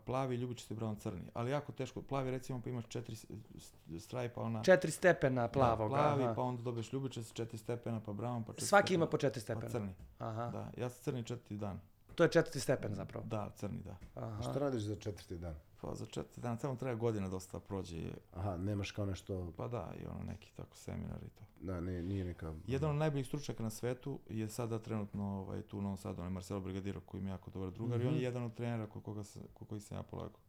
plavi, 0.04 0.36
ljubičasti, 0.36 0.74
brown, 0.74 0.96
crni. 0.98 1.22
Ali 1.34 1.50
jako 1.50 1.72
teško. 1.72 2.02
Plavi, 2.02 2.30
recimo, 2.30 2.60
pa 2.60 2.70
imaš 2.70 2.84
četiri 2.88 3.16
strajpa, 3.98 4.40
ona... 4.40 4.62
Četiri 4.62 4.92
stepena 4.92 5.48
plavog. 5.48 5.90
Da, 5.90 5.96
plavi, 5.96 6.24
aha. 6.24 6.34
pa 6.34 6.42
onda 6.42 6.62
dobiješ 6.62 6.92
ljubičasti, 6.92 7.34
četiri 7.34 7.58
stepena, 7.58 8.00
pa 8.00 8.12
brown, 8.12 8.44
pa 8.44 8.52
četiri 8.52 8.66
Svaki 8.66 8.94
ima 8.94 9.06
stepena, 9.06 9.10
po 9.10 9.18
četiri 9.18 9.40
pa 9.40 9.44
stepena. 9.44 9.70
crni. 9.70 9.94
Aha. 10.18 10.50
Da, 10.50 10.70
ja 10.76 10.88
sam 10.88 11.02
crni 11.02 11.24
četiri 11.24 11.56
dan. 11.56 11.80
To 12.14 12.22
je 12.22 12.30
četvrti 12.30 12.60
stepen 12.60 12.94
zapravo. 12.94 13.26
Da, 13.26 13.50
crni, 13.50 13.78
da. 13.78 13.96
A 14.16 14.38
šta 14.40 14.50
Aha. 14.50 14.58
radiš 14.58 14.82
za 14.82 14.96
četvrti 14.96 15.38
dan? 15.38 15.54
Pa 15.80 15.94
za 15.94 16.06
četiri 16.06 16.42
dana, 16.42 16.56
samo 16.56 16.76
treba 16.76 16.94
godina 16.94 17.28
dosta 17.28 17.58
da 17.58 17.60
prođe. 17.60 17.96
Aha, 18.32 18.56
nemaš 18.56 18.90
kao 18.90 19.06
nešto, 19.06 19.52
Pa 19.56 19.68
da, 19.68 19.94
i 19.96 20.06
ono 20.06 20.22
neki 20.24 20.52
tako 20.52 20.76
seminar 20.76 21.18
i 21.22 21.28
to. 21.28 21.44
da, 21.60 21.80
ne, 21.80 22.02
nije 22.02 22.24
neka... 22.24 22.54
Jedan 22.66 22.90
od 22.90 22.96
najboljih 22.96 23.26
stručnjaka 23.26 23.62
na 23.62 23.70
svetu 23.70 24.18
je 24.28 24.48
sada 24.48 24.78
trenutno 24.78 25.24
ovaj, 25.24 25.62
tu 25.62 25.78
u 25.78 25.82
Novom 25.82 25.96
Sadu, 25.98 26.20
onaj 26.20 26.32
Marcelo 26.32 26.60
Brigadiro 26.60 27.00
koji 27.00 27.22
mi 27.22 27.28
je 27.28 27.32
jako 27.32 27.50
dobar 27.50 27.70
drugar 27.70 28.00
i 28.00 28.04
on 28.04 28.08
je 28.08 28.14
Mhm. 28.14 28.24
jedan 28.24 28.42
od 28.44 28.54
trenera 28.54 28.86
kod 28.86 29.02
koga 29.02 29.24
sam, 29.24 29.42
kod 29.54 29.68
koji 29.68 29.80
sam 29.80 29.96
ja 29.96 30.02
polagao. 30.02 30.40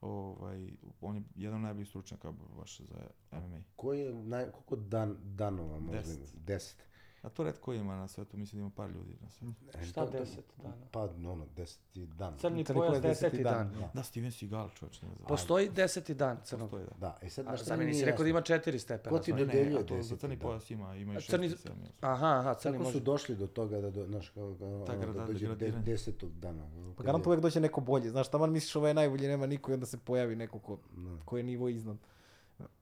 Ovaj, 0.00 0.70
on 1.00 1.16
je 1.16 1.22
jedan 1.36 1.56
od 1.56 1.62
najboljih 1.62 1.88
stručnjaka 1.88 2.32
baš 2.56 2.80
za 2.80 3.06
MMA. 3.32 3.60
Koji 3.76 4.00
je, 4.00 4.14
naj, 4.14 4.44
koliko 4.50 4.76
dan, 4.76 5.16
danova 5.22 5.78
možda 5.80 5.92
ima? 5.92 6.18
Deset. 6.18 6.34
Deset. 6.36 6.84
A 7.22 7.28
to 7.28 7.44
redko 7.44 7.72
ima 7.72 7.96
na 7.96 8.08
svetu, 8.08 8.36
mislim 8.36 8.58
da 8.58 8.60
ima 8.60 8.70
par 8.70 8.90
ljudi 8.90 9.16
na 9.20 9.30
svetu. 9.30 9.54
E, 9.74 9.84
Šta 9.84 10.06
to- 10.06 10.12
deset 10.12 10.44
dana? 10.56 10.74
Pa, 10.90 11.00
ono, 11.02 11.46
deseti 11.46 12.06
dan. 12.06 12.34
Crni 12.34 12.64
Crni 12.64 12.78
pojas 12.78 12.92
deseti 12.94 13.08
deseti 13.26 13.42
dan. 13.44 13.70
dan. 13.70 13.80
Da. 13.80 13.90
Da, 13.94 14.02
Steven 14.02 14.32
Seagal, 14.32 14.70
čovječ, 14.70 15.02
ne 15.02 15.08
znam. 15.08 15.26
Postoji 15.28 15.68
deseti 15.68 16.14
dan 16.14 16.38
crnog. 16.44 16.70
Postoji, 16.70 16.86
da. 16.90 16.96
Da, 16.98 17.18
e 17.22 17.30
sad, 17.30 17.46
A, 17.48 17.56
šta 17.56 17.72
mi 17.72 17.78
meni 17.78 17.90
nije 17.90 18.00
si 18.00 18.06
rekao 18.06 18.22
da 18.22 18.28
ima 18.28 18.40
četiri 18.42 18.78
stepena. 18.78 19.10
Ko 19.10 19.18
ti 19.18 19.30
znači. 19.30 19.40
Ne, 19.40 19.46
dodeljuje 19.46 19.74
ne, 19.74 19.80
a 19.80 19.82
to 19.82 19.94
za 19.94 19.98
deseti 19.98 20.20
crni 20.20 20.36
dan? 20.36 20.42
pojas 20.42 20.70
ima, 20.70 20.96
ima 20.96 21.12
i 21.12 21.16
A 21.16 21.20
šesti, 21.20 21.36
crni-. 21.58 21.90
Aha, 22.00 22.26
aha, 22.28 22.54
crni 22.54 22.78
Kako 22.78 22.90
su 22.90 23.00
došli 23.00 23.36
do 23.36 23.46
toga 23.46 23.80
da, 23.80 23.90
do, 23.90 24.06
znaš, 24.06 24.28
kao, 24.28 24.56
kao, 24.58 24.84
Ta 24.86 24.96
grada- 24.96 25.12
da 25.12 25.26
dođe 25.26 25.54
de, 25.54 25.70
desetog 25.72 26.30
dana? 26.32 26.70
Pa 26.96 27.02
garant 27.02 27.26
uvijek 27.26 27.42
dođe 27.42 27.60
neko 27.60 27.80
bolji. 27.80 28.10
Znaš, 28.10 28.28
taman 28.28 28.52
misliš 28.52 28.76
ovo 28.76 28.88
je 28.88 28.94
najbolji, 28.94 29.28
nema 29.28 29.46
niko 29.46 29.70
i 29.70 29.74
onda 29.74 29.86
se 29.86 29.98
pojavi 29.98 30.36
neko 30.36 30.58
ko, 30.58 30.78
Da. 30.92 31.18
ko 31.24 31.36
je 31.36 31.42
nivo 31.42 31.68
iznad. 31.68 31.96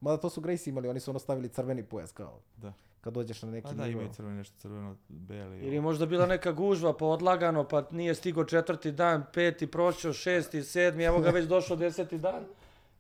Mada 0.01 0.16
to 0.16 0.30
su 0.30 0.41
Gracie 0.41 0.70
imali, 0.70 0.89
oni 0.89 1.01
su 1.01 1.11
ono 1.11 1.18
stavili 1.18 1.49
crveni 1.49 1.82
pojas 1.82 2.12
kao. 2.12 2.41
Da. 2.57 2.72
Kad 3.01 3.14
dođeš 3.14 3.42
na 3.42 3.51
neki 3.51 3.68
A 3.68 3.72
da, 3.72 3.86
nivo. 3.86 4.01
ima 4.01 4.11
i 4.11 4.14
crveno, 4.14 4.36
nešto 4.36 4.57
crveno, 4.59 4.96
beli. 5.09 5.59
Ili 5.59 5.74
je 5.74 5.80
možda 5.80 6.07
bila 6.07 6.26
neka 6.26 6.53
gužva 6.53 6.96
pa 6.96 7.07
odlagano, 7.07 7.64
pa 7.64 7.84
nije 7.90 8.14
stigo 8.14 8.44
četvrti 8.44 8.92
dan, 8.92 9.24
peti 9.34 9.66
prošao, 9.66 10.12
šesti, 10.12 10.62
sedmi, 10.62 11.05
evo 11.05 11.20
ga 11.20 11.30
već 11.30 11.46
došao 11.46 11.76
deseti 11.76 12.18
dan. 12.18 12.44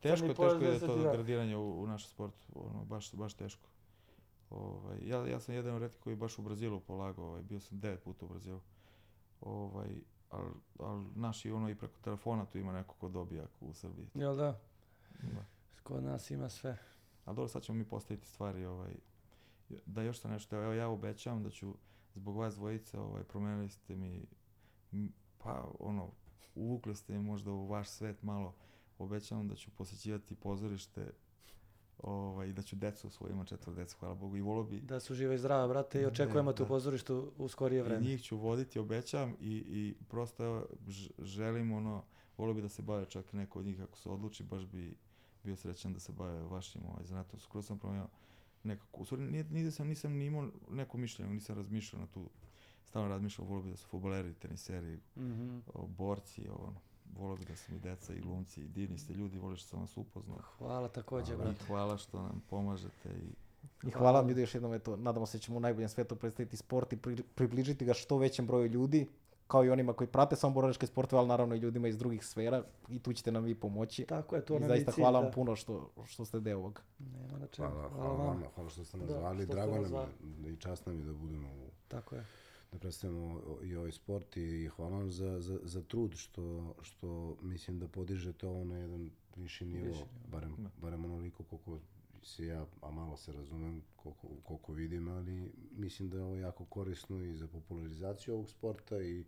Teško, 0.00 0.26
teško 0.26 0.44
je 0.44 0.78
da 0.78 0.86
to 0.86 0.96
dan. 0.96 1.12
gradiranje 1.12 1.56
u, 1.56 1.82
u 1.82 1.86
našem 1.86 2.10
sportu, 2.10 2.46
ono, 2.54 2.84
baš, 2.84 3.14
baš 3.14 3.34
teško. 3.34 3.68
Ovaj, 4.50 4.98
ja, 5.02 5.26
ja 5.26 5.40
sam 5.40 5.54
jedan 5.54 5.74
od 5.74 5.82
retkih 5.82 6.00
koji 6.00 6.12
je 6.12 6.16
baš 6.16 6.38
u 6.38 6.42
Brazilu 6.42 6.80
polagao, 6.80 7.24
ovaj, 7.24 7.42
bio 7.42 7.60
sam 7.60 7.80
devet 7.80 8.02
puta 8.02 8.26
u 8.26 8.28
Brazilu. 8.28 8.60
Ovaj, 9.40 9.88
ali 10.30 10.50
al, 10.78 11.04
naši 11.14 11.50
ono 11.50 11.70
i 11.70 11.74
preko 11.74 11.94
telefona 12.04 12.44
tu 12.44 12.58
ima 12.58 12.72
neko 12.72 12.94
ko 12.94 13.08
dobija 13.08 13.46
u 13.60 13.72
Srbiji. 13.72 14.06
Jel 14.14 14.36
da? 14.36 14.58
Da. 15.22 15.44
Kod 15.82 16.04
nas 16.04 16.30
ima 16.30 16.48
sve. 16.48 16.78
Ali 17.24 17.36
dobro, 17.36 17.48
sad 17.48 17.62
ćemo 17.62 17.78
mi 17.78 17.84
postaviti 17.84 18.26
stvari, 18.26 18.64
ovaj, 18.64 18.92
da 19.86 20.02
još 20.02 20.20
sam 20.20 20.30
nešto, 20.30 20.62
evo 20.62 20.72
ja 20.72 20.88
obećavam 20.88 21.42
da 21.42 21.50
ću 21.50 21.74
zbog 22.14 22.36
vas 22.36 22.54
dvojice, 22.54 22.98
ovaj, 22.98 23.24
promenili 23.24 23.68
ste 23.68 23.96
mi, 23.96 24.26
pa 25.38 25.70
ono, 25.78 26.10
uvukli 26.54 26.94
ste 26.94 27.12
mi 27.12 27.22
možda 27.22 27.50
u 27.50 27.66
vaš 27.66 27.88
svet 27.88 28.22
malo, 28.22 28.54
obećavam 28.98 29.48
da 29.48 29.54
ću 29.54 29.70
posjećivati 29.70 30.34
pozorište, 30.34 31.12
ovaj, 31.98 32.48
i 32.48 32.52
da 32.52 32.62
ću 32.62 32.76
decu 32.76 33.10
svoju, 33.10 33.32
imam 33.32 33.46
četvr 33.46 33.74
deca, 33.74 33.96
hvala 34.00 34.14
Bogu, 34.14 34.36
i 34.36 34.40
volio 34.40 34.64
bi, 34.64 34.80
Da 34.80 35.00
su 35.00 35.14
živa 35.14 35.34
i 35.34 35.38
zdrava, 35.38 35.68
brate, 35.68 35.98
i 35.98 36.02
Da, 36.02 36.08
očekujemo 36.08 36.52
te 36.52 36.62
u 36.62 36.66
da. 36.66 36.68
pozorištu 36.68 37.32
u 37.38 37.48
skorije 37.48 37.78
i 37.78 37.82
vreme. 37.82 38.06
njih 38.06 38.22
ću 38.22 38.36
voditi, 38.36 38.78
obećavam, 38.78 39.36
i, 39.40 39.56
i 39.56 39.94
prosto 40.08 40.44
evo, 40.44 40.66
želim 41.18 41.72
ono, 41.72 42.02
volio 42.38 42.54
bi 42.54 42.62
da 42.62 42.68
se 42.68 42.82
bave 42.82 43.04
čak 43.06 43.32
neko 43.32 43.58
od 43.58 43.64
njih 43.64 43.80
ako 43.82 43.98
se 43.98 44.08
odluči, 44.08 44.42
baš 44.42 44.66
bi 44.66 44.96
bio 45.44 45.56
srećan 45.56 45.92
da 45.92 46.00
se 46.00 46.12
bave 46.12 46.42
vašim 46.42 46.82
ovaj, 46.86 47.04
zanatom. 47.04 47.40
Skoro 47.40 47.62
sam 47.62 47.78
promenio 47.78 48.08
nekako, 48.64 49.00
u 49.00 49.04
stvari 49.04 49.22
nije, 49.24 49.44
nije 49.44 49.70
sam, 49.70 49.88
nisam 49.88 50.12
ni 50.12 50.26
imao 50.26 50.48
neko 50.70 50.96
mišljenje, 50.96 51.32
nisam 51.32 51.56
razmišljao 51.56 52.00
na 52.00 52.06
tu, 52.06 52.30
stalno 52.84 53.08
razmišljao, 53.08 53.46
volio 53.46 53.62
bi 53.62 53.70
da 53.70 53.76
su 53.76 53.86
futboleri, 53.86 54.34
teniseri, 54.34 54.98
Mhm. 55.16 55.58
o, 55.68 55.86
borci, 55.88 56.48
ono, 56.50 56.80
volio 57.12 57.36
bi 57.36 57.44
da 57.44 57.56
su 57.56 57.72
mi 57.72 57.78
deca 57.80 58.14
i 58.14 58.20
glumci, 58.20 58.62
i 58.62 58.68
divni 58.68 58.98
ste 58.98 59.12
ljudi, 59.14 59.38
volio 59.38 59.56
što 59.56 59.68
sam 59.68 59.80
vas 59.80 59.96
upoznao. 59.96 60.38
Hvala 60.58 60.88
također, 60.88 61.34
I 61.34 61.38
brate. 61.38 61.64
hvala 61.64 61.96
što 61.96 62.22
nam 62.22 62.42
pomažete 62.42 63.08
i 63.10 63.32
I 63.82 63.90
hvala 63.90 64.12
vam 64.12 64.28
ljudi 64.28 64.40
još 64.40 64.54
jednom, 64.54 64.74
eto, 64.74 64.96
nadamo 64.96 65.26
se 65.26 65.38
da 65.38 65.42
ćemo 65.42 65.56
u 65.56 65.60
najboljem 65.60 65.88
svetu 65.88 66.16
predstaviti 66.16 66.56
sport 66.56 66.92
i 66.92 66.96
pri- 66.96 67.22
približiti 67.34 67.84
ga 67.84 67.94
što 67.94 68.18
većem 68.18 68.46
broju 68.46 68.68
ljudi, 68.68 69.08
kao 69.48 69.64
i 69.64 69.70
onima 69.70 69.92
koji 69.92 70.08
prate 70.08 70.36
samo 70.36 70.54
borilačke 70.54 70.86
sportove, 70.86 71.20
ali 71.20 71.28
naravno 71.28 71.54
i 71.54 71.58
ljudima 71.58 71.88
iz 71.88 71.98
drugih 71.98 72.26
sfera 72.26 72.62
i 72.88 72.98
tu 72.98 73.12
ćete 73.12 73.32
nam 73.32 73.44
vi 73.44 73.54
pomoći. 73.54 74.04
Tako 74.04 74.36
je, 74.36 74.44
to 74.44 74.54
I 74.54 74.60
nam 74.60 74.62
je 74.62 74.68
zaista 74.68 74.92
cilj, 74.92 75.02
hvala 75.02 75.18
da. 75.18 75.24
vam 75.24 75.32
puno 75.32 75.56
što, 75.56 75.90
što 76.06 76.24
ste 76.24 76.40
deo 76.40 76.58
ovog. 76.58 76.82
Nema 77.00 77.38
na 77.38 77.46
čemu. 77.46 77.68
Hvala, 77.68 77.88
Hvala, 77.88 78.04
hvala 78.04 78.12
vama. 78.14 78.30
vama, 78.30 78.46
hvala 78.48 78.70
što 78.70 78.84
ste 78.84 78.96
nas 78.96 79.08
Da, 79.08 79.14
zvali, 79.14 79.46
drago 79.46 79.74
nam 79.74 79.86
zvali. 79.86 80.08
je 80.44 80.52
i 80.52 80.56
čast 80.56 80.86
nam 80.86 80.98
je 80.98 81.04
da 81.04 81.12
budemo 81.12 81.48
u, 81.48 81.70
Tako 81.88 82.14
je. 82.14 82.24
da 82.72 82.78
predstavimo 82.78 83.40
i 83.62 83.76
ovaj 83.76 83.92
sport 83.92 84.36
i 84.36 84.68
hvala 84.68 84.90
vam 84.92 85.10
za, 85.10 85.40
za, 85.40 85.58
za 85.62 85.82
trud 85.82 86.14
što, 86.14 86.42
što 86.82 87.06
mislim 87.42 87.78
da 87.78 87.88
podižete 87.88 88.46
ovo 88.46 88.64
na 88.64 88.76
jedan 88.76 89.10
viši 89.36 89.64
nivo, 89.64 89.86
Viši 89.86 89.98
nivo. 89.98 90.08
barem, 90.26 90.54
Da. 90.58 90.70
barem 90.78 91.04
onoliko 91.04 91.42
koliko 91.44 91.78
se 92.28 92.46
ja, 92.46 92.66
a 92.82 92.90
malo 92.90 93.16
se 93.16 93.32
razumem, 93.32 93.82
koliko, 93.96 94.28
koliko 94.42 94.72
vidim, 94.72 95.08
ali 95.08 95.52
mislim 95.72 96.10
da 96.10 96.16
je 96.16 96.22
ovo 96.22 96.36
jako 96.36 96.64
korisno 96.64 97.24
i 97.24 97.36
za 97.36 97.46
popularizaciju 97.48 98.34
ovog 98.34 98.50
sporta 98.50 99.00
i 99.00 99.24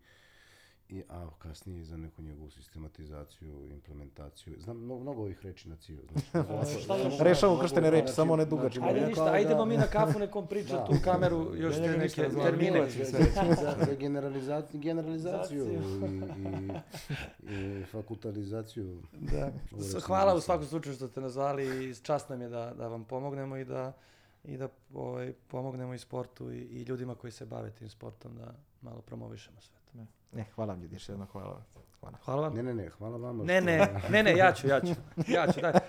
i, 0.90 1.02
a 1.08 1.28
kasnije 1.38 1.84
za 1.84 1.96
neku 1.96 2.22
njegovu 2.22 2.50
sistematizaciju, 2.50 3.68
implementaciju. 3.70 4.54
Znam 4.58 4.76
mnogo, 4.76 5.00
mnogo 5.00 5.22
ovih 5.22 5.40
reči 5.42 5.68
na 5.68 5.76
cilju. 5.76 6.02
Znači? 6.32 6.86
Rešavamo 7.20 7.60
krštene 7.60 7.90
reči, 7.90 8.00
znači- 8.02 8.14
samo 8.14 8.32
one 8.32 8.44
dugačke. 8.44 8.78
znači, 8.78 8.88
Ajde 8.88 9.00
ja 9.00 9.06
ništa, 9.08 9.24
kao 9.24 9.34
ajdemo 9.34 9.58
da- 9.58 9.64
mi 9.64 9.76
na 9.76 9.86
kafu 9.86 10.18
nekom 10.18 10.46
pričati 10.46 10.92
Da. 10.92 10.98
u 10.98 11.04
kameru 11.04 11.56
još 11.56 11.74
te 11.74 11.80
neke 11.98 12.22
ne 12.22 12.28
termine. 12.28 12.90
Za, 12.90 13.18
za, 13.60 13.74
za 13.86 13.94
generalizaciju, 13.94 14.80
generalizaciju 14.80 15.66
i, 15.66 15.76
i, 17.42 17.80
i 17.80 17.84
fakultalizaciju. 17.84 19.02
Da. 19.12 19.52
Hvala 20.02 20.34
u 20.34 20.40
svakom 20.40 20.66
slučaju 20.66 20.94
što 20.96 21.08
ste 21.08 21.20
nas 21.20 21.32
zvali 21.32 21.90
i 21.90 21.94
čast 21.94 22.28
nam 22.28 22.40
je 22.42 22.48
da, 22.48 22.74
da 22.78 22.88
vam 22.88 23.04
pomognemo 23.04 23.56
i 23.56 23.64
da, 23.64 23.92
i 24.44 24.56
da 24.56 24.68
ovaj, 24.94 25.32
pomognemo 25.48 25.94
i 25.94 25.98
sportu 25.98 26.52
i, 26.52 26.56
i 26.58 26.82
ljudima 26.82 27.14
koji 27.14 27.30
se 27.30 27.46
bave 27.46 27.70
tim 27.70 27.88
sportom 27.88 28.36
da 28.36 28.52
malo 28.82 29.00
promovišemo 29.00 29.60
sve. 29.60 29.79
To. 29.92 30.06
Ne, 30.32 30.44
hvala 30.54 30.72
vam 30.72 30.82
ljudi 30.82 30.94
još 30.94 30.94
još 30.94 31.08
jednom. 31.08 31.28
jedno 31.28 31.58
hvala. 32.00 32.16
Hvala 32.24 32.42
vam. 32.42 32.54
Ne, 32.54 32.62
ne, 32.62 32.74
ne, 32.74 32.88
hvala 32.88 33.16
vama. 33.16 33.44
Ne, 33.44 33.60
što- 33.60 33.66
ne, 33.66 33.88
ne, 34.10 34.22
ne, 34.22 34.36
ja 34.36 34.52
ću, 34.52 34.66
ja 34.68 34.80
ću. 34.80 34.94
Ja 35.28 35.52
ću, 35.52 35.60
daj. 35.60 35.72